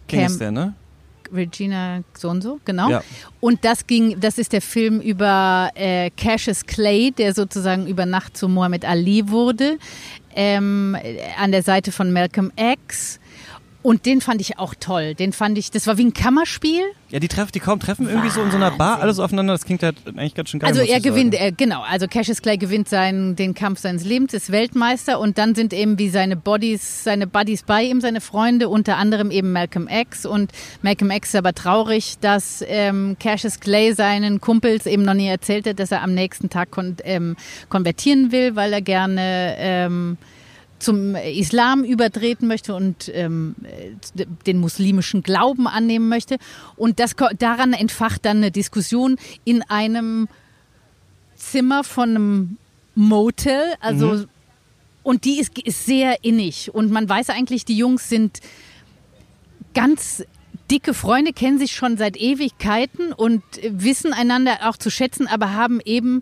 King 0.10 0.26
ist 0.26 0.42
der, 0.42 0.52
ne? 0.52 0.74
Regina 1.34 2.04
so 2.18 2.30
und 2.30 2.42
so, 2.42 2.60
genau. 2.66 2.90
Ja. 2.90 3.04
Und 3.40 3.66
das 3.66 3.88
ging, 3.88 4.20
das 4.20 4.38
ist 4.38 4.54
der 4.54 4.62
Film 4.62 5.02
über 5.02 5.70
äh, 5.76 6.10
Cassius 6.12 6.66
Clay, 6.66 7.12
der 7.12 7.34
sozusagen 7.34 7.88
über 7.88 8.06
Nacht 8.06 8.38
zu 8.38 8.48
Muhammad 8.48 8.86
Ali 8.86 9.30
wurde, 9.30 9.78
ähm, 10.36 10.98
an 11.38 11.52
der 11.52 11.64
Seite 11.64 11.92
von 11.92 12.12
Malcolm 12.12 12.52
X. 12.56 13.20
Und 13.84 14.06
den 14.06 14.22
fand 14.22 14.40
ich 14.40 14.58
auch 14.58 14.76
toll. 14.80 15.14
Den 15.14 15.34
fand 15.34 15.58
ich, 15.58 15.70
das 15.70 15.88
war 15.88 15.98
wie 15.98 16.06
ein 16.06 16.14
Kammerspiel. 16.14 16.82
Ja, 17.10 17.20
die 17.20 17.28
treffen, 17.28 17.52
die 17.54 17.60
kaum 17.60 17.82
treffen 17.82 18.08
irgendwie 18.08 18.30
Wahnsinn. 18.30 18.44
so 18.44 18.46
in 18.46 18.52
so 18.52 18.58
einer 18.58 18.72
Bar 18.72 19.02
alles 19.02 19.20
aufeinander. 19.20 19.54
Das 19.54 19.66
klingt 19.66 19.84
halt 19.84 19.98
eigentlich 20.08 20.34
ganz 20.34 20.50
schön 20.50 20.62
geil. 20.62 20.70
Also 20.70 20.82
er 20.82 21.02
gewinnt, 21.02 21.36
er, 21.36 21.52
genau. 21.52 21.82
Also 21.82 22.08
Cassius 22.08 22.42
Clay 22.42 22.58
gewinnt 22.58 22.88
seinen, 22.88 23.36
den 23.36 23.54
Kampf 23.54 23.82
seines 23.82 24.06
Lebens, 24.06 24.34
ist 24.34 24.54
Weltmeister 24.54 25.20
und 25.20 25.38
dann 25.38 25.54
sind 25.54 25.74
eben 25.74 26.00
wie 26.00 26.08
seine 26.08 26.38
Bodies, 26.38 27.04
seine 27.04 27.28
Buddies 27.28 27.64
bei 27.64 27.84
ihm, 27.84 28.00
seine 28.00 28.22
Freunde, 28.22 28.70
unter 28.70 28.96
anderem 28.96 29.32
eben 29.32 29.52
Malcolm 29.52 29.90
X. 29.92 30.26
Und 30.26 30.54
Malcolm 30.82 31.12
X 31.12 31.30
ist 31.30 31.36
aber 31.36 31.54
traurig, 31.54 32.16
dass 32.22 32.64
ähm, 32.66 33.18
Cassius 33.20 33.60
Clay 33.60 33.94
seinen 33.94 34.40
Kumpels 34.40 34.86
eben 34.86 35.04
noch 35.04 35.14
nie 35.14 35.28
erzählt 35.28 35.68
hat, 35.68 35.78
dass 35.78 35.92
er 35.92 36.04
am 36.04 36.14
nächsten 36.14 36.50
Tag 36.50 36.72
kon 36.72 36.96
ähm, 37.04 37.36
konvertieren 37.68 38.32
will, 38.32 38.56
weil 38.56 38.72
er 38.72 38.82
gerne 38.82 39.56
ähm, 39.58 40.18
zum 40.84 41.16
Islam 41.16 41.84
übertreten 41.84 42.48
möchte 42.48 42.76
und 42.76 43.10
ähm, 43.14 43.56
den 44.46 44.60
muslimischen 44.60 45.24
Glauben 45.24 45.68
annehmen 45.68 46.10
möchte. 46.10 46.38
Und 46.76 47.00
das, 47.00 47.16
daran 47.40 47.74
entfacht 47.74 48.26
dann 48.26 48.38
eine 48.38 48.52
Diskussion 48.52 49.18
in 49.44 49.62
einem 49.64 50.28
Zimmer 51.36 51.84
von 51.84 52.10
einem 52.10 52.58
Motel. 52.96 53.74
Also, 53.80 54.14
mhm. 54.14 54.28
und 55.04 55.26
die 55.26 55.40
ist, 55.40 55.58
ist 55.60 55.86
sehr 55.86 56.24
innig. 56.24 56.74
Und 56.74 56.92
man 56.92 57.08
weiß 57.08 57.30
eigentlich, 57.30 57.66
die 57.66 57.78
Jungs 57.78 58.10
sind 58.10 58.40
ganz 59.74 60.24
dicke 60.70 60.94
Freunde, 60.94 61.34
kennen 61.34 61.60
sich 61.60 61.74
schon 61.74 61.98
seit 61.98 62.18
Ewigkeiten 62.18 63.14
und 63.14 63.44
wissen 63.64 64.14
einander 64.14 64.70
auch 64.70 64.78
zu 64.78 64.90
schätzen, 64.90 65.28
aber 65.28 65.54
haben 65.54 65.80
eben 65.84 66.22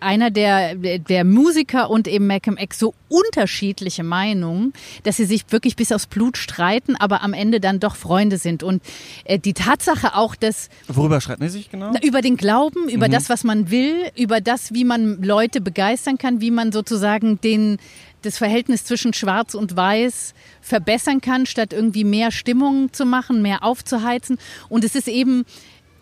einer 0.00 0.30
der, 0.30 0.74
der 0.74 1.24
Musiker 1.24 1.90
und 1.90 2.06
eben 2.06 2.26
Malcolm 2.26 2.56
X 2.58 2.78
so 2.78 2.94
unterschiedliche 3.08 4.02
Meinungen, 4.02 4.72
dass 5.04 5.16
sie 5.16 5.24
sich 5.24 5.44
wirklich 5.50 5.76
bis 5.76 5.92
aufs 5.92 6.06
Blut 6.06 6.36
streiten, 6.36 6.96
aber 6.96 7.22
am 7.22 7.32
Ende 7.32 7.60
dann 7.60 7.80
doch 7.80 7.96
Freunde 7.96 8.38
sind. 8.38 8.62
Und 8.62 8.82
äh, 9.24 9.38
die 9.38 9.54
Tatsache 9.54 10.14
auch, 10.14 10.36
dass... 10.36 10.68
Worüber 10.88 11.20
streiten 11.20 11.42
sie 11.44 11.58
sich 11.58 11.70
genau? 11.70 11.92
Na, 11.92 12.02
über 12.02 12.20
den 12.20 12.36
Glauben, 12.36 12.88
über 12.88 13.08
mhm. 13.08 13.12
das, 13.12 13.28
was 13.28 13.44
man 13.44 13.70
will, 13.70 13.94
über 14.16 14.40
das, 14.40 14.74
wie 14.74 14.84
man 14.84 15.22
Leute 15.22 15.60
begeistern 15.60 16.18
kann, 16.18 16.40
wie 16.40 16.50
man 16.50 16.72
sozusagen 16.72 17.40
den, 17.40 17.78
das 18.22 18.38
Verhältnis 18.38 18.84
zwischen 18.84 19.12
Schwarz 19.14 19.54
und 19.54 19.76
Weiß 19.76 20.34
verbessern 20.60 21.20
kann, 21.20 21.46
statt 21.46 21.72
irgendwie 21.72 22.04
mehr 22.04 22.32
Stimmung 22.32 22.92
zu 22.92 23.06
machen, 23.06 23.40
mehr 23.40 23.62
aufzuheizen. 23.62 24.38
Und 24.68 24.84
es 24.84 24.94
ist 24.94 25.08
eben 25.08 25.44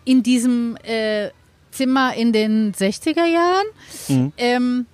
in 0.03 0.21
diesem... 0.21 0.77
Äh, 0.83 1.29
Zimmer 1.75 2.13
in 2.15 2.33
den 2.33 2.73
60er 2.73 3.25
Jahren. 3.25 3.65
Mhm. 4.07 4.33
Ähm, 4.37 4.85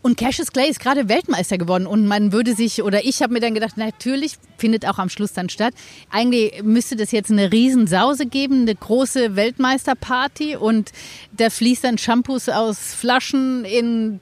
und 0.00 0.16
Cassius 0.16 0.52
Clay 0.52 0.70
ist 0.70 0.80
gerade 0.80 1.08
Weltmeister 1.08 1.58
geworden 1.58 1.86
und 1.86 2.06
man 2.06 2.32
würde 2.32 2.54
sich, 2.54 2.82
oder 2.82 3.04
ich 3.04 3.20
habe 3.20 3.32
mir 3.32 3.40
dann 3.40 3.52
gedacht, 3.54 3.76
natürlich 3.76 4.36
findet 4.56 4.86
auch 4.86 4.98
am 4.98 5.08
Schluss 5.08 5.32
dann 5.32 5.48
statt. 5.48 5.74
Eigentlich 6.10 6.62
müsste 6.62 6.94
das 6.96 7.10
jetzt 7.10 7.30
eine 7.30 7.52
Riesensause 7.52 8.26
geben, 8.26 8.62
eine 8.62 8.74
große 8.74 9.34
Weltmeisterparty 9.34 10.56
und 10.56 10.92
da 11.32 11.50
fließt 11.50 11.84
dann 11.84 11.98
Shampoos 11.98 12.48
aus 12.48 12.78
Flaschen 12.94 13.64
in 13.64 14.20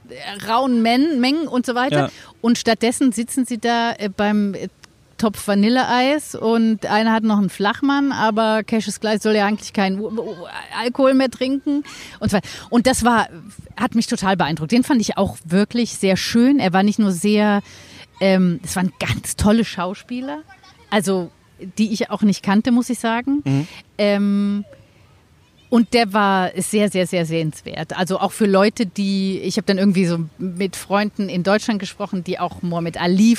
rauen 0.49 0.81
Mengen 0.83 1.47
und 1.47 1.67
so 1.67 1.75
weiter. 1.75 2.07
Ja. 2.07 2.11
Und 2.41 2.59
stattdessen 2.59 3.13
sitzen 3.13 3.45
sie 3.45 3.59
da 3.59 3.93
äh, 3.93 4.09
beim 4.09 4.57
Topf 5.19 5.47
Vanilleeis 5.47 6.35
und 6.35 6.87
einer 6.87 7.13
hat 7.13 7.23
noch 7.23 7.39
einen 7.39 7.51
Flachmann, 7.51 8.13
aber 8.13 8.63
Cassius 8.65 9.01
Clay 9.01 9.19
soll 9.19 9.35
ja 9.37 9.47
eigentlich 9.47 9.73
keinen 9.73 10.03
Alkohol 10.79 11.15
mehr 11.15 11.31
trinken 11.31 11.85
und 12.21 12.31
so 12.31 12.39
Und 12.71 12.87
das 12.87 13.05
war, 13.05 13.29
hat 13.77 13.95
mich 13.95 14.07
total 14.07 14.37
beeindruckt. 14.37 14.73
Den 14.73 14.85
fand 14.85 15.01
ich 15.01 15.17
auch 15.17 15.37
wirklich 15.45 15.95
sehr 15.95 16.17
schön. 16.17 16.59
Er 16.59 16.73
war 16.73 16.83
nicht 16.83 16.99
nur 16.99 17.13
sehr, 17.13 17.63
ähm, 18.21 18.61
es 18.63 18.77
waren 18.77 18.93
ganz 18.99 19.37
tolle 19.37 19.65
Schauspieler, 19.65 20.43
also 20.91 21.31
die 21.79 21.93
ich 21.93 22.11
auch 22.11 22.23
nicht 22.23 22.43
kannte, 22.43 22.71
muss 22.71 22.91
ich 22.91 22.99
sagen. 22.99 23.43
Mhm. 23.45 23.69
Ähm, 23.99 24.65
und 25.69 25.95
der 25.95 26.13
war 26.13 26.51
sehr, 26.57 26.91
sehr, 26.91 27.07
sehr 27.07 27.27
sehenswert. 27.27 27.97
Also 27.99 28.21
auch 28.21 28.33
für 28.33 28.47
Leute, 28.47 28.87
die, 28.87 29.41
ich 29.41 29.57
habe 29.57 29.67
dann 29.67 29.79
irgendwie 29.79 30.07
so 30.07 30.21
mit 30.39 30.77
Freunden 30.77 31.29
in 31.29 31.43
Deutschland 31.43 31.81
gesprochen, 31.81 32.23
die 32.23 32.39
auch 32.39 32.63
Mohammed 32.63 33.01
Ali 33.01 33.37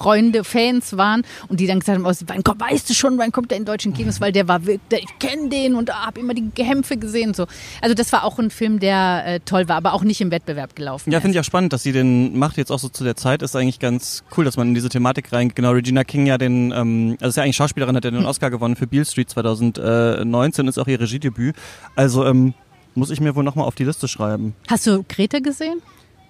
Freunde, 0.00 0.44
Fans 0.44 0.96
waren 0.96 1.22
und 1.48 1.60
die 1.60 1.66
dann 1.66 1.80
gesagt 1.80 1.98
haben, 1.98 2.16
wann 2.26 2.42
kommt, 2.42 2.60
weißt 2.60 2.88
du 2.88 2.94
schon, 2.94 3.18
wann 3.18 3.32
kommt 3.32 3.50
der 3.50 3.58
in 3.58 3.66
deutschen 3.66 3.92
Kinos, 3.92 4.20
weil 4.20 4.32
der 4.32 4.48
war 4.48 4.64
wirklich, 4.64 5.04
ich 5.04 5.18
kenne 5.18 5.50
den 5.50 5.74
und 5.74 5.90
habe 5.90 6.20
immer 6.20 6.32
die 6.32 6.48
Kämpfe 6.54 6.96
gesehen. 6.96 7.34
So. 7.34 7.46
Also 7.82 7.94
das 7.94 8.10
war 8.12 8.24
auch 8.24 8.38
ein 8.38 8.50
Film, 8.50 8.80
der 8.80 9.22
äh, 9.26 9.40
toll 9.40 9.68
war, 9.68 9.76
aber 9.76 9.92
auch 9.92 10.02
nicht 10.02 10.20
im 10.22 10.30
Wettbewerb 10.30 10.74
gelaufen. 10.74 11.10
Ja, 11.10 11.20
finde 11.20 11.36
ich 11.36 11.40
auch 11.40 11.44
spannend, 11.44 11.74
dass 11.74 11.82
sie 11.82 11.92
den 11.92 12.38
macht, 12.38 12.56
jetzt 12.56 12.72
auch 12.72 12.78
so 12.78 12.88
zu 12.88 13.04
der 13.04 13.14
Zeit, 13.14 13.42
ist 13.42 13.54
eigentlich 13.54 13.78
ganz 13.78 14.24
cool, 14.36 14.44
dass 14.44 14.56
man 14.56 14.68
in 14.68 14.74
diese 14.74 14.88
Thematik 14.88 15.32
reingeht. 15.32 15.56
Genau, 15.56 15.72
Regina 15.72 16.02
King 16.04 16.26
ja 16.26 16.38
den, 16.38 16.72
ähm, 16.72 17.16
also 17.20 17.28
ist 17.28 17.36
ja 17.36 17.42
eigentlich 17.42 17.56
Schauspielerin, 17.56 17.94
hat 17.94 18.04
ja 18.04 18.10
den 18.10 18.20
hm. 18.20 18.26
Oscar 18.26 18.50
gewonnen 18.50 18.76
für 18.76 18.86
Beale 18.86 19.04
Street 19.04 19.28
2019, 19.28 20.66
ist 20.66 20.78
auch 20.78 20.86
ihr 20.86 21.00
Regiedebüt. 21.00 21.56
Also 21.94 22.24
ähm, 22.24 22.54
muss 22.94 23.10
ich 23.10 23.20
mir 23.20 23.34
wohl 23.36 23.44
nochmal 23.44 23.66
auf 23.66 23.74
die 23.74 23.84
Liste 23.84 24.08
schreiben. 24.08 24.54
Hast 24.68 24.86
du 24.86 25.04
Greta 25.08 25.40
gesehen? 25.40 25.82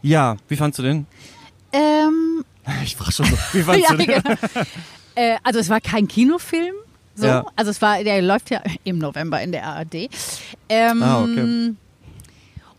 Ja, 0.02 0.36
wie 0.48 0.56
fandst 0.56 0.78
du 0.78 0.82
den? 0.82 1.06
Ähm, 1.72 2.44
Ich 2.84 2.96
frage 2.96 3.12
schon 3.12 3.26
so, 3.26 3.36
wie 3.52 3.62
fandst 3.62 3.90
ja, 3.90 3.96
du? 3.96 4.06
Genau. 4.06 4.36
Äh, 5.14 5.36
also 5.42 5.58
es 5.58 5.68
war 5.68 5.80
kein 5.80 6.06
Kinofilm, 6.08 6.74
So. 7.16 7.26
Ja. 7.26 7.44
Also 7.56 7.70
es 7.70 7.82
war, 7.82 8.02
der 8.04 8.22
läuft 8.22 8.50
ja 8.50 8.62
im 8.84 8.98
November 8.98 9.40
in 9.42 9.52
der 9.52 9.64
ARD. 9.66 10.08
Ähm, 10.68 11.02
Ah, 11.02 11.22
okay. 11.22 11.74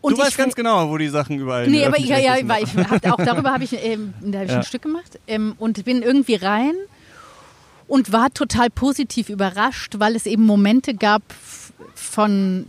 Und 0.00 0.16
du 0.16 0.18
weißt 0.18 0.30
ich, 0.32 0.36
ganz 0.36 0.54
genau, 0.56 0.88
wo 0.90 0.98
die 0.98 1.08
Sachen 1.08 1.38
überall 1.38 1.68
Nee, 1.68 1.84
aber 1.84 1.98
ja, 2.00 2.18
ja, 2.18 2.34
öffentlich-rechtlichen 2.34 2.48
weil 2.80 2.92
ich 2.98 3.04
hab, 3.04 3.12
auch 3.20 3.24
darüber 3.24 3.52
habe 3.52 3.62
ich, 3.64 3.72
ähm, 3.84 4.14
da 4.20 4.38
hab 4.40 4.44
ich 4.46 4.50
Ja. 4.50 4.56
ein 4.58 4.64
Stück 4.64 4.82
gemacht 4.82 5.18
ähm, 5.28 5.54
und 5.58 5.84
bin 5.84 6.02
irgendwie 6.02 6.34
rein 6.34 6.74
und 7.86 8.10
war 8.12 8.32
total 8.34 8.68
positiv 8.70 9.28
überrascht, 9.28 9.94
weil 9.98 10.16
es 10.16 10.26
eben 10.26 10.44
Momente 10.44 10.94
gab 10.94 11.22
von, 11.94 12.66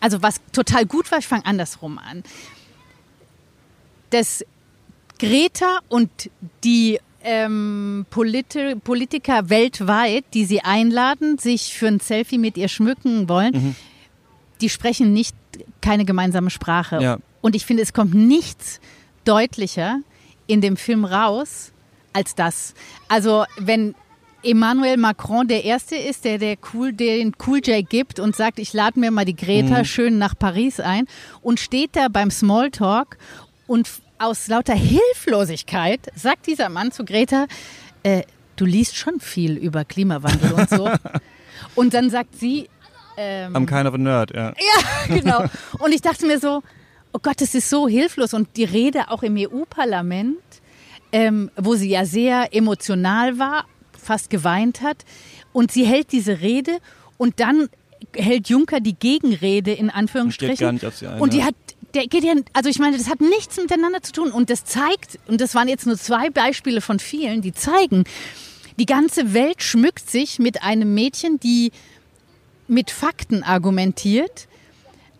also 0.00 0.22
was 0.22 0.36
total 0.52 0.86
gut 0.86 1.10
war, 1.12 1.18
ich 1.18 1.26
fange 1.26 1.44
andersrum 1.44 1.98
an. 1.98 2.22
Dass 4.10 4.44
Greta 5.26 5.78
und 5.88 6.10
die 6.64 6.98
ähm, 7.24 8.04
Politi 8.10 8.74
Politiker 8.82 9.48
weltweit, 9.48 10.24
die 10.34 10.44
sie 10.44 10.60
einladen, 10.62 11.38
sich 11.38 11.74
für 11.74 11.86
ein 11.86 12.00
Selfie 12.00 12.38
mit 12.38 12.56
ihr 12.56 12.68
schmücken 12.68 13.28
wollen, 13.28 13.52
Mhm. 13.54 13.76
die 14.60 14.68
sprechen 14.68 15.12
nicht 15.12 15.36
keine 15.80 16.04
gemeinsame 16.04 16.50
Sprache. 16.50 16.98
Ja. 17.00 17.18
Und 17.40 17.54
ich 17.54 17.64
finde, 17.66 17.82
es 17.82 17.92
kommt 17.92 18.14
nichts 18.14 18.80
deutlicher 19.24 19.98
in 20.46 20.60
dem 20.60 20.76
Film 20.76 21.04
raus 21.04 21.72
als 22.12 22.34
das. 22.34 22.74
Also 23.08 23.44
wenn 23.58 23.94
Emmanuel 24.44 24.96
Macron 24.96 25.46
der 25.46 25.62
Erste 25.64 25.94
ist, 25.94 26.24
der, 26.24 26.38
der 26.38 26.56
cool, 26.74 26.92
der 26.92 27.18
den 27.18 27.32
Cool 27.46 27.60
J 27.64 27.88
gibt 27.88 28.18
und 28.18 28.34
sagt, 28.34 28.58
ich 28.58 28.72
lade 28.72 28.98
mir 28.98 29.12
mal 29.12 29.24
die 29.24 29.36
Greta 29.36 29.78
Mhm. 29.80 29.84
schön 29.84 30.18
nach 30.18 30.34
Paris 30.36 30.80
ein 30.80 31.06
und 31.42 31.60
steht 31.60 31.90
da 31.94 32.08
beim 32.08 32.30
Smalltalk 32.32 33.18
und 33.68 33.88
aus 34.22 34.46
lauter 34.46 34.74
Hilflosigkeit 34.74 36.00
sagt 36.14 36.46
dieser 36.46 36.68
Mann 36.68 36.92
zu 36.92 37.04
Greta, 37.04 37.46
äh, 38.04 38.22
du 38.56 38.64
liest 38.64 38.96
schon 38.96 39.20
viel 39.20 39.56
über 39.56 39.84
Klimawandel 39.84 40.52
und 40.52 40.70
so. 40.70 40.88
und 41.74 41.92
dann 41.92 42.08
sagt 42.08 42.38
sie, 42.38 42.68
ähm, 43.16 43.54
I'm 43.54 43.66
kind 43.66 43.86
of 43.86 43.94
a 43.94 43.98
nerd, 43.98 44.32
ja. 44.34 44.54
ja, 45.08 45.14
genau. 45.16 45.44
Und 45.78 45.92
ich 45.92 46.00
dachte 46.00 46.26
mir 46.26 46.38
so, 46.38 46.62
oh 47.12 47.18
Gott, 47.20 47.40
das 47.40 47.54
ist 47.54 47.68
so 47.68 47.88
hilflos. 47.88 48.32
Und 48.32 48.56
die 48.56 48.64
Rede 48.64 49.10
auch 49.10 49.22
im 49.22 49.36
EU-Parlament, 49.36 50.38
ähm, 51.10 51.50
wo 51.56 51.74
sie 51.74 51.90
ja 51.90 52.06
sehr 52.06 52.54
emotional 52.54 53.38
war, 53.38 53.66
fast 54.00 54.30
geweint 54.30 54.82
hat. 54.82 55.04
Und 55.52 55.72
sie 55.72 55.84
hält 55.84 56.12
diese 56.12 56.40
Rede 56.40 56.78
und 57.18 57.40
dann 57.40 57.68
hält 58.14 58.48
Juncker 58.48 58.80
die 58.80 58.94
Gegenrede 58.94 59.72
in 59.72 59.90
Anführungsstrichen. 59.90 60.54
Geht 60.54 60.60
gar 60.60 60.72
nicht 60.72 60.86
auf 60.86 60.96
sie 60.96 61.08
ein. 61.08 61.20
Und 61.20 61.32
die 61.32 61.38
ja. 61.38 61.46
hat, 61.46 61.54
der 61.94 62.06
geht 62.06 62.24
ja, 62.24 62.34
also 62.52 62.68
ich 62.68 62.78
meine, 62.78 62.96
das 62.96 63.08
hat 63.08 63.20
nichts 63.20 63.56
miteinander 63.56 64.02
zu 64.02 64.12
tun. 64.12 64.30
Und 64.30 64.50
das 64.50 64.64
zeigt, 64.64 65.18
und 65.28 65.40
das 65.40 65.54
waren 65.54 65.68
jetzt 65.68 65.86
nur 65.86 65.96
zwei 65.96 66.30
Beispiele 66.30 66.80
von 66.80 66.98
vielen, 66.98 67.42
die 67.42 67.52
zeigen, 67.52 68.04
die 68.78 68.86
ganze 68.86 69.34
Welt 69.34 69.62
schmückt 69.62 70.10
sich 70.10 70.38
mit 70.38 70.62
einem 70.62 70.94
Mädchen, 70.94 71.38
die 71.38 71.72
mit 72.68 72.90
Fakten 72.90 73.42
argumentiert, 73.42 74.48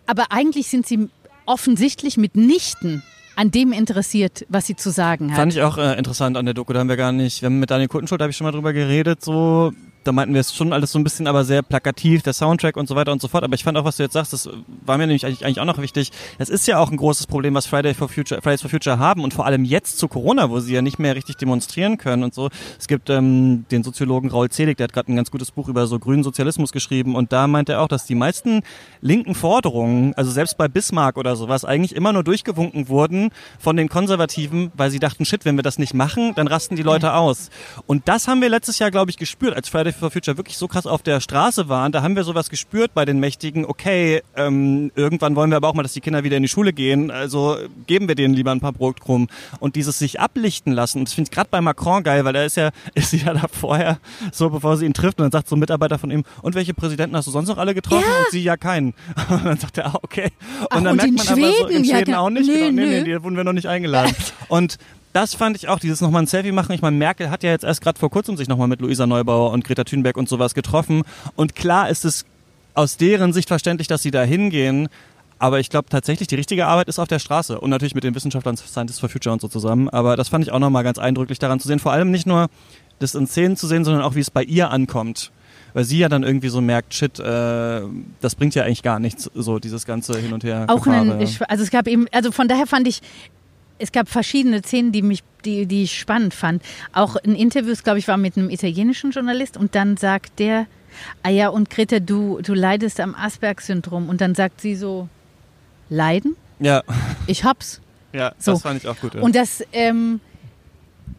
aber 0.07 0.33
eigentlich 0.33 0.69
sind 0.69 0.87
sie 0.87 1.09
offensichtlich 1.45 2.17
mitnichten 2.17 3.03
an 3.37 3.51
dem 3.51 3.73
interessiert, 3.73 4.45
was 4.49 4.67
sie 4.67 4.77
zu 4.77 4.91
sagen 4.91 5.31
hat. 5.31 5.39
Fand 5.39 5.53
ich 5.53 5.63
auch 5.63 5.79
äh, 5.79 5.97
interessant 5.99 6.37
an 6.37 6.45
der 6.45 6.55
Doku. 6.55 6.73
Da 6.73 6.81
haben 6.81 6.89
wir 6.89 6.97
gar 6.97 7.13
nicht, 7.13 7.43
wir 7.43 7.47
haben 7.47 7.61
mit 7.61 7.71
Daniel 7.71 7.89
Kuttenschuld, 7.89 8.21
da 8.21 8.25
habe 8.25 8.31
ich 8.31 8.37
schon 8.37 8.45
mal 8.45 8.53
drüber 8.53 8.73
geredet, 8.73 9.25
so, 9.25 9.73
da 10.05 10.13
meinten 10.13 10.35
wir 10.35 10.41
es 10.41 10.55
schon 10.55 10.73
alles 10.73 10.93
so 10.93 10.99
ein 10.99 11.05
bisschen, 11.05 11.27
aber 11.27 11.45
sehr 11.45 11.63
plakativ, 11.63 12.23
der 12.23 12.33
Soundtrack 12.33 12.77
und 12.77 12.89
so 12.89 12.97
weiter 12.97 13.13
und 13.13 13.21
so 13.21 13.29
fort. 13.29 13.45
Aber 13.45 13.55
ich 13.55 13.65
fand 13.65 13.79
auch, 13.79 13.85
was 13.85 13.97
du 13.97 14.03
jetzt 14.03 14.13
sagst, 14.13 14.33
das 14.33 14.49
war 14.85 14.99
mir 14.99 15.07
nämlich 15.07 15.25
eigentlich, 15.25 15.61
auch 15.61 15.65
noch 15.65 15.79
wichtig. 15.79 16.11
Das 16.39 16.49
ist 16.49 16.67
ja 16.67 16.79
auch 16.79 16.91
ein 16.91 16.97
großes 16.97 17.27
Problem, 17.27 17.55
was 17.55 17.67
Friday 17.67 17.95
for 17.95 18.09
Future, 18.09 18.41
Fridays 18.43 18.63
for 18.63 18.71
Future 18.71 18.99
haben 18.99 19.23
und 19.23 19.35
vor 19.35 19.47
allem 19.47 19.65
jetzt 19.65 19.99
zu 19.99 20.09
Corona, 20.09 20.51
wo 20.51 20.61
sie 20.61 20.75
ja 20.75 20.83
nicht 20.83 20.99
mehr 20.99 21.15
richtig 21.15 21.37
demonstrieren 21.37 21.99
können 21.99 22.25
und 22.25 22.35
so. 22.35 22.49
Es 22.79 22.89
gibt 22.89 23.11
ähm, 23.11 23.65
den 23.71 23.83
Soziologen 23.85 24.31
Raul 24.31 24.49
Zelig, 24.51 24.77
der 24.77 24.85
hat 24.85 24.93
gerade 24.93 25.13
ein 25.13 25.17
ganz 25.17 25.31
gutes 25.31 25.51
Buch 25.51 25.69
über 25.69 25.87
so 25.87 25.99
grünen 25.99 26.25
Sozialismus 26.25 26.73
geschrieben 26.73 27.15
und 27.15 27.33
da 27.33 27.47
meint 27.47 27.69
er 27.69 27.81
auch, 27.81 27.89
dass 27.89 28.05
die 28.05 28.15
meisten 28.15 28.63
linken 29.01 29.35
Forderungen, 29.35 30.15
also 30.15 30.31
selbst 30.31 30.57
bei 30.59 30.69
Bismarck 30.69 31.17
oder 31.17 31.37
sowas, 31.37 31.65
eigentlich 31.65 31.95
immer 31.95 32.13
nur 32.13 32.25
durchgewunken 32.25 32.89
wurden 32.89 33.31
von 33.59 33.77
den 33.77 33.89
Konservativen, 33.89 34.73
weil 34.75 34.91
sie 34.91 34.99
dachten, 34.99 35.25
shit, 35.25 35.45
wenn 35.45 35.57
wir 35.57 35.63
das 35.63 35.79
nicht 35.79 35.95
machen, 35.95 36.35
dann 36.35 36.47
rasten 36.47 36.77
die 36.77 36.83
Leute 36.83 37.15
aus. 37.15 37.51
Und 37.87 38.09
das 38.09 38.29
haben 38.29 38.41
wir 38.41 38.49
letztes 38.49 38.79
Jahr, 38.79 38.91
glaube 38.91 39.11
ich, 39.11 39.17
gespürt, 39.17 39.55
als 39.55 39.69
Friday 39.69 39.92
for 39.93 40.11
Future 40.11 40.37
wirklich 40.37 40.57
so 40.57 40.69
krass 40.69 40.87
auf 40.87 41.03
der 41.03 41.21
Straße 41.21 41.69
waren. 41.69 41.93
Da 41.93 42.03
haben 42.03 42.17
wir 42.17 42.25
sowas 42.25 42.51
gespürt 42.51 42.95
bei 42.95 43.05
den 43.05 43.21
Mächtigen, 43.21 43.65
okay, 43.65 44.23
ähm, 44.37 44.91
irgendwann 44.95 45.37
wollen 45.37 45.51
wir 45.51 45.57
aber 45.57 45.69
auch 45.69 45.75
mal, 45.75 45.83
dass 45.83 45.93
die 45.93 46.01
Kinder 46.01 46.25
wieder 46.25 46.37
in 46.37 46.43
die 46.43 46.49
Schule 46.49 46.73
gehen, 46.73 47.11
also 47.11 47.57
geben 47.87 48.09
wir 48.09 48.15
denen 48.15 48.35
lieber 48.35 48.51
ein 48.51 48.61
paar 48.61 48.73
Brotkrumm. 48.73 49.29
Und 49.61 49.77
dieses 49.77 49.99
sich 49.99 50.21
ablichten 50.21 50.73
lassen, 50.73 50.99
und 50.99 51.09
das 51.09 51.15
finde 51.15 51.29
ich 51.29 51.35
gerade 51.35 51.49
bei 51.51 51.61
Macron 51.61 52.03
geil, 52.03 52.25
weil 52.25 52.35
er 52.35 52.47
ist 52.47 52.57
ja, 52.57 52.71
ist 52.95 53.13
ja 53.13 53.35
da 53.35 53.47
vorher, 53.49 53.99
so 54.33 54.51
bevor 54.51 54.77
sie 54.77 54.87
ihn 54.87 54.95
trifft, 54.95 55.19
und 55.19 55.25
dann 55.25 55.33
sagt 55.33 55.49
so 55.49 55.57
ein 55.57 55.61
Mitarbeiter 55.61 55.99
von 55.99 56.11
ihm, 56.11 56.25
und 56.43 56.55
welche 56.55 56.75
Präsidenten 56.75 57.17
hast 57.17 57.27
du 57.27 57.31
sonst 57.31 57.49
noch 57.49 57.59
alle 57.59 57.75
getroffen? 57.75 58.05
Ja. 58.07 58.19
Und 58.19 58.31
sie 58.31 58.43
ja 58.43 58.57
keinen. 58.57 58.95
Und 59.31 59.45
dann 59.45 59.59
sagt 59.59 59.79
er, 59.79 59.87
ah, 59.87 59.99
okay. 60.03 60.25
Und 60.25 60.67
Ach, 60.71 60.77
dann 60.77 60.87
und 60.89 60.97
merkt 60.97 61.13
man 61.13 61.29
aber 61.29 61.37
so, 61.37 61.67
in 61.67 61.85
Schweden? 61.85 61.85
Ja, 61.85 61.97
Schweden 61.97 62.15
auch 62.15 62.31
nicht. 62.31 62.47
nee, 62.47 62.59
genau, 62.59 62.71
nee, 62.71 62.85
nö. 62.85 62.91
nee, 62.91 63.05
die 63.05 63.23
wurden 63.23 63.37
wir 63.37 63.45
noch 63.45 63.53
nicht 63.53 63.67
eingeladen. 63.67 64.15
Und 64.49 64.79
das 65.13 65.35
fand 65.35 65.57
ich 65.57 65.69
auch, 65.69 65.79
dieses 65.79 66.01
nochmal 66.01 66.23
ein 66.23 66.27
Selfie 66.27 66.53
machen. 66.53 66.73
Ich 66.73 66.83
meine, 66.83 66.97
Merkel 66.97 67.31
hat 67.31 67.43
ja 67.43 67.51
jetzt 67.51 67.65
erst 67.65 67.83
gerade 67.83 67.99
vor 67.99 68.11
kurzem 68.11 68.37
sich 68.37 68.49
nochmal 68.49 68.69
mit 68.69 68.81
Luisa 68.81 69.07
Neubauer 69.07 69.51
und 69.51 69.65
Greta 69.65 69.85
Thunberg 69.85 70.17
und 70.17 70.29
sowas 70.29 70.55
getroffen. 70.55 71.03
Und 71.37 71.55
klar 71.55 71.91
ist 71.91 72.05
es 72.05 72.25
aus 72.75 72.97
deren 72.97 73.33
Sicht 73.33 73.49
verständlich, 73.49 73.89
dass 73.89 74.03
sie 74.03 74.11
da 74.11 74.23
hingehen. 74.23 74.89
Aber 75.39 75.61
ich 75.61 75.71
glaube 75.71 75.89
tatsächlich, 75.91 76.29
die 76.29 76.37
richtige 76.37 76.67
Arbeit 76.67 76.89
ist 76.89 76.99
auf 76.99 77.09
der 77.09 77.19
Straße. 77.19 77.61
Und 77.61 77.71
natürlich 77.71 77.95
mit 77.95 78.05
den 78.05 78.15
Wissenschaftlern 78.15 78.57
Scientists 78.57 79.01
for 79.01 79.09
Future 79.09 79.33
und 79.33 79.41
so 79.41 79.49
zusammen. 79.49 79.89
Aber 79.89 80.17
das 80.17 80.29
fand 80.29 80.45
ich 80.45 80.53
auch 80.53 80.61
nochmal 80.61 80.85
ganz 80.85 80.99
eindrücklich 80.99 81.39
daran 81.39 81.61
zu 81.61 81.69
sehen. 81.69 81.79
Vor 81.79 81.93
allem 81.93 82.11
nicht 82.11 82.27
nur 82.27 82.49
das 83.01 83.15
in 83.15 83.27
Szenen 83.27 83.57
zu 83.57 83.67
sehen, 83.67 83.85
sondern 83.85 84.03
auch, 84.03 84.15
wie 84.15 84.21
es 84.21 84.31
bei 84.31 84.45
ihr 84.45 84.71
ankommt. 84.71 85.33
Weil 85.75 85.85
sie 85.85 85.99
ja 85.99 86.09
dann 86.09 86.23
irgendwie 86.23 86.49
so 86.49 86.61
merkt, 86.61 86.95
shit, 86.95 87.19
äh, 87.19 87.83
das 88.21 88.35
bringt 88.35 88.55
ja 88.55 88.65
eigentlich 88.65 88.83
gar 88.83 89.01
nichts, 89.01 89.31
so 89.35 89.59
dieses 89.59 89.85
ganze 89.85 90.19
Hin 90.19 90.33
und 90.33 90.45
Her. 90.45 90.67
auch 90.69 90.87
einen, 90.87 91.21
ich, 91.21 91.41
also 91.51 91.65
es 91.65 91.71
gab 91.71 91.89
eben, 91.89 92.07
also 92.13 92.31
von 92.31 92.47
daher 92.47 92.67
fand 92.67 92.87
ich, 92.87 93.01
es 93.83 93.91
gab 93.91 94.09
verschiedene 94.09 94.63
Szenen, 94.63 94.93
die 94.93 95.03
mich, 95.03 95.25
die, 95.45 95.67
die 95.67 95.83
ich 95.83 95.99
spannend 95.99 96.35
fand. 96.35 96.63
Auch 96.93 97.17
in 97.17 97.35
Interviews, 97.35 97.83
glaube 97.83 97.99
ich, 97.99 98.07
war 98.07 98.17
mit 98.17 98.37
einem 98.37 98.49
italienischen 98.49 99.11
Journalist 99.11 99.57
und 99.57 99.75
dann 99.75 99.97
sagt 99.97 100.39
der, 100.39 100.67
ah 101.25 101.31
ja, 101.31 101.49
und 101.49 101.69
Greta, 101.69 101.99
du, 101.99 102.41
du 102.43 102.55
leidest 102.55 103.01
am 103.01 103.15
Asperg-Syndrom. 103.17 104.09
Und 104.09 104.21
dann 104.21 104.35
sagt 104.37 104.61
sie 104.61 104.77
so, 104.77 105.09
leiden? 105.89 106.37
Ja, 106.61 106.83
Ich 107.27 107.43
hab's. 107.43 107.81
ja, 108.13 108.33
So. 108.39 108.53
das 108.53 108.63
fand 108.63 108.81
ich 108.83 108.89
auch 108.89 108.99
gut. 109.01 109.15
Ja. 109.15 109.21
Und 109.21 109.35
das, 109.35 109.65
ähm, 109.73 110.21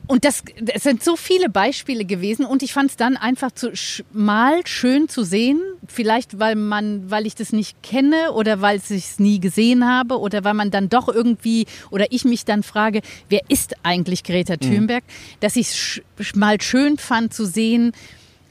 und 0.06 0.26
das, 0.26 0.44
es 0.68 0.84
sind 0.84 1.02
so 1.02 1.16
viele 1.16 1.50
Beispiele 1.50 2.04
gewesen 2.04 2.46
und 2.46 2.62
ich 2.62 2.74
fand 2.74 2.92
es 2.92 2.98
dann 2.98 3.16
einfach 3.16 3.52
zu 3.52 3.72
mal 4.12 4.66
schön 4.68 5.08
zu 5.08 5.24
sehen. 5.24 5.62
Vielleicht, 5.88 6.40
weil 6.40 6.56
man, 6.56 7.10
weil 7.10 7.26
ich 7.26 7.36
das 7.36 7.54
nicht 7.54 7.82
kenne 7.84 8.34
oder 8.34 8.60
weil 8.60 8.78
ich 8.78 8.90
es 8.92 9.20
nie 9.20 9.40
gesehen 9.40 9.88
habe 9.88 10.20
oder 10.20 10.44
weil 10.44 10.56
man 10.56 10.72
dann 10.72 10.90
doch 10.90 11.08
irgendwie 11.08 11.68
oder 11.90 12.06
ich 12.12 12.26
mich 12.26 12.44
dann 12.44 12.64
frage, 12.64 13.02
wer 13.30 13.42
ist 13.48 13.76
eigentlich 13.84 14.24
Greta 14.24 14.58
Thunberg? 14.58 15.04
Dass 15.40 15.56
ich 15.56 16.02
es 16.18 16.36
mal 16.36 16.62
schön 16.62 16.98
fand 16.98 17.34
zu 17.34 17.46
sehen, 17.46 17.94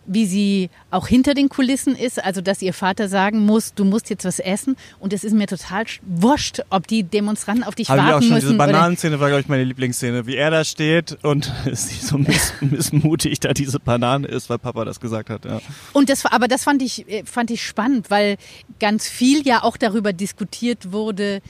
wie 0.06 0.26
sie 0.26 0.70
auch 0.90 1.06
hinter 1.06 1.34
den 1.34 1.48
Kulissen 1.48 1.94
ist, 1.94 2.22
also 2.22 2.40
dass 2.40 2.60
ihr 2.60 2.74
Vater 2.74 3.08
sagen 3.08 3.46
muss, 3.46 3.72
du 3.74 3.84
musst 3.84 4.10
jetzt 4.10 4.24
was 4.24 4.38
essen 4.40 4.76
und 4.98 5.12
es 5.12 5.22
ist 5.24 5.32
mir 5.32 5.46
total 5.46 5.84
sch- 5.84 6.00
wurscht, 6.04 6.60
ob 6.70 6.86
die 6.88 7.04
Demonstranten 7.04 7.62
auf 7.64 7.74
dich 7.76 7.88
Habe 7.88 8.00
ich 8.00 8.06
auch 8.06 8.10
warten 8.14 8.24
schon, 8.24 8.34
müssen. 8.34 8.46
diese 8.48 8.58
Bananenszene 8.58 9.20
war, 9.20 9.28
glaube 9.28 9.42
ich, 9.42 9.48
meine 9.48 9.64
Lieblingsszene. 9.64 10.26
Wie 10.26 10.36
er 10.36 10.50
da 10.50 10.64
steht 10.64 11.18
und 11.24 11.52
sie 11.72 12.04
so 12.04 12.18
miss 12.18 12.52
missmutig 12.60 13.38
da 13.40 13.52
diese 13.52 13.78
Banane 13.78 14.26
ist, 14.26 14.50
weil 14.50 14.58
Papa 14.58 14.84
das 14.84 14.98
gesagt 15.00 15.30
hat. 15.30 15.44
Ja. 15.44 15.60
Und 15.92 16.08
das 16.10 16.26
aber 16.26 16.48
das 16.48 16.64
fand 16.64 16.82
ich, 16.82 17.08
äh, 17.08 17.22
fand 17.24 17.50
ich 17.50 17.64
spannend, 17.64 18.10
weil 18.10 18.36
ganz 18.80 19.08
viel 19.08 19.46
ja 19.46 19.62
auch 19.62 19.76
darüber 19.76 20.12
diskutiert 20.12 20.92
wurde, 20.92 21.40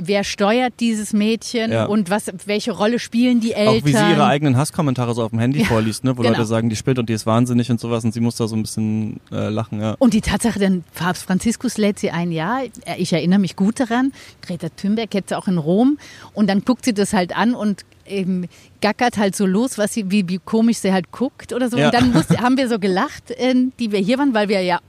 wer 0.00 0.24
steuert 0.24 0.74
dieses 0.80 1.12
Mädchen 1.12 1.72
Ja. 1.72 1.84
und 1.86 2.10
was, 2.10 2.30
welche 2.46 2.72
Rolle 2.72 2.98
spielen 2.98 3.40
die 3.40 3.52
Eltern. 3.52 3.78
Auch 3.80 3.84
wie 3.84 3.92
sie 3.92 4.10
ihre 4.10 4.24
eigenen 4.26 4.56
Hasskommentare 4.56 5.14
so 5.14 5.22
auf 5.24 5.30
dem 5.30 5.38
Handy 5.38 5.60
Ja, 5.60 5.66
vorliest, 5.66 6.04
ne? 6.04 6.16
wo 6.16 6.22
genau. 6.22 6.34
Leute 6.34 6.46
sagen, 6.46 6.68
die 6.70 6.76
spinnt 6.76 6.98
und 6.98 7.08
die 7.08 7.12
ist 7.14 7.26
wahnsinnig 7.26 7.70
und 7.70 7.80
sowas 7.80 8.04
und 8.04 8.12
sie 8.14 8.20
muss 8.20 8.36
da 8.36 8.46
so 8.48 8.56
ein 8.56 8.62
bisschen 8.62 9.20
äh, 9.32 9.48
lachen. 9.48 9.80
Ja. 9.80 9.94
und 9.98 10.14
die 10.14 10.20
Tatsache, 10.20 10.58
dann 10.58 10.84
Papst 10.94 11.24
Franziskus 11.24 11.78
lädt 11.78 11.98
sie 11.98 12.10
ein, 12.10 12.32
ja, 12.32 12.60
ich 12.96 13.12
erinnere 13.12 13.38
mich 13.38 13.56
gut 13.56 13.80
daran, 13.80 14.12
Greta 14.42 14.68
Thunberg 14.70 15.12
jetzt 15.14 15.32
auch 15.34 15.48
in 15.48 15.58
Rom 15.58 15.98
und 16.34 16.48
dann 16.48 16.62
guckt 16.64 16.84
sie 16.84 16.94
das 16.94 17.12
halt 17.12 17.36
an 17.36 17.54
und 17.54 17.84
eben 18.08 18.48
gackert 18.80 19.16
halt 19.16 19.34
so 19.34 19.46
los, 19.46 19.78
was 19.78 19.94
sie, 19.94 20.10
wie, 20.10 20.28
wie 20.28 20.38
komisch 20.38 20.78
sie 20.78 20.92
halt 20.92 21.10
guckt 21.10 21.52
oder 21.52 21.68
so. 21.68 21.76
Ja. 21.76 21.86
Und 21.86 21.94
dann 21.94 22.12
musste, 22.12 22.40
haben 22.40 22.56
wir 22.56 22.68
so 22.68 22.78
gelacht, 22.78 23.30
äh, 23.30 23.54
die 23.78 23.92
wir 23.92 23.98
hier 23.98 24.18
waren, 24.18 24.34
weil 24.34 24.48
wir 24.48 24.60
ja 24.62 24.80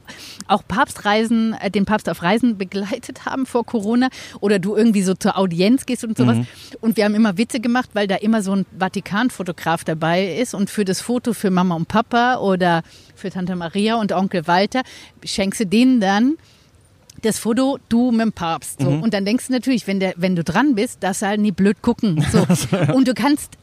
auch 0.48 0.64
Papstreisen, 0.68 1.54
äh, 1.54 1.72
den 1.72 1.86
Papst 1.86 2.10
auf 2.10 2.22
Reisen 2.22 2.58
begleitet 2.58 3.26
haben 3.26 3.46
vor 3.46 3.66
Corona 3.66 4.10
oder 4.40 4.60
du 4.60 4.76
irgendwie 4.76 5.02
so 5.02 5.14
zur 5.14 5.38
Audienz 5.38 5.86
gehst 5.86 6.04
und 6.04 6.18
sowas. 6.18 6.38
Und 6.82 6.98
wir 6.98 7.06
haben 7.06 7.16
immer 7.16 7.38
Witze 7.38 7.60
gemacht, 7.60 7.90
weil 7.94 8.08
da 8.08 8.16
immer 8.16 8.42
so 8.42 8.56
ein 8.56 8.66
Vatikanfotograf 8.78 9.84
dabei 9.84 10.36
ist 10.36 10.54
und 10.54 10.70
für 10.70 10.86
das 10.86 11.02
Foto 11.02 11.34
für 11.34 11.50
Mama 11.50 11.76
und 11.76 11.88
Papa 11.88 12.38
oder 12.38 12.84
für 13.16 13.30
Tante 13.30 13.56
Maria 13.56 13.96
und 13.96 14.12
Onkel 14.12 14.48
Walter 14.48 14.82
schenkst 15.24 15.60
du 15.60 15.66
denen 15.66 16.00
dann 16.00 16.38
das 17.26 17.40
Foto, 17.40 17.80
du 17.90 18.12
mit 18.12 18.22
dem 18.22 18.34
Papst. 18.34 18.82
So. 18.82 18.90
Und 18.90 19.14
dann 19.14 19.26
denkst 19.26 19.48
du 19.48 19.54
natürlich, 19.54 19.88
wenn, 19.88 20.00
der, 20.00 20.14
wenn 20.18 20.36
du 20.36 20.44
dran 20.44 20.76
bist, 20.76 21.04
darfst 21.04 21.22
du 21.22 21.28
halt 21.28 21.40
nie 21.40 21.52
blöd 21.52 21.82
gucken. 21.82 22.26
So. 22.32 22.46
Und 22.94 23.08
du 23.08 23.14
kannst, 23.14 23.58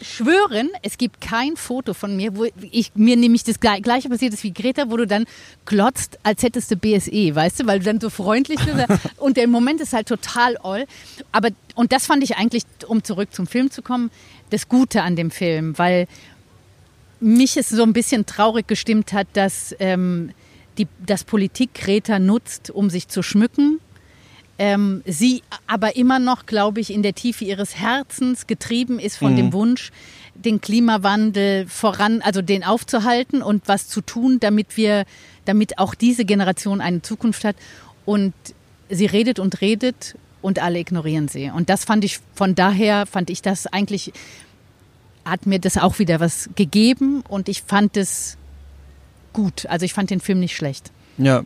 schwören, 0.00 0.70
es 0.82 0.98
gibt 0.98 1.20
kein 1.20 1.56
Foto 1.56 1.94
von 1.94 2.16
mir, 2.16 2.36
wo 2.36 2.46
ich 2.70 2.92
mir 2.94 3.16
nämlich 3.16 3.44
das 3.44 3.60
gleiche 3.60 4.08
passiert 4.08 4.32
ist 4.34 4.42
wie 4.42 4.52
Greta, 4.52 4.90
wo 4.90 4.96
du 4.96 5.06
dann 5.06 5.26
glotzt, 5.64 6.18
als 6.22 6.42
hättest 6.42 6.70
du 6.70 6.76
BSE, 6.76 7.34
weißt 7.34 7.60
du, 7.60 7.66
weil 7.66 7.78
du 7.80 7.84
dann 7.84 8.00
so 8.00 8.10
freundlich 8.10 8.60
bist. 8.60 8.86
und 9.18 9.36
der 9.36 9.48
Moment 9.48 9.80
ist 9.80 9.92
halt 9.92 10.08
total 10.08 10.56
all. 10.58 10.86
Aber, 11.32 11.50
und 11.74 11.92
das 11.92 12.06
fand 12.06 12.22
ich 12.22 12.36
eigentlich, 12.36 12.64
um 12.86 13.04
zurück 13.04 13.32
zum 13.32 13.46
Film 13.46 13.70
zu 13.70 13.82
kommen, 13.82 14.10
das 14.50 14.68
Gute 14.68 15.02
an 15.02 15.16
dem 15.16 15.30
Film, 15.30 15.76
weil 15.78 16.06
mich 17.20 17.56
es 17.56 17.70
so 17.70 17.82
ein 17.82 17.92
bisschen 17.92 18.26
traurig 18.26 18.68
gestimmt 18.68 19.12
hat, 19.12 19.26
dass 19.32 19.74
ähm, 19.78 20.30
die, 20.78 20.88
das 21.04 21.24
Politik 21.24 21.74
Greta 21.74 22.18
nutzt, 22.18 22.70
um 22.70 22.90
sich 22.90 23.08
zu 23.08 23.22
schmücken 23.22 23.80
ähm, 24.58 25.02
sie 25.04 25.42
aber 25.66 25.96
immer 25.96 26.18
noch, 26.18 26.46
glaube 26.46 26.80
ich, 26.80 26.92
in 26.92 27.02
der 27.02 27.14
Tiefe 27.14 27.44
ihres 27.44 27.76
Herzens 27.76 28.46
getrieben 28.46 28.98
ist 28.98 29.18
von 29.18 29.32
mhm. 29.32 29.36
dem 29.36 29.52
Wunsch, 29.52 29.90
den 30.34 30.60
Klimawandel 30.60 31.66
voran, 31.66 32.22
also 32.22 32.42
den 32.42 32.64
aufzuhalten 32.64 33.42
und 33.42 33.68
was 33.68 33.88
zu 33.88 34.00
tun, 34.00 34.40
damit 34.40 34.76
wir, 34.76 35.04
damit 35.44 35.78
auch 35.78 35.94
diese 35.94 36.24
Generation 36.24 36.80
eine 36.80 37.02
Zukunft 37.02 37.44
hat. 37.44 37.56
Und 38.04 38.34
sie 38.88 39.06
redet 39.06 39.38
und 39.38 39.60
redet 39.60 40.16
und 40.40 40.58
alle 40.58 40.78
ignorieren 40.78 41.28
sie. 41.28 41.50
Und 41.50 41.68
das 41.68 41.84
fand 41.84 42.04
ich, 42.04 42.20
von 42.34 42.54
daher 42.54 43.04
fand 43.06 43.30
ich 43.30 43.42
das 43.42 43.66
eigentlich, 43.66 44.12
hat 45.24 45.44
mir 45.44 45.58
das 45.58 45.76
auch 45.76 45.98
wieder 45.98 46.20
was 46.20 46.48
gegeben 46.54 47.24
und 47.28 47.48
ich 47.48 47.62
fand 47.62 47.96
es 47.96 48.38
gut. 49.36 49.66
Also 49.66 49.84
ich 49.84 49.92
fand 49.92 50.08
den 50.08 50.20
Film 50.20 50.40
nicht 50.40 50.56
schlecht. 50.56 50.90
Ja, 51.18 51.44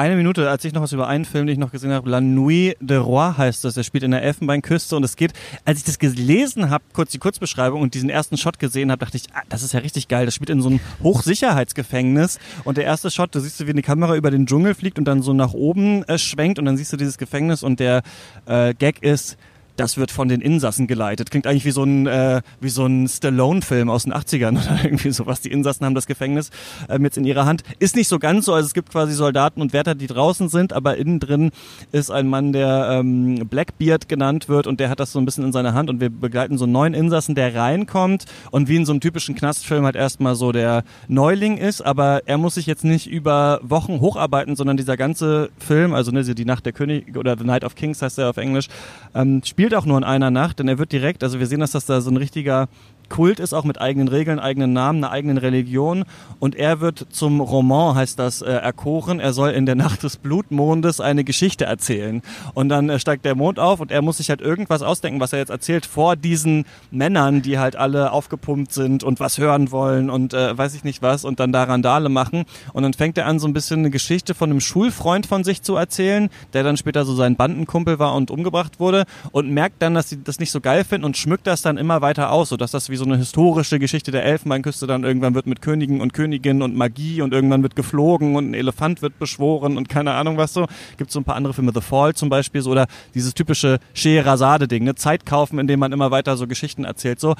eine 0.00 0.14
Minute, 0.14 0.48
als 0.48 0.64
ich 0.64 0.72
noch 0.72 0.82
was 0.82 0.92
über 0.92 1.08
einen 1.08 1.24
Film, 1.24 1.46
den 1.46 1.54
ich 1.54 1.58
noch 1.58 1.72
gesehen 1.72 1.90
habe, 1.90 2.08
La 2.08 2.20
Nuit 2.20 2.76
de 2.80 2.96
Roi 2.96 3.34
heißt 3.36 3.64
das. 3.64 3.74
Der 3.74 3.82
spielt 3.82 4.04
in 4.04 4.12
der 4.12 4.22
Elfenbeinküste 4.22 4.96
und 4.96 5.04
es 5.04 5.16
geht, 5.16 5.32
als 5.64 5.78
ich 5.78 5.84
das 5.84 5.98
gelesen 5.98 6.70
habe, 6.70 6.84
kurz 6.92 7.10
die 7.10 7.18
Kurzbeschreibung 7.18 7.82
und 7.82 7.94
diesen 7.94 8.08
ersten 8.08 8.36
Shot 8.36 8.58
gesehen 8.58 8.90
habe, 8.92 9.04
dachte 9.04 9.16
ich, 9.16 9.24
ah, 9.34 9.42
das 9.48 9.62
ist 9.62 9.74
ja 9.74 9.80
richtig 9.80 10.06
geil. 10.06 10.26
Das 10.26 10.34
spielt 10.34 10.50
in 10.50 10.62
so 10.62 10.68
einem 10.68 10.80
Hochsicherheitsgefängnis 11.02 12.38
und 12.64 12.78
der 12.78 12.84
erste 12.84 13.10
Shot, 13.10 13.34
du 13.34 13.40
siehst, 13.40 13.66
wie 13.66 13.70
eine 13.70 13.82
Kamera 13.82 14.14
über 14.14 14.30
den 14.30 14.46
Dschungel 14.46 14.74
fliegt 14.74 14.98
und 14.98 15.06
dann 15.06 15.22
so 15.22 15.32
nach 15.32 15.54
oben 15.54 16.04
äh, 16.04 16.18
schwenkt 16.18 16.58
und 16.58 16.66
dann 16.66 16.76
siehst 16.76 16.92
du 16.92 16.96
dieses 16.96 17.18
Gefängnis 17.18 17.62
und 17.64 17.80
der 17.80 18.02
äh, 18.46 18.74
Gag 18.74 19.02
ist, 19.02 19.36
das 19.80 19.96
wird 19.96 20.10
von 20.10 20.28
den 20.28 20.42
Insassen 20.42 20.86
geleitet. 20.86 21.30
Klingt 21.30 21.46
eigentlich 21.46 21.64
wie 21.64 21.70
so 21.70 21.84
ein, 21.84 22.06
äh, 22.06 22.42
wie 22.60 22.68
so 22.68 22.84
ein 22.84 23.08
Stallone-Film 23.08 23.88
aus 23.88 24.04
den 24.04 24.12
80ern 24.12 24.50
oder 24.62 24.84
irgendwie 24.84 25.10
sowas. 25.10 25.40
Die 25.40 25.50
Insassen 25.50 25.86
haben 25.86 25.94
das 25.94 26.06
Gefängnis 26.06 26.50
ähm, 26.90 27.02
jetzt 27.02 27.16
in 27.16 27.24
ihrer 27.24 27.46
Hand. 27.46 27.62
Ist 27.78 27.96
nicht 27.96 28.08
so 28.08 28.18
ganz 28.18 28.44
so, 28.44 28.52
also 28.52 28.66
es 28.66 28.74
gibt 28.74 28.90
quasi 28.90 29.14
Soldaten 29.14 29.62
und 29.62 29.72
Wärter, 29.72 29.94
die 29.94 30.06
draußen 30.06 30.50
sind, 30.50 30.74
aber 30.74 30.98
innen 30.98 31.18
drin 31.18 31.50
ist 31.92 32.10
ein 32.10 32.28
Mann, 32.28 32.52
der 32.52 32.98
ähm, 33.00 33.46
Blackbeard 33.48 34.06
genannt 34.06 34.50
wird 34.50 34.66
und 34.66 34.80
der 34.80 34.90
hat 34.90 35.00
das 35.00 35.12
so 35.12 35.18
ein 35.18 35.24
bisschen 35.24 35.44
in 35.44 35.52
seiner 35.52 35.72
Hand 35.72 35.88
und 35.88 36.00
wir 36.00 36.10
begleiten 36.10 36.58
so 36.58 36.64
einen 36.64 36.72
neuen 36.74 36.92
Insassen, 36.92 37.34
der 37.34 37.54
reinkommt 37.54 38.26
und 38.50 38.68
wie 38.68 38.76
in 38.76 38.84
so 38.84 38.92
einem 38.92 39.00
typischen 39.00 39.34
Knastfilm 39.34 39.86
halt 39.86 39.96
erstmal 39.96 40.34
so 40.34 40.52
der 40.52 40.84
Neuling 41.08 41.56
ist, 41.56 41.80
aber 41.80 42.22
er 42.26 42.36
muss 42.36 42.56
sich 42.56 42.66
jetzt 42.66 42.84
nicht 42.84 43.06
über 43.06 43.60
Wochen 43.62 44.00
hocharbeiten, 44.00 44.56
sondern 44.56 44.76
dieser 44.76 44.98
ganze 44.98 45.48
Film, 45.58 45.94
also 45.94 46.10
ne, 46.10 46.22
die 46.22 46.44
Nacht 46.44 46.66
der 46.66 46.74
König 46.74 47.16
oder 47.16 47.38
The 47.38 47.44
Night 47.44 47.64
of 47.64 47.74
Kings 47.74 48.02
heißt 48.02 48.18
er 48.18 48.28
auf 48.28 48.36
Englisch, 48.36 48.68
ähm, 49.14 49.40
spielt 49.42 49.69
spielt 49.70 49.82
auch 49.82 49.86
nur 49.86 49.98
in 49.98 50.04
einer 50.04 50.32
Nacht, 50.32 50.58
denn 50.58 50.66
er 50.66 50.78
wird 50.78 50.90
direkt, 50.90 51.22
also 51.22 51.38
wir 51.38 51.46
sehen, 51.46 51.60
dass 51.60 51.70
das 51.70 51.86
da 51.86 52.00
so 52.00 52.10
ein 52.10 52.16
richtiger 52.16 52.68
Kult 53.10 53.38
ist, 53.40 53.52
auch 53.52 53.64
mit 53.64 53.80
eigenen 53.80 54.08
Regeln, 54.08 54.38
eigenen 54.38 54.72
Namen, 54.72 55.04
einer 55.04 55.12
eigenen 55.12 55.36
Religion. 55.36 56.04
Und 56.38 56.54
er 56.54 56.80
wird 56.80 57.06
zum 57.10 57.40
Roman, 57.40 57.94
heißt 57.94 58.18
das, 58.18 58.40
äh, 58.40 58.50
erkoren. 58.50 59.20
Er 59.20 59.34
soll 59.34 59.50
in 59.50 59.66
der 59.66 59.74
Nacht 59.74 60.02
des 60.02 60.16
Blutmondes 60.16 61.00
eine 61.00 61.24
Geschichte 61.24 61.66
erzählen. 61.66 62.22
Und 62.54 62.70
dann 62.70 62.88
äh, 62.88 62.98
steigt 62.98 63.26
der 63.26 63.34
Mond 63.34 63.58
auf 63.58 63.80
und 63.80 63.90
er 63.90 64.00
muss 64.00 64.16
sich 64.16 64.30
halt 64.30 64.40
irgendwas 64.40 64.80
ausdenken, 64.80 65.20
was 65.20 65.34
er 65.34 65.40
jetzt 65.40 65.50
erzählt 65.50 65.84
vor 65.84 66.16
diesen 66.16 66.64
Männern, 66.90 67.42
die 67.42 67.58
halt 67.58 67.76
alle 67.76 68.12
aufgepumpt 68.12 68.72
sind 68.72 69.04
und 69.04 69.20
was 69.20 69.38
hören 69.38 69.70
wollen 69.70 70.08
und 70.08 70.32
äh, 70.32 70.56
weiß 70.56 70.74
ich 70.74 70.84
nicht 70.84 71.02
was 71.02 71.24
und 71.24 71.40
dann 71.40 71.52
da 71.52 71.64
Randale 71.64 72.08
machen. 72.08 72.44
Und 72.72 72.84
dann 72.84 72.94
fängt 72.94 73.18
er 73.18 73.26
an, 73.26 73.38
so 73.38 73.46
ein 73.46 73.52
bisschen 73.52 73.80
eine 73.80 73.90
Geschichte 73.90 74.34
von 74.34 74.50
einem 74.50 74.60
Schulfreund 74.60 75.26
von 75.26 75.44
sich 75.44 75.62
zu 75.62 75.76
erzählen, 75.76 76.30
der 76.52 76.62
dann 76.62 76.76
später 76.76 77.04
so 77.04 77.14
sein 77.14 77.36
Bandenkumpel 77.36 77.98
war 77.98 78.14
und 78.14 78.30
umgebracht 78.30 78.78
wurde 78.78 79.04
und 79.32 79.50
merkt 79.50 79.82
dann, 79.82 79.94
dass 79.94 80.08
sie 80.08 80.22
das 80.22 80.38
nicht 80.38 80.52
so 80.52 80.60
geil 80.60 80.84
finden 80.84 81.04
und 81.04 81.16
schmückt 81.16 81.46
das 81.46 81.62
dann 81.62 81.76
immer 81.76 82.00
weiter 82.00 82.30
aus, 82.30 82.50
sodass 82.50 82.70
das 82.70 82.88
wie 82.88 82.96
so 83.00 83.06
eine 83.06 83.16
historische 83.16 83.78
Geschichte 83.78 84.12
der 84.12 84.24
Elfenbeinküste 84.24 84.86
dann 84.86 85.04
irgendwann 85.04 85.34
wird 85.34 85.46
mit 85.46 85.62
Königen 85.62 86.00
und 86.00 86.12
Königinnen 86.12 86.62
und 86.62 86.76
Magie 86.76 87.22
und 87.22 87.32
irgendwann 87.32 87.62
wird 87.62 87.74
geflogen 87.74 88.36
und 88.36 88.50
ein 88.50 88.54
Elefant 88.54 89.02
wird 89.02 89.18
beschworen 89.18 89.76
und 89.76 89.88
keine 89.88 90.12
Ahnung 90.12 90.36
was 90.36 90.52
so. 90.52 90.66
Gibt 90.98 91.10
so 91.10 91.18
ein 91.18 91.24
paar 91.24 91.36
andere 91.36 91.54
Filme, 91.54 91.72
The 91.74 91.80
Fall 91.80 92.14
zum 92.14 92.28
Beispiel, 92.28 92.60
so, 92.60 92.70
oder 92.70 92.86
dieses 93.14 93.34
typische 93.34 93.80
Scheherazade-Ding, 93.94 94.84
ne? 94.84 94.94
Zeit 94.94 95.24
kaufen, 95.24 95.58
indem 95.58 95.80
man 95.80 95.92
immer 95.92 96.10
weiter 96.10 96.36
so 96.36 96.46
Geschichten 96.46 96.84
erzählt, 96.84 97.18
so. 97.18 97.34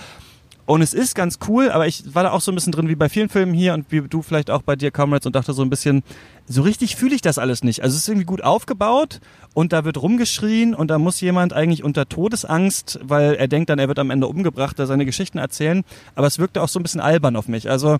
Und 0.71 0.83
es 0.83 0.95
ist 0.95 1.17
ganz 1.17 1.41
cool, 1.49 1.69
aber 1.73 1.89
ich 1.89 2.15
war 2.15 2.23
da 2.23 2.31
auch 2.31 2.41
so 2.41 2.53
ein 2.53 2.55
bisschen 2.55 2.71
drin 2.71 2.87
wie 2.87 2.95
bei 2.95 3.09
vielen 3.09 3.29
Filmen 3.29 3.53
hier 3.53 3.75
und 3.75 3.87
wie 3.91 4.03
du 4.03 4.23
vielleicht 4.23 4.53
auch 4.53 4.63
bei 4.63 4.77
dir, 4.77 4.93
Comrades, 4.93 5.27
und 5.27 5.35
dachte 5.35 5.53
so 5.53 5.63
ein 5.63 5.69
bisschen, 5.69 6.05
so 6.47 6.63
richtig 6.63 6.95
fühle 6.95 7.13
ich 7.13 7.23
das 7.23 7.39
alles 7.39 7.65
nicht. 7.65 7.83
Also 7.83 7.97
es 7.97 8.03
ist 8.03 8.09
irgendwie 8.09 8.25
gut 8.25 8.45
aufgebaut 8.45 9.19
und 9.53 9.73
da 9.73 9.85
wird 9.85 10.01
rumgeschrien 10.01 10.77
und 10.77 10.89
da 10.89 11.01
muss 11.01 11.21
jemand 11.21 11.55
eigentlich 11.55 11.83
unter 11.83 12.09
Todesangst, 12.09 13.01
weil 13.03 13.35
er 13.35 13.49
denkt 13.49 13.69
dann, 13.69 13.81
er 13.81 13.89
wird 13.89 13.99
am 13.99 14.11
Ende 14.11 14.29
umgebracht, 14.29 14.79
da 14.79 14.87
seine 14.87 15.05
Geschichten 15.05 15.39
erzählen. 15.39 15.83
Aber 16.15 16.29
es 16.29 16.39
wirkte 16.39 16.63
auch 16.63 16.69
so 16.69 16.79
ein 16.79 16.85
bisschen 16.85 17.01
albern 17.01 17.35
auf 17.35 17.49
mich. 17.49 17.69
Also 17.69 17.97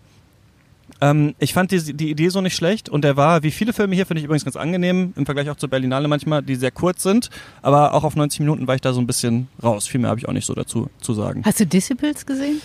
ähm, 1.01 1.35
ich 1.39 1.55
fand 1.55 1.71
die, 1.71 1.95
die 1.95 2.11
Idee 2.11 2.29
so 2.29 2.41
nicht 2.41 2.55
schlecht 2.55 2.89
und 2.89 3.03
der 3.03 3.17
war, 3.17 3.43
wie 3.43 3.51
viele 3.51 3.73
Filme 3.73 3.95
hier, 3.95 4.07
finde 4.07 4.21
ich 4.21 4.25
übrigens 4.25 4.45
ganz 4.45 4.57
angenehm, 4.57 5.13
im 5.17 5.25
Vergleich 5.25 5.49
auch 5.51 5.57
zur 5.57 5.69
Berlinale 5.69 6.09
manchmal, 6.09 6.43
die 6.43 6.57
sehr 6.57 6.71
kurz 6.71 7.03
sind, 7.03 7.31
aber 7.63 7.95
auch 7.95 8.05
auf 8.05 8.17
90 8.17 8.41
Minuten 8.41 8.67
war 8.67 8.75
ich 8.75 8.81
da 8.81 8.93
so 8.93 9.01
ein 9.01 9.07
bisschen 9.07 9.49
raus. 9.63 9.87
Viel 9.87 10.01
mehr 10.01 10.11
habe 10.11 10.21
ich 10.21 10.29
auch 10.29 10.33
nicht 10.33 10.47
so 10.47 10.55
dazu 10.55 10.91
zu 11.01 11.15
sagen. 11.15 11.43
Hast 11.45 11.61
du 11.61 11.67
Disciples 11.67 12.27
gesehen? 12.27 12.61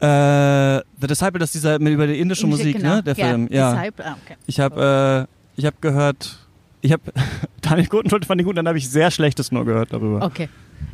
Äh, 0.00 0.82
The 1.00 1.06
Disciple, 1.06 1.38
das 1.38 1.50
ist 1.50 1.62
dieser 1.62 1.78
mit 1.78 1.92
über 1.92 2.06
die 2.06 2.18
indische 2.18 2.46
Musik, 2.46 2.76
genau. 2.76 2.96
ne? 2.96 3.02
Der 3.02 3.14
ja, 3.14 3.28
Film. 3.28 3.48
Ja. 3.50 3.74
Disciple. 3.74 4.06
Ah, 4.06 4.16
okay. 4.24 4.36
Ich 4.46 4.60
habe 4.60 5.26
äh, 5.28 5.34
ich 5.56 5.66
habe 5.66 5.76
gehört, 5.80 6.38
ich 6.80 6.92
habe 6.92 7.02
Daniel 7.60 7.86
Guttenschuld 7.86 8.24
fand 8.26 8.40
den 8.40 8.46
gut, 8.46 8.56
dann 8.56 8.68
habe 8.68 8.78
ich 8.78 8.90
sehr 8.90 9.10
Schlechtes 9.10 9.52
nur 9.52 9.64
gehört 9.64 9.92
darüber. 9.92 10.24
Okay. 10.24 10.48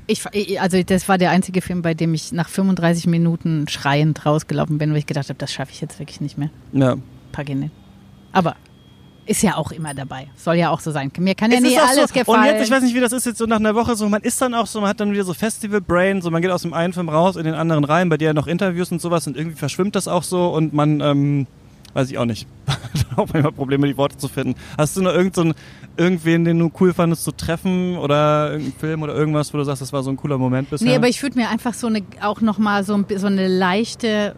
Ich, 0.07 0.61
also 0.61 0.83
das 0.83 1.09
war 1.09 1.19
der 1.19 1.31
einzige 1.31 1.63
Film, 1.63 1.83
bei 1.83 1.95
dem 1.95 2.15
ich 2.15 2.33
nach 2.33 2.49
35 2.49 3.07
Minuten 3.07 3.69
schreiend 3.69 4.27
rausgelaufen 4.27 4.79
bin, 4.79 4.93
wo 4.93 4.97
ich 4.97 5.07
gedacht 5.07 5.29
habe, 5.29 5.39
das 5.39 5.53
schaffe 5.53 5.73
ich 5.73 5.81
jetzt 5.81 5.99
wirklich 5.99 6.21
nicht 6.21 6.37
mehr. 6.37 6.51
Ja. 6.73 6.97
Pagine. 7.31 7.71
Aber 8.33 8.57
ist 9.27 9.43
ja 9.43 9.57
auch 9.57 9.71
immer 9.71 9.95
dabei. 9.95 10.27
Soll 10.35 10.57
ja 10.57 10.71
auch 10.71 10.81
so 10.81 10.91
sein. 10.91 11.13
Mir 11.19 11.37
kann 11.37 11.53
ja 11.53 11.59
es 11.59 11.63
nie 11.63 11.79
alles 11.79 12.09
so, 12.09 12.15
gefallen. 12.15 12.41
Und 12.41 12.47
jetzt, 12.47 12.65
ich 12.65 12.71
weiß 12.71 12.83
nicht, 12.83 12.95
wie 12.97 13.01
das 13.01 13.13
ist 13.13 13.27
jetzt 13.27 13.39
so 13.39 13.47
nach 13.47 13.59
einer 13.59 13.77
Woche 13.77 13.95
so, 13.95 14.09
man 14.09 14.23
ist 14.23 14.41
dann 14.43 14.55
auch 14.55 14.67
so, 14.67 14.81
man 14.81 14.91
hat 14.91 14.99
dann 14.99 15.13
wieder 15.13 15.23
so 15.23 15.35
Festival 15.35 15.81
Brain, 15.81 16.21
so 16.21 16.33
man 16.33 16.43
geht 16.43 16.51
aus 16.51 16.63
dem 16.63 16.75
einen 16.75 16.93
Film 16.93 17.09
raus 17.09 17.37
in 17.37 17.45
den 17.45 17.55
anderen 17.55 17.85
rein, 17.85 18.09
bei 18.09 18.17
dir 18.17 18.27
ja 18.27 18.33
noch 18.33 18.49
Interviews 18.49 18.91
und 18.91 19.01
sowas 19.01 19.29
und 19.29 19.37
irgendwie 19.37 19.57
verschwimmt 19.57 19.95
das 19.95 20.09
auch 20.09 20.25
so 20.25 20.49
und 20.49 20.73
man, 20.73 21.01
ähm, 21.01 21.47
weiß 21.95 22.11
ich 22.11 22.19
auch 22.19 22.25
nicht. 22.25 22.47
auch 23.17 23.29
manchmal 23.33 23.53
Probleme, 23.53 23.87
die 23.87 23.97
Worte 23.97 24.17
zu 24.17 24.29
finden. 24.29 24.55
Hast 24.79 24.97
du 24.97 25.03
noch 25.03 25.13
irgendeinen, 25.13 25.53
so 25.53 26.03
irgendwen, 26.03 26.45
den 26.45 26.59
du 26.59 26.71
cool 26.81 26.93
fandest 26.93 27.25
zu 27.25 27.33
treffen 27.33 27.97
oder 27.97 28.53
irgendeinen 28.53 28.79
Film 28.79 29.03
oder 29.03 29.15
irgendwas, 29.15 29.53
wo 29.53 29.59
du 29.59 29.65
sagst, 29.65 29.83
das 29.83 29.93
war 29.93 30.03
so 30.03 30.11
ein 30.11 30.17
cooler 30.17 30.39
Moment 30.39 30.71
bisher? 30.71 30.89
Nee, 30.89 30.97
aber 30.97 31.09
ich 31.09 31.23
würde 31.23 31.39
mir 31.39 31.49
einfach 31.49 31.75
so 31.75 31.87
eine, 31.87 32.03
auch 32.23 32.41
nochmal 32.41 32.85
so, 32.85 33.05
so 33.17 33.27
eine 33.27 33.49
leichte 33.49 34.35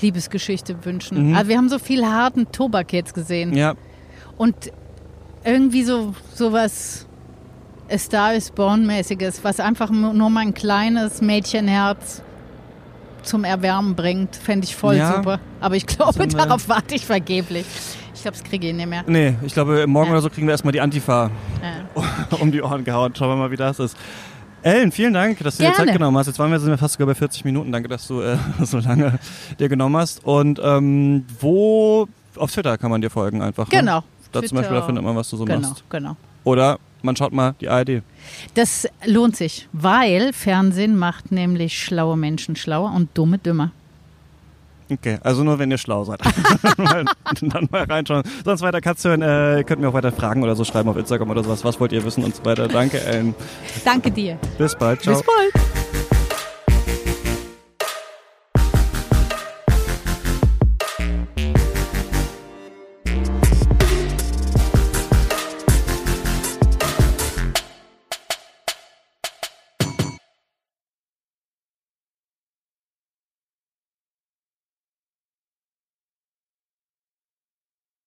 Liebesgeschichte 0.00 0.84
wünschen. 0.84 1.30
Mhm. 1.30 1.36
Also 1.36 1.48
wir 1.48 1.56
haben 1.56 1.68
so 1.68 1.78
viel 1.78 2.04
harten 2.04 2.50
Tobak 2.52 2.92
jetzt 2.92 3.14
gesehen. 3.14 3.56
Ja. 3.56 3.74
Und 4.36 4.54
irgendwie 5.44 5.84
so 5.84 6.14
sowas 6.34 7.06
A 7.90 7.98
Star 7.98 8.34
is 8.34 8.50
Born 8.50 8.84
mäßiges, 8.86 9.44
was 9.44 9.60
einfach 9.60 9.90
nur 9.90 10.30
mein 10.30 10.54
kleines 10.54 11.22
Mädchenherz 11.22 12.22
zum 13.26 13.44
Erwärmen 13.44 13.94
bringt, 13.94 14.36
fände 14.36 14.64
ich 14.64 14.74
voll 14.74 14.96
ja. 14.96 15.16
super. 15.16 15.40
Aber 15.60 15.76
ich 15.76 15.86
glaube, 15.86 16.26
darauf 16.26 16.68
warte 16.68 16.94
ich 16.94 17.04
vergeblich. 17.04 17.66
Ich 18.14 18.22
glaube, 18.22 18.36
das 18.36 18.44
kriege 18.44 18.68
ich 18.68 18.74
nicht 18.74 18.88
mehr. 18.88 19.04
Nee, 19.06 19.34
ich 19.44 19.52
glaube, 19.52 19.86
morgen 19.86 20.06
ja. 20.06 20.12
oder 20.12 20.22
so 20.22 20.30
kriegen 20.30 20.46
wir 20.46 20.52
erstmal 20.52 20.72
die 20.72 20.80
Antifa 20.80 21.30
ja. 21.62 22.36
um 22.40 22.50
die 22.50 22.62
Ohren 22.62 22.84
gehauen. 22.84 23.14
Schauen 23.16 23.28
wir 23.28 23.36
mal, 23.36 23.50
wie 23.50 23.56
das 23.56 23.78
ist. 23.78 23.96
Ellen, 24.62 24.90
vielen 24.90 25.12
Dank, 25.12 25.38
dass 25.40 25.58
du 25.58 25.62
Gerne. 25.62 25.76
dir 25.76 25.84
Zeit 25.84 25.92
genommen 25.92 26.16
hast. 26.16 26.26
Jetzt 26.26 26.38
waren 26.38 26.50
wir, 26.50 26.58
sind 26.58 26.70
wir 26.70 26.78
fast 26.78 26.94
sogar 26.94 27.06
bei 27.06 27.14
40 27.14 27.44
Minuten. 27.44 27.70
Danke, 27.70 27.88
dass 27.88 28.08
du 28.08 28.20
äh, 28.20 28.36
so 28.64 28.78
lange 28.78 29.18
dir 29.60 29.68
genommen 29.68 29.96
hast. 29.96 30.24
Und 30.24 30.60
ähm, 30.62 31.24
wo 31.40 32.08
auf 32.36 32.50
Twitter 32.50 32.76
kann 32.78 32.90
man 32.90 33.00
dir 33.00 33.10
folgen 33.10 33.42
einfach. 33.42 33.70
Ne? 33.70 33.78
Genau. 33.78 33.98
Ne? 33.98 34.04
Da 34.32 34.42
zum 34.42 34.56
Beispiel, 34.56 34.76
da 34.76 34.82
findet 34.82 35.04
man, 35.04 35.14
was 35.14 35.30
du 35.30 35.36
so 35.36 35.44
genau, 35.44 35.60
machst. 35.60 35.84
Genau, 35.88 36.08
genau. 36.10 36.16
Oder 36.44 36.78
man 37.02 37.16
schaut 37.16 37.32
mal 37.32 37.54
die 37.60 37.68
ARD. 37.68 38.02
Das 38.54 38.88
lohnt 39.04 39.36
sich, 39.36 39.68
weil 39.72 40.32
Fernsehen 40.32 40.96
macht 40.96 41.32
nämlich 41.32 41.82
schlaue 41.82 42.16
Menschen 42.16 42.56
schlauer 42.56 42.92
und 42.94 43.10
dumme 43.14 43.38
dümmer. 43.38 43.70
Okay, 44.88 45.18
also 45.22 45.42
nur 45.42 45.58
wenn 45.58 45.70
ihr 45.70 45.78
schlau 45.78 46.04
seid. 46.04 46.20
dann 46.76 47.68
mal 47.70 47.84
reinschauen. 47.84 48.22
Sonst 48.44 48.62
weiter 48.62 48.80
Katz 48.80 49.04
hören, 49.04 49.20
äh, 49.20 49.64
könnt 49.66 49.80
mir 49.80 49.88
auch 49.88 49.94
weiter 49.94 50.12
Fragen 50.12 50.44
oder 50.44 50.54
so 50.54 50.64
schreiben 50.64 50.88
auf 50.88 50.96
Instagram 50.96 51.30
oder 51.30 51.42
sowas. 51.42 51.64
Was 51.64 51.80
wollt 51.80 51.92
ihr 51.92 52.04
wissen 52.04 52.22
und 52.22 52.36
so 52.36 52.44
weiter. 52.44 52.68
Danke, 52.68 53.00
Ellen. 53.00 53.34
Danke 53.84 54.10
dir. 54.12 54.38
Bis 54.58 54.76
bald. 54.76 55.02
Ciao. 55.02 55.16
Bis 55.16 55.26
bald. 55.26 55.95